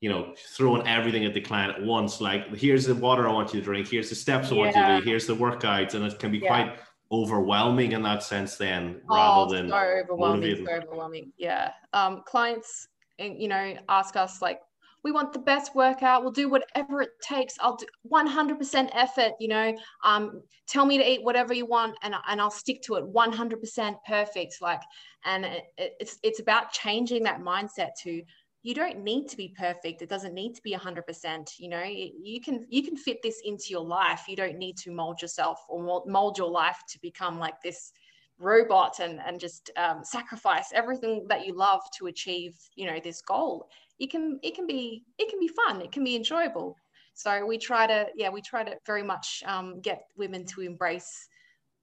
you 0.00 0.10
know, 0.10 0.34
throwing 0.56 0.86
everything 0.86 1.24
at 1.24 1.34
the 1.34 1.40
client 1.40 1.76
at 1.76 1.82
once? 1.82 2.20
Like, 2.20 2.54
here's 2.54 2.86
the 2.86 2.94
water 2.94 3.28
I 3.28 3.32
want 3.32 3.54
you 3.54 3.60
to 3.60 3.64
drink. 3.64 3.88
Here's 3.88 4.08
the 4.08 4.14
steps 4.14 4.52
I 4.52 4.54
yeah. 4.54 4.60
want 4.60 4.76
you 4.76 4.82
to 4.82 4.98
do. 4.98 5.08
Here's 5.08 5.26
the 5.26 5.36
workouts. 5.36 5.94
And 5.94 6.04
it 6.04 6.18
can 6.18 6.30
be 6.30 6.38
yeah. 6.38 6.48
quite 6.48 6.78
overwhelming 7.12 7.92
in 7.92 8.02
that 8.02 8.22
sense 8.22 8.56
then 8.56 9.00
rather 9.08 9.52
oh, 9.52 9.54
than 9.54 9.68
so 9.68 9.76
overwhelming 9.76 10.40
motivating. 10.40 10.66
so 10.66 10.72
overwhelming 10.72 11.32
yeah 11.38 11.70
um 11.92 12.22
clients 12.26 12.88
you 13.18 13.46
know 13.46 13.76
ask 13.88 14.16
us 14.16 14.42
like 14.42 14.60
we 15.04 15.12
want 15.12 15.32
the 15.32 15.38
best 15.38 15.72
workout 15.76 16.22
we'll 16.22 16.32
do 16.32 16.48
whatever 16.48 17.02
it 17.02 17.10
takes 17.22 17.54
i'll 17.60 17.76
do 17.76 17.86
100% 18.12 18.90
effort 18.92 19.32
you 19.38 19.46
know 19.46 19.76
um 20.02 20.42
tell 20.66 20.84
me 20.84 20.98
to 20.98 21.08
eat 21.08 21.22
whatever 21.22 21.54
you 21.54 21.64
want 21.64 21.96
and, 22.02 22.12
and 22.28 22.40
i'll 22.40 22.50
stick 22.50 22.82
to 22.82 22.96
it 22.96 23.04
100% 23.04 23.94
perfect 24.04 24.56
like 24.60 24.80
and 25.24 25.44
it, 25.44 25.64
it's 25.78 26.18
it's 26.24 26.40
about 26.40 26.72
changing 26.72 27.22
that 27.22 27.40
mindset 27.40 27.90
to 28.02 28.20
you 28.66 28.74
don't 28.74 29.04
need 29.04 29.28
to 29.28 29.36
be 29.36 29.54
perfect. 29.56 30.02
It 30.02 30.08
doesn't 30.08 30.34
need 30.34 30.56
to 30.56 30.62
be 30.62 30.74
100% 30.74 31.60
you 31.60 31.68
know 31.68 31.84
you 31.84 32.40
can 32.40 32.66
you 32.68 32.82
can 32.82 32.96
fit 32.96 33.18
this 33.22 33.40
into 33.44 33.66
your 33.70 33.84
life. 33.84 34.24
You 34.26 34.34
don't 34.34 34.58
need 34.58 34.76
to 34.78 34.90
mold 34.90 35.22
yourself 35.22 35.64
or 35.68 36.02
mold 36.04 36.36
your 36.36 36.50
life 36.50 36.80
to 36.88 36.98
become 37.00 37.38
like 37.38 37.62
this 37.62 37.92
robot 38.40 38.98
and 38.98 39.20
and 39.24 39.38
just 39.38 39.70
um, 39.76 40.02
sacrifice 40.02 40.72
everything 40.74 41.26
that 41.28 41.46
you 41.46 41.54
love 41.54 41.80
to 41.96 42.08
achieve 42.08 42.58
you 42.74 42.86
know 42.86 42.98
this 42.98 43.22
goal. 43.22 43.68
It 44.00 44.10
can 44.10 44.40
it 44.42 44.56
can 44.56 44.66
be 44.66 45.04
it 45.16 45.30
can 45.30 45.38
be 45.38 45.48
fun. 45.48 45.80
It 45.80 45.92
can 45.92 46.02
be 46.02 46.16
enjoyable. 46.16 46.76
So 47.14 47.46
we 47.46 47.58
try 47.58 47.86
to 47.86 48.08
yeah 48.16 48.30
we 48.30 48.42
try 48.42 48.64
to 48.64 48.74
very 48.84 49.04
much 49.04 49.44
um, 49.46 49.80
get 49.80 50.00
women 50.16 50.44
to 50.46 50.62
embrace 50.62 51.28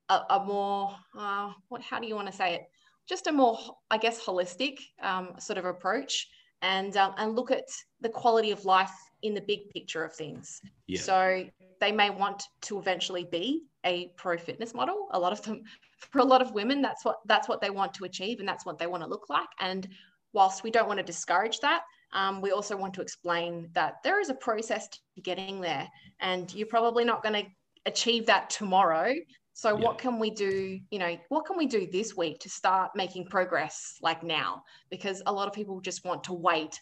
a, 0.10 0.19
a 0.32 0.43
more 0.46 0.93
uh, 1.17 1.54
what 1.69 1.82
how 1.82 2.02
do 2.02 2.08
you 2.08 2.15
want 2.15 2.28
to 2.28 2.36
say 2.36 2.56
it? 2.56 2.63
Just 3.08 3.28
a 3.28 3.32
more 3.32 3.58
i 3.89 3.98
guess 3.98 4.22
holistic 4.22 4.80
um, 5.02 5.36
sort 5.39 5.58
of 5.58 5.63
approach 5.63 6.28
and 6.63 6.97
um, 6.97 7.13
and 7.17 7.36
look 7.36 7.52
at 7.52 7.67
the 8.02 8.10
quality 8.10 8.49
of 8.49 8.65
life 8.65 8.93
in 9.21 9.34
the 9.34 9.41
big 9.41 9.69
picture 9.69 10.04
of 10.04 10.13
things. 10.13 10.62
Yeah. 10.88 10.99
So 10.99 11.45
they 11.80 11.91
may 11.91 12.10
want 12.10 12.43
to 12.62 12.80
eventually 12.80 13.26
be 13.26 13.63
a 13.86 14.12
pro 14.17 14.38
fitness 14.38 14.73
model. 14.73 15.10
A 15.12 15.19
lot 15.19 15.32
of 15.32 15.41
them, 15.43 15.62
for 15.97 16.19
a 16.19 16.23
lot 16.23 16.41
of 16.41 16.54
women, 16.54 16.82
that's 16.82 17.06
what 17.06 17.17
that's 17.26 17.47
what 17.47 17.62
they 17.62 17.69
want 17.69 17.93
to 17.95 18.06
achieve, 18.06 18.39
and 18.39 18.47
that's 18.47 18.65
what 18.65 18.80
they 18.80 18.88
want 18.88 19.04
to 19.04 19.10
look 19.10 19.30
like. 19.30 19.49
And 19.60 19.88
whilst 20.32 20.63
we 20.63 20.71
don't 20.71 20.88
want 20.88 20.97
to 20.97 21.04
discourage 21.04 21.60
that, 21.60 21.84
um, 22.13 22.41
we 22.41 22.52
also 22.52 22.76
want 22.76 22.93
to 22.95 23.02
explain 23.02 23.69
that 23.73 24.02
there 24.04 24.19
is 24.19 24.30
a 24.30 24.36
process 24.36 24.88
to 24.88 25.21
getting 25.21 25.62
there, 25.62 25.88
and 26.21 26.54
you're 26.56 26.67
probably 26.67 27.04
not 27.04 27.21
going 27.21 27.43
to 27.43 27.49
achieve 27.86 28.26
that 28.26 28.49
tomorrow. 28.49 29.13
So 29.54 29.78
yeah. 29.78 29.86
what 29.86 29.98
can 29.98 30.20
we 30.20 30.32
do, 30.32 30.80
you 30.89 31.00
know, 31.00 31.18
what 31.30 31.46
can 31.46 31.58
we 31.58 31.68
do 31.68 31.88
this 31.92 32.18
week 32.18 32.39
to 32.39 32.50
start 32.50 32.92
making 32.96 33.26
progress 33.26 33.98
like 34.02 34.24
now? 34.24 34.63
Because 34.89 35.22
a 35.26 35.34
lot 35.34 35.48
of 35.48 35.54
people 35.54 35.80
just 35.80 36.04
want 36.04 36.24
to 36.26 36.34
wait. 36.34 36.80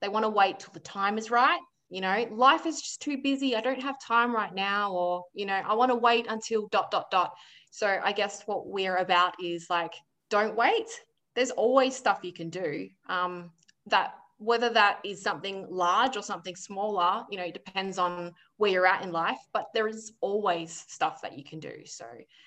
They 0.00 0.08
want 0.08 0.24
to 0.24 0.30
wait 0.30 0.58
till 0.58 0.72
the 0.72 0.80
time 0.80 1.18
is 1.18 1.30
right. 1.30 1.60
You 1.90 2.00
know, 2.00 2.26
life 2.32 2.66
is 2.66 2.80
just 2.80 3.02
too 3.02 3.18
busy. 3.22 3.54
I 3.54 3.60
don't 3.60 3.82
have 3.82 3.96
time 4.00 4.34
right 4.34 4.54
now 4.54 4.92
or, 4.92 5.24
you 5.34 5.46
know, 5.46 5.60
I 5.66 5.74
want 5.74 5.90
to 5.90 5.96
wait 5.96 6.26
until 6.28 6.66
dot 6.68 6.90
dot 6.90 7.10
dot. 7.10 7.34
So 7.70 8.00
I 8.02 8.12
guess 8.12 8.42
what 8.46 8.66
we're 8.66 8.96
about 8.96 9.34
is 9.42 9.66
like 9.68 9.92
don't 10.30 10.56
wait. 10.56 10.88
There's 11.34 11.50
always 11.50 11.94
stuff 11.94 12.20
you 12.22 12.32
can 12.32 12.48
do. 12.48 12.88
Um, 13.08 13.50
that 13.86 14.14
whether 14.38 14.68
that 14.70 14.98
is 15.04 15.22
something 15.22 15.66
large 15.70 16.16
or 16.16 16.22
something 16.22 16.56
smaller, 16.56 17.24
you 17.30 17.38
know, 17.38 17.44
it 17.44 17.54
depends 17.54 17.98
on 17.98 18.32
where 18.56 18.70
you're 18.70 18.86
at 18.86 19.02
in 19.02 19.12
life, 19.12 19.38
but 19.52 19.66
there 19.74 19.88
is 19.88 20.12
always 20.20 20.84
stuff 20.88 21.22
that 21.22 21.38
you 21.38 21.44
can 21.44 21.60
do. 21.60 21.84
So 21.84 22.04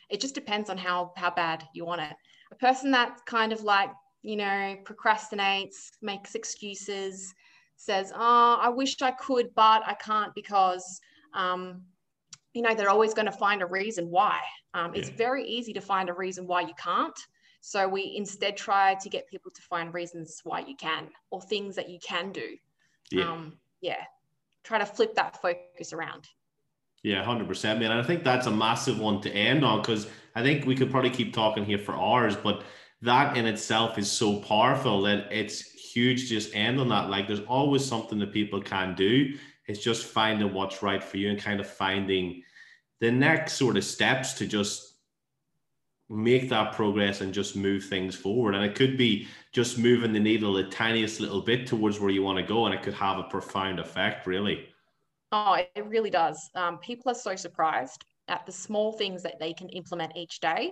it 0.09 0.19
just 0.19 0.35
depends 0.35 0.69
on 0.69 0.77
how 0.77 1.13
how 1.15 1.31
bad 1.31 1.63
you 1.73 1.85
want 1.85 2.01
it. 2.01 2.15
A 2.51 2.55
person 2.55 2.91
that 2.91 3.19
kind 3.25 3.51
of 3.51 3.61
like, 3.61 3.89
you 4.21 4.35
know, 4.35 4.75
procrastinates, 4.83 5.91
makes 6.01 6.35
excuses, 6.35 7.33
says, 7.77 8.11
"Oh, 8.13 8.57
I 8.61 8.69
wish 8.69 9.01
I 9.01 9.11
could, 9.11 9.53
but 9.55 9.83
I 9.85 9.93
can't 9.93 10.33
because 10.35 10.99
um, 11.33 11.83
you 12.53 12.63
know, 12.63 12.73
they're 12.73 12.89
always 12.89 13.13
going 13.13 13.27
to 13.27 13.31
find 13.31 13.61
a 13.61 13.67
reason 13.67 14.09
why. 14.09 14.39
Um, 14.73 14.93
yeah. 14.93 15.01
It's 15.01 15.09
very 15.09 15.47
easy 15.47 15.73
to 15.73 15.81
find 15.81 16.09
a 16.09 16.13
reason 16.13 16.47
why 16.47 16.61
you 16.61 16.73
can't. 16.81 17.17
So 17.61 17.87
we 17.87 18.13
instead 18.15 18.55
try 18.55 18.95
to 18.95 19.09
get 19.09 19.27
people 19.27 19.51
to 19.51 19.61
find 19.61 19.93
reasons 19.93 20.41
why 20.43 20.59
you 20.59 20.75
can 20.75 21.09
or 21.31 21.41
things 21.41 21.75
that 21.75 21.89
you 21.89 21.99
can 21.99 22.31
do. 22.31 22.57
Yeah. 23.11 23.31
Um, 23.31 23.57
yeah. 23.81 24.03
Try 24.63 24.79
to 24.79 24.85
flip 24.85 25.15
that 25.15 25.41
focus 25.41 25.93
around. 25.93 26.27
Yeah, 27.03 27.23
100%, 27.23 27.63
man. 27.79 27.91
And 27.91 27.99
I 27.99 28.03
think 28.03 28.23
that's 28.23 28.47
a 28.47 28.51
massive 28.51 28.99
one 28.99 29.21
to 29.21 29.31
end 29.31 29.63
on 29.63 29.81
because 29.81 30.07
I 30.35 30.41
think 30.43 30.65
we 30.65 30.75
could 30.75 30.91
probably 30.91 31.09
keep 31.09 31.33
talking 31.33 31.63
here 31.65 31.77
for 31.77 31.95
hours, 31.95 32.35
but 32.35 32.63
that 33.01 33.37
in 33.37 33.45
itself 33.45 33.97
is 33.97 34.11
so 34.11 34.39
powerful 34.39 35.01
that 35.03 35.31
it's 35.31 35.61
huge 35.61 36.29
just 36.29 36.53
end 36.55 36.79
on 36.79 36.89
that. 36.89 37.09
Like 37.09 37.27
there's 37.27 37.41
always 37.41 37.85
something 37.85 38.19
that 38.19 38.33
people 38.33 38.61
can 38.61 38.95
do. 38.95 39.37
It's 39.67 39.83
just 39.83 40.05
finding 40.05 40.53
what's 40.53 40.81
right 40.81 41.03
for 41.03 41.17
you 41.17 41.29
and 41.29 41.39
kind 41.39 41.59
of 41.59 41.67
finding 41.69 42.43
the 42.99 43.11
next 43.11 43.53
sort 43.53 43.77
of 43.77 43.83
steps 43.83 44.33
to 44.33 44.47
just 44.47 44.86
make 46.09 46.49
that 46.49 46.73
progress 46.73 47.21
and 47.21 47.33
just 47.33 47.55
move 47.55 47.83
things 47.83 48.15
forward. 48.15 48.55
And 48.55 48.63
it 48.63 48.75
could 48.75 48.97
be 48.97 49.27
just 49.51 49.77
moving 49.77 50.13
the 50.13 50.19
needle 50.19 50.53
the 50.53 50.63
tiniest 50.63 51.19
little 51.19 51.41
bit 51.41 51.67
towards 51.67 51.99
where 51.99 52.09
you 52.09 52.23
want 52.23 52.37
to 52.37 52.43
go, 52.43 52.65
and 52.65 52.73
it 52.73 52.81
could 52.81 52.93
have 52.93 53.17
a 53.17 53.23
profound 53.23 53.79
effect, 53.79 54.25
really. 54.25 54.67
Oh, 55.31 55.53
it 55.53 55.85
really 55.85 56.09
does. 56.09 56.49
Um, 56.55 56.77
people 56.77 57.11
are 57.11 57.15
so 57.15 57.35
surprised 57.35 58.05
at 58.29 58.45
the 58.45 58.51
small 58.51 58.93
things 58.93 59.23
that 59.23 59.39
they 59.39 59.53
can 59.53 59.69
implement 59.69 60.15
each 60.15 60.39
day. 60.39 60.71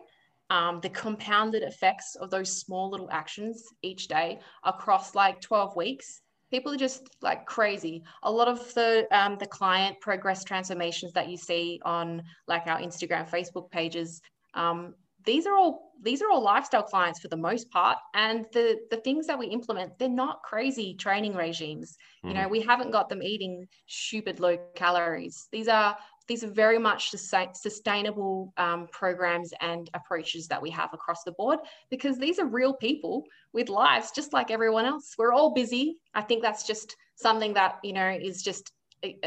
Um, 0.50 0.80
the 0.82 0.90
compounded 0.90 1.64
effects 1.64 2.16
of 2.16 2.30
those 2.30 2.60
small 2.60 2.90
little 2.90 3.10
actions 3.12 3.64
each 3.82 4.08
day 4.08 4.40
across 4.64 5.16
like 5.16 5.42
12 5.42 5.76
weeks 5.76 6.22
people 6.52 6.72
are 6.72 6.78
just 6.78 7.10
like 7.22 7.48
crazy 7.48 8.04
a 8.22 8.32
lot 8.32 8.48
of 8.48 8.72
the 8.76 9.08
um, 9.12 9.38
the 9.40 9.48
client 9.48 10.00
progress 10.00 10.44
transformations 10.44 11.12
that 11.14 11.28
you 11.28 11.36
see 11.36 11.82
on 11.84 12.22
like 12.48 12.68
our 12.68 12.80
instagram 12.80 13.28
facebook 13.28 13.72
pages 13.72 14.22
um, 14.54 14.94
these 15.26 15.46
are 15.46 15.56
all 15.56 15.94
these 16.02 16.22
are 16.22 16.30
all 16.30 16.42
lifestyle 16.42 16.84
clients 16.84 17.20
for 17.20 17.30
the 17.30 17.38
most 17.38 17.70
part. 17.72 17.98
And 18.14 18.46
the 18.54 18.80
the 18.92 18.98
things 18.98 19.28
that 19.28 19.40
we 19.40 19.48
implement 19.48 19.98
they're 19.98 20.10
not 20.10 20.44
crazy 20.44 20.94
training 20.96 21.36
regimes. 21.36 21.98
Mm. 22.24 22.30
you 22.30 22.34
know 22.34 22.42
mm-hmm. 22.42 22.52
we 22.52 22.62
haven't 22.62 22.92
got 22.92 23.10
them 23.10 23.24
eating 23.24 23.68
stupid 23.88 24.40
low 24.40 24.58
calories. 24.76 25.48
These 25.52 25.68
are 25.68 25.98
these 26.28 26.44
are 26.44 26.50
very 26.50 26.80
much 26.80 27.12
sustainable 27.12 28.52
um, 28.58 28.88
programs 28.92 29.54
and 29.62 29.90
approaches 29.94 30.48
that 30.48 30.60
we 30.60 30.72
have 30.72 30.92
across 30.92 31.24
the 31.24 31.32
board 31.34 31.60
because 31.92 32.18
these 32.18 32.40
are 32.40 32.48
real 32.48 32.74
people 32.74 33.24
with 33.54 33.70
lives 33.70 34.10
just 34.10 34.34
like 34.34 34.50
everyone 34.50 34.86
else. 34.86 35.14
We're 35.20 35.34
all 35.34 35.54
busy. 35.54 35.98
I 36.16 36.24
think 36.24 36.42
that's 36.42 36.66
just 36.66 36.96
something 37.16 37.54
that 37.54 37.78
you 37.84 37.94
know 37.94 38.10
is 38.10 38.42
just 38.42 38.72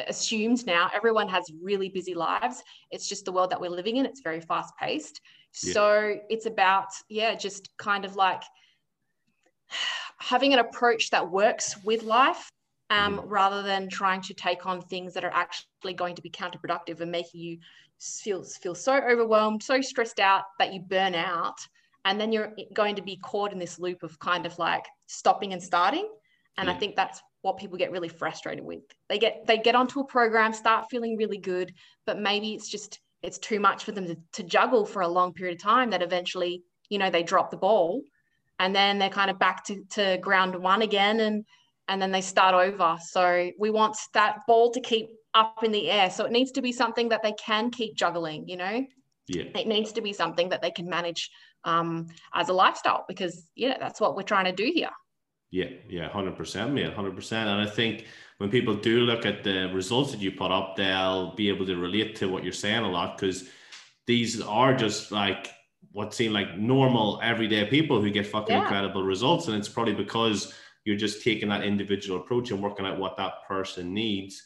assumed 0.08 0.66
now. 0.66 0.90
Everyone 0.94 1.28
has 1.28 1.44
really 1.62 1.88
busy 1.88 2.14
lives. 2.14 2.62
It's 2.90 3.08
just 3.08 3.24
the 3.24 3.32
world 3.32 3.50
that 3.50 3.60
we're 3.60 3.70
living 3.70 3.96
in. 3.98 4.06
It's 4.06 4.20
very 4.20 4.40
fast 4.40 4.74
paced 4.76 5.20
yeah. 5.62 5.72
so 5.72 6.16
it's 6.28 6.46
about 6.46 6.88
yeah 7.08 7.34
just 7.34 7.76
kind 7.76 8.04
of 8.04 8.16
like 8.16 8.42
having 10.18 10.52
an 10.52 10.58
approach 10.58 11.10
that 11.10 11.30
works 11.30 11.76
with 11.84 12.02
life 12.02 12.50
um, 12.90 13.18
mm-hmm. 13.18 13.28
rather 13.28 13.62
than 13.62 13.88
trying 13.88 14.20
to 14.22 14.34
take 14.34 14.66
on 14.66 14.80
things 14.80 15.14
that 15.14 15.24
are 15.24 15.32
actually 15.32 15.94
going 15.94 16.14
to 16.14 16.22
be 16.22 16.30
counterproductive 16.30 17.00
and 17.00 17.10
making 17.10 17.40
you 17.40 17.58
feel 18.00 18.42
feel 18.42 18.74
so 18.74 18.94
overwhelmed 18.94 19.62
so 19.62 19.80
stressed 19.80 20.20
out 20.20 20.44
that 20.58 20.72
you 20.72 20.80
burn 20.80 21.14
out 21.14 21.58
and 22.04 22.20
then 22.20 22.32
you're 22.32 22.52
going 22.72 22.94
to 22.94 23.02
be 23.02 23.16
caught 23.16 23.52
in 23.52 23.58
this 23.58 23.78
loop 23.78 24.02
of 24.02 24.18
kind 24.20 24.46
of 24.46 24.56
like 24.58 24.84
stopping 25.06 25.52
and 25.52 25.62
starting 25.62 26.08
and 26.56 26.68
yeah. 26.68 26.74
i 26.74 26.78
think 26.78 26.94
that's 26.94 27.20
what 27.42 27.56
people 27.56 27.78
get 27.78 27.90
really 27.90 28.08
frustrated 28.08 28.64
with. 28.64 28.80
They 29.08 29.18
get 29.18 29.46
they 29.46 29.58
get 29.58 29.74
onto 29.74 30.00
a 30.00 30.04
program, 30.04 30.52
start 30.52 30.86
feeling 30.90 31.16
really 31.16 31.38
good, 31.38 31.72
but 32.06 32.18
maybe 32.18 32.54
it's 32.54 32.68
just 32.68 33.00
it's 33.22 33.38
too 33.38 33.60
much 33.60 33.84
for 33.84 33.92
them 33.92 34.06
to, 34.06 34.16
to 34.32 34.42
juggle 34.42 34.86
for 34.86 35.02
a 35.02 35.08
long 35.08 35.32
period 35.32 35.56
of 35.56 35.62
time 35.62 35.90
that 35.90 36.02
eventually, 36.02 36.62
you 36.88 36.98
know, 36.98 37.10
they 37.10 37.22
drop 37.22 37.50
the 37.50 37.56
ball 37.56 38.02
and 38.58 38.74
then 38.74 38.98
they're 38.98 39.08
kind 39.08 39.30
of 39.30 39.38
back 39.38 39.64
to, 39.64 39.84
to 39.90 40.18
ground 40.18 40.54
one 40.56 40.82
again 40.82 41.20
and 41.20 41.44
and 41.90 42.02
then 42.02 42.12
they 42.12 42.20
start 42.20 42.54
over. 42.54 42.98
So 43.02 43.50
we 43.58 43.70
want 43.70 43.96
that 44.12 44.40
ball 44.46 44.70
to 44.72 44.80
keep 44.80 45.08
up 45.32 45.64
in 45.64 45.72
the 45.72 45.90
air. 45.90 46.10
So 46.10 46.26
it 46.26 46.32
needs 46.32 46.52
to 46.52 46.60
be 46.60 46.70
something 46.70 47.08
that 47.08 47.22
they 47.22 47.32
can 47.32 47.70
keep 47.70 47.96
juggling, 47.96 48.46
you 48.46 48.58
know? 48.58 48.86
Yeah. 49.26 49.44
It 49.54 49.66
needs 49.66 49.92
to 49.92 50.02
be 50.02 50.12
something 50.12 50.50
that 50.50 50.60
they 50.60 50.70
can 50.70 50.86
manage 50.86 51.30
um, 51.64 52.08
as 52.34 52.50
a 52.50 52.52
lifestyle 52.52 53.06
because 53.08 53.48
yeah, 53.54 53.78
that's 53.78 54.00
what 54.02 54.16
we're 54.16 54.22
trying 54.22 54.44
to 54.44 54.52
do 54.52 54.70
here. 54.74 54.90
Yeah, 55.50 55.70
yeah, 55.88 56.08
hundred 56.08 56.36
percent, 56.36 56.72
mate, 56.72 56.92
hundred 56.92 57.16
percent. 57.16 57.48
And 57.48 57.60
I 57.60 57.66
think 57.66 58.04
when 58.36 58.50
people 58.50 58.74
do 58.74 59.00
look 59.00 59.24
at 59.24 59.42
the 59.44 59.70
results 59.72 60.12
that 60.12 60.20
you 60.20 60.32
put 60.32 60.50
up, 60.50 60.76
they'll 60.76 61.34
be 61.34 61.48
able 61.48 61.66
to 61.66 61.76
relate 61.76 62.16
to 62.16 62.28
what 62.28 62.44
you're 62.44 62.52
saying 62.52 62.84
a 62.84 62.90
lot 62.90 63.18
because 63.18 63.48
these 64.06 64.40
are 64.42 64.74
just 64.74 65.10
like 65.10 65.50
what 65.92 66.12
seem 66.14 66.32
like 66.32 66.58
normal 66.58 67.18
everyday 67.22 67.64
people 67.64 68.00
who 68.00 68.10
get 68.10 68.26
fucking 68.26 68.54
yeah. 68.54 68.62
incredible 68.62 69.02
results. 69.02 69.48
And 69.48 69.56
it's 69.56 69.68
probably 69.68 69.94
because 69.94 70.54
you're 70.84 70.96
just 70.96 71.22
taking 71.22 71.48
that 71.48 71.64
individual 71.64 72.20
approach 72.20 72.50
and 72.50 72.62
working 72.62 72.86
out 72.86 72.98
what 72.98 73.16
that 73.16 73.46
person 73.46 73.92
needs 73.92 74.42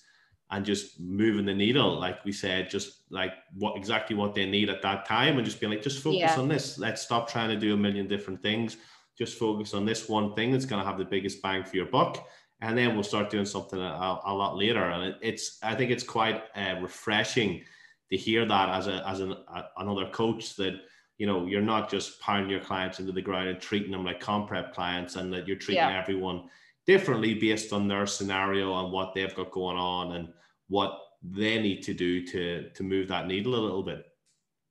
and 0.50 0.64
just 0.66 1.00
moving 1.00 1.46
the 1.46 1.54
needle, 1.54 1.98
like 1.98 2.24
we 2.24 2.32
said, 2.32 2.70
just 2.70 3.02
like 3.10 3.32
what 3.54 3.76
exactly 3.76 4.14
what 4.14 4.34
they 4.34 4.44
need 4.44 4.68
at 4.68 4.82
that 4.82 5.06
time, 5.06 5.38
and 5.38 5.46
just 5.46 5.58
being 5.58 5.72
like, 5.72 5.82
just 5.82 6.02
focus 6.02 6.20
yeah. 6.20 6.38
on 6.38 6.46
this. 6.46 6.78
Let's 6.78 7.00
stop 7.00 7.28
trying 7.28 7.48
to 7.48 7.56
do 7.56 7.72
a 7.72 7.76
million 7.76 8.06
different 8.06 8.42
things. 8.42 8.76
Just 9.22 9.38
focus 9.38 9.72
on 9.72 9.84
this 9.84 10.08
one 10.08 10.34
thing 10.34 10.50
that's 10.50 10.64
going 10.64 10.82
to 10.82 10.88
have 10.88 10.98
the 10.98 11.04
biggest 11.04 11.40
bang 11.42 11.62
for 11.62 11.76
your 11.76 11.86
buck, 11.86 12.26
and 12.60 12.76
then 12.76 12.94
we'll 12.94 13.04
start 13.04 13.30
doing 13.30 13.46
something 13.46 13.78
a, 13.78 14.20
a 14.24 14.34
lot 14.34 14.56
later. 14.56 14.82
And 14.90 15.04
it, 15.10 15.16
it's, 15.22 15.58
I 15.62 15.76
think 15.76 15.92
it's 15.92 16.02
quite 16.02 16.42
uh, 16.56 16.74
refreshing 16.80 17.62
to 18.10 18.16
hear 18.16 18.44
that 18.44 18.68
as 18.68 18.88
a 18.88 19.08
as 19.08 19.20
an, 19.20 19.30
a, 19.32 19.64
another 19.76 20.06
coach 20.10 20.56
that 20.56 20.74
you 21.18 21.26
know 21.28 21.46
you're 21.46 21.70
not 21.74 21.88
just 21.88 22.20
pounding 22.20 22.50
your 22.50 22.58
clients 22.58 22.98
into 22.98 23.12
the 23.12 23.22
ground 23.22 23.48
and 23.48 23.60
treating 23.60 23.92
them 23.92 24.04
like 24.04 24.18
comp 24.18 24.48
prep 24.48 24.74
clients, 24.74 25.14
and 25.14 25.32
that 25.32 25.46
you're 25.46 25.56
treating 25.56 25.84
yeah. 25.84 26.00
everyone 26.00 26.48
differently 26.84 27.34
based 27.34 27.72
on 27.72 27.86
their 27.86 28.06
scenario 28.06 28.66
and 28.82 28.92
what 28.92 29.14
they've 29.14 29.36
got 29.36 29.52
going 29.52 29.76
on 29.76 30.16
and 30.16 30.32
what 30.68 30.98
they 31.22 31.62
need 31.62 31.80
to 31.84 31.94
do 31.94 32.26
to 32.26 32.70
to 32.70 32.82
move 32.82 33.06
that 33.06 33.28
needle 33.28 33.54
a 33.54 33.62
little 33.66 33.84
bit. 33.84 34.04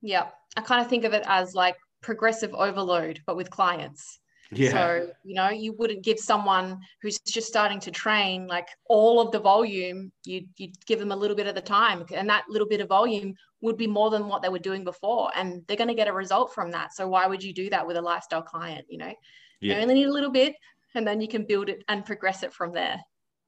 Yeah, 0.01 0.27
I 0.57 0.61
kind 0.61 0.81
of 0.81 0.89
think 0.89 1.05
of 1.05 1.13
it 1.13 1.23
as 1.25 1.55
like 1.55 1.77
progressive 2.01 2.53
overload, 2.53 3.21
but 3.25 3.37
with 3.37 3.49
clients. 3.49 4.19
Yeah. 4.53 4.71
So, 4.71 5.09
you 5.23 5.35
know, 5.35 5.49
you 5.49 5.73
wouldn't 5.73 6.03
give 6.03 6.19
someone 6.19 6.79
who's 7.01 7.19
just 7.19 7.47
starting 7.47 7.79
to 7.81 7.91
train 7.91 8.47
like 8.47 8.67
all 8.89 9.21
of 9.21 9.31
the 9.31 9.39
volume, 9.39 10.11
you'd, 10.25 10.49
you'd 10.57 10.85
give 10.85 10.99
them 10.99 11.11
a 11.11 11.15
little 11.15 11.37
bit 11.37 11.47
of 11.47 11.55
the 11.55 11.61
time. 11.61 12.05
And 12.13 12.29
that 12.29 12.43
little 12.49 12.67
bit 12.67 12.81
of 12.81 12.89
volume 12.89 13.33
would 13.61 13.77
be 13.77 13.87
more 13.87 14.09
than 14.09 14.27
what 14.27 14.41
they 14.41 14.49
were 14.49 14.59
doing 14.59 14.83
before. 14.83 15.31
And 15.35 15.63
they're 15.67 15.77
going 15.77 15.87
to 15.87 15.93
get 15.93 16.09
a 16.09 16.13
result 16.13 16.53
from 16.53 16.71
that. 16.71 16.93
So, 16.93 17.07
why 17.07 17.27
would 17.27 17.41
you 17.41 17.53
do 17.53 17.69
that 17.69 17.87
with 17.87 17.95
a 17.95 18.01
lifestyle 18.01 18.41
client? 18.41 18.85
You 18.89 18.97
know, 18.97 19.13
yeah. 19.61 19.75
you 19.75 19.81
only 19.81 19.93
need 19.93 20.07
a 20.07 20.13
little 20.13 20.31
bit 20.31 20.55
and 20.95 21.07
then 21.07 21.21
you 21.21 21.27
can 21.27 21.45
build 21.45 21.69
it 21.69 21.83
and 21.87 22.05
progress 22.05 22.43
it 22.43 22.53
from 22.53 22.73
there. 22.73 22.99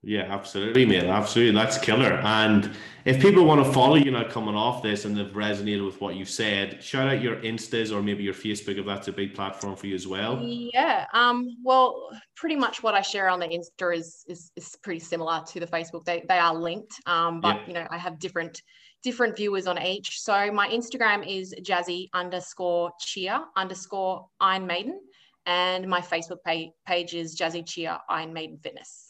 Yeah, 0.06 0.24
absolutely, 0.24 0.86
mate. 0.86 1.06
Absolutely. 1.06 1.56
That's 1.56 1.78
killer. 1.78 2.16
And 2.24 2.70
if 3.06 3.22
people 3.22 3.46
want 3.46 3.66
to 3.66 3.72
follow 3.72 3.96
you 3.96 4.12
now 4.12 4.28
coming 4.28 4.54
off 4.54 4.84
this 4.84 5.06
and 5.06 5.16
they've 5.16 5.28
resonated 5.28 5.86
with 5.86 6.02
what 6.02 6.16
you've 6.16 6.30
said, 6.30 6.84
shout 6.84 7.08
out 7.08 7.22
your 7.22 7.38
Instas 7.38 7.96
or 7.96 8.04
maybe 8.04 8.22
your 8.22 8.34
Facebook 8.34 8.78
if 8.78 8.86
that's 8.86 9.08
a 9.08 9.14
big 9.14 9.34
platform 9.34 9.78
for 9.78 9.88
you 9.88 9.96
as 9.96 10.06
well. 10.06 10.42
Yeah. 10.44 11.06
Um, 11.14 11.56
well, 11.64 12.10
pretty 12.36 12.58
much 12.58 12.84
what 12.84 12.96
I 12.96 13.02
share 13.02 13.30
on 13.30 13.40
the 13.40 13.48
Insta 13.48 13.96
is 13.96 14.26
is, 14.28 14.52
is 14.58 14.76
pretty 14.84 15.00
similar 15.00 15.42
to 15.48 15.60
the 15.62 15.68
Facebook. 15.68 16.04
They 16.04 16.26
they 16.28 16.38
are 16.38 16.54
linked. 16.54 16.94
Um, 17.06 17.40
but 17.40 17.62
yeah. 17.62 17.68
you 17.68 17.74
know, 17.74 17.88
I 17.90 17.98
have 17.98 18.20
different 18.20 18.62
different 19.04 19.38
viewers 19.38 19.68
on 19.68 19.82
each. 19.82 20.20
So 20.20 20.52
my 20.52 20.68
Instagram 20.68 21.26
is 21.26 21.56
jassy 21.64 22.10
underscore 22.14 22.92
chia 23.00 23.46
underscore 23.56 24.28
Iron 24.42 24.68
Maiden. 24.68 25.00
And 25.46 25.88
my 25.88 26.00
Facebook 26.00 26.38
page, 26.46 26.72
page 26.88 27.14
is 27.14 27.36
Jassy 27.36 27.64
Chia 27.64 28.00
Iron 28.10 28.32
Maiden 28.32 28.58
Fitness. 28.64 29.03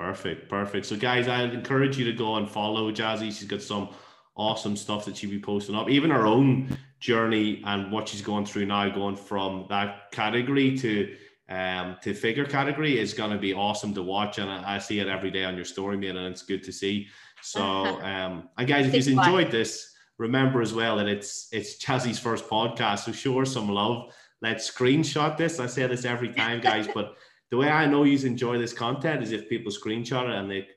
Perfect, 0.00 0.48
perfect. 0.48 0.86
So, 0.86 0.96
guys, 0.96 1.28
I 1.28 1.42
encourage 1.42 1.98
you 1.98 2.06
to 2.06 2.14
go 2.14 2.36
and 2.36 2.50
follow 2.50 2.90
Jassy. 2.90 3.30
She's 3.30 3.46
got 3.46 3.60
some 3.60 3.90
awesome 4.34 4.74
stuff 4.74 5.04
that 5.04 5.18
she'll 5.18 5.28
be 5.28 5.38
posting 5.38 5.74
up. 5.74 5.90
Even 5.90 6.10
her 6.10 6.26
own 6.26 6.74
journey 7.00 7.62
and 7.66 7.92
what 7.92 8.08
she's 8.08 8.22
going 8.22 8.46
through 8.46 8.64
now, 8.64 8.88
going 8.88 9.14
from 9.14 9.66
that 9.68 10.10
category 10.10 10.74
to 10.78 11.14
um, 11.50 11.98
to 12.00 12.14
figure 12.14 12.46
category 12.46 12.98
is 12.98 13.12
going 13.12 13.30
to 13.30 13.36
be 13.36 13.52
awesome 13.52 13.92
to 13.92 14.02
watch. 14.02 14.38
And 14.38 14.50
I, 14.50 14.76
I, 14.76 14.78
see 14.78 15.00
it 15.00 15.06
every 15.06 15.30
day 15.30 15.44
on 15.44 15.54
your 15.54 15.66
story, 15.66 15.98
man, 15.98 16.16
and 16.16 16.28
it's 16.28 16.42
good 16.42 16.62
to 16.62 16.72
see. 16.72 17.08
So, 17.42 17.62
um, 18.02 18.48
and 18.56 18.66
guys, 18.66 18.86
if 18.86 18.94
you've 18.94 19.18
enjoyed 19.18 19.50
this, 19.50 19.94
remember 20.16 20.62
as 20.62 20.72
well 20.72 20.96
that 20.96 21.08
it's 21.08 21.48
it's 21.52 21.76
Jassy's 21.76 22.18
first 22.18 22.48
podcast. 22.48 23.00
So, 23.00 23.12
show 23.12 23.38
her 23.38 23.44
some 23.44 23.68
love. 23.68 24.14
Let's 24.40 24.70
screenshot 24.70 25.36
this. 25.36 25.60
I 25.60 25.66
say 25.66 25.86
this 25.86 26.06
every 26.06 26.32
time, 26.32 26.62
guys, 26.62 26.88
but 26.94 27.16
the 27.50 27.56
way 27.56 27.68
I 27.68 27.86
know 27.86 28.04
you 28.04 28.18
enjoy 28.26 28.58
this 28.58 28.72
content 28.72 29.22
is 29.22 29.32
if 29.32 29.48
people 29.48 29.72
screenshot 29.72 30.28
it 30.28 30.36
and 30.36 30.50
they, 30.50 30.68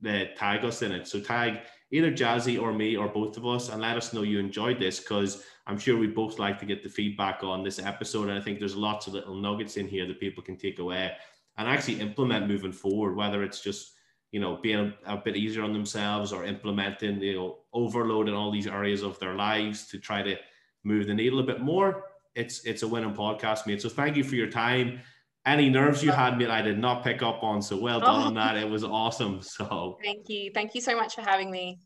they 0.00 0.32
tag 0.36 0.64
us 0.64 0.82
in 0.82 0.92
it. 0.92 1.06
So 1.06 1.20
tag 1.20 1.60
either 1.90 2.10
Jassy 2.10 2.58
or 2.58 2.72
me 2.72 2.96
or 2.96 3.08
both 3.08 3.36
of 3.36 3.46
us 3.46 3.68
and 3.68 3.80
let 3.80 3.96
us 3.96 4.12
know 4.12 4.22
you 4.22 4.38
enjoyed 4.38 4.78
this 4.78 5.00
because 5.00 5.44
I'm 5.66 5.78
sure 5.78 5.96
we 5.96 6.06
both 6.06 6.38
like 6.38 6.58
to 6.60 6.66
get 6.66 6.82
the 6.82 6.88
feedback 6.88 7.42
on 7.42 7.64
this 7.64 7.78
episode. 7.78 8.28
And 8.28 8.38
I 8.38 8.40
think 8.40 8.58
there's 8.58 8.76
lots 8.76 9.06
of 9.06 9.14
little 9.14 9.34
nuggets 9.34 9.76
in 9.76 9.88
here 9.88 10.06
that 10.06 10.20
people 10.20 10.42
can 10.42 10.56
take 10.56 10.78
away 10.78 11.12
and 11.56 11.68
actually 11.68 12.00
implement 12.00 12.48
moving 12.48 12.72
forward, 12.72 13.16
whether 13.16 13.42
it's 13.42 13.60
just 13.60 13.92
you 14.32 14.40
know 14.40 14.58
being 14.62 14.92
a, 15.06 15.14
a 15.14 15.16
bit 15.16 15.36
easier 15.36 15.62
on 15.62 15.72
themselves 15.72 16.32
or 16.32 16.44
implementing 16.44 17.20
you 17.20 17.34
know 17.34 17.58
overloading 17.72 18.34
all 18.34 18.50
these 18.50 18.66
areas 18.66 19.02
of 19.02 19.18
their 19.18 19.34
lives 19.34 19.88
to 19.88 19.98
try 19.98 20.22
to 20.22 20.36
move 20.84 21.06
the 21.06 21.14
needle 21.14 21.40
a 21.40 21.42
bit 21.42 21.60
more 21.60 22.04
it's 22.34 22.64
it's 22.64 22.82
a 22.82 22.88
winning 22.88 23.14
podcast 23.14 23.66
mate 23.66 23.82
so 23.82 23.88
thank 23.88 24.16
you 24.16 24.24
for 24.24 24.36
your 24.36 24.48
time 24.48 25.00
any 25.46 25.68
nerves 25.68 26.02
you 26.02 26.10
had, 26.12 26.38
mate, 26.38 26.50
I 26.50 26.62
did 26.62 26.78
not 26.78 27.02
pick 27.02 27.22
up 27.22 27.42
on. 27.42 27.62
So 27.62 27.76
well 27.76 28.00
done 28.00 28.22
oh. 28.22 28.26
on 28.26 28.34
that. 28.34 28.56
It 28.56 28.68
was 28.68 28.84
awesome. 28.84 29.40
So 29.50 29.98
thank 30.02 30.28
you. 30.28 30.50
Thank 30.54 30.74
you 30.74 30.80
so 30.80 30.96
much 30.96 31.14
for 31.14 31.22
having 31.22 31.50
me. 31.50 31.78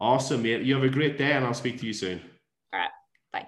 Awesome, 0.00 0.42
mate. 0.42 0.62
You 0.62 0.74
have 0.74 0.84
a 0.84 0.88
great 0.88 1.16
day 1.16 1.32
and 1.32 1.44
I'll 1.44 1.54
speak 1.54 1.78
to 1.80 1.86
you 1.86 1.92
soon. 1.92 2.20
All 2.72 2.80
right. 2.80 2.90
Bye. 3.32 3.46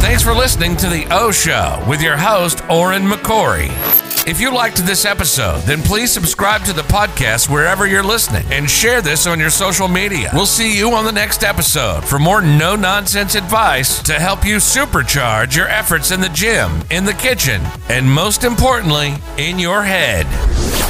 Thanks 0.00 0.22
for 0.22 0.32
listening 0.32 0.76
to 0.78 0.88
The 0.88 1.06
O 1.10 1.30
Show 1.30 1.82
with 1.88 2.02
your 2.02 2.16
host, 2.16 2.58
Odhran 2.64 3.10
McCorry. 3.10 4.11
If 4.24 4.40
you 4.40 4.54
liked 4.54 4.76
this 4.86 5.04
episode, 5.04 5.62
then 5.62 5.82
please 5.82 6.12
subscribe 6.12 6.62
to 6.64 6.72
the 6.72 6.82
podcast 6.82 7.50
wherever 7.50 7.88
you're 7.88 8.04
listening 8.04 8.44
and 8.52 8.70
share 8.70 9.02
this 9.02 9.26
on 9.26 9.40
your 9.40 9.50
social 9.50 9.88
media. 9.88 10.30
We'll 10.32 10.46
see 10.46 10.78
you 10.78 10.92
on 10.92 11.04
the 11.04 11.10
next 11.10 11.42
episode 11.42 12.04
for 12.04 12.20
more 12.20 12.40
no 12.40 12.76
nonsense 12.76 13.34
advice 13.34 14.00
to 14.04 14.12
help 14.14 14.44
you 14.44 14.56
supercharge 14.56 15.56
your 15.56 15.66
efforts 15.66 16.12
in 16.12 16.20
the 16.20 16.28
gym, 16.28 16.82
in 16.92 17.04
the 17.04 17.14
kitchen, 17.14 17.60
and 17.88 18.08
most 18.08 18.44
importantly, 18.44 19.14
in 19.38 19.58
your 19.58 19.82
head. 19.82 20.26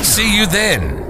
See 0.04 0.36
you 0.36 0.44
then. 0.44 1.01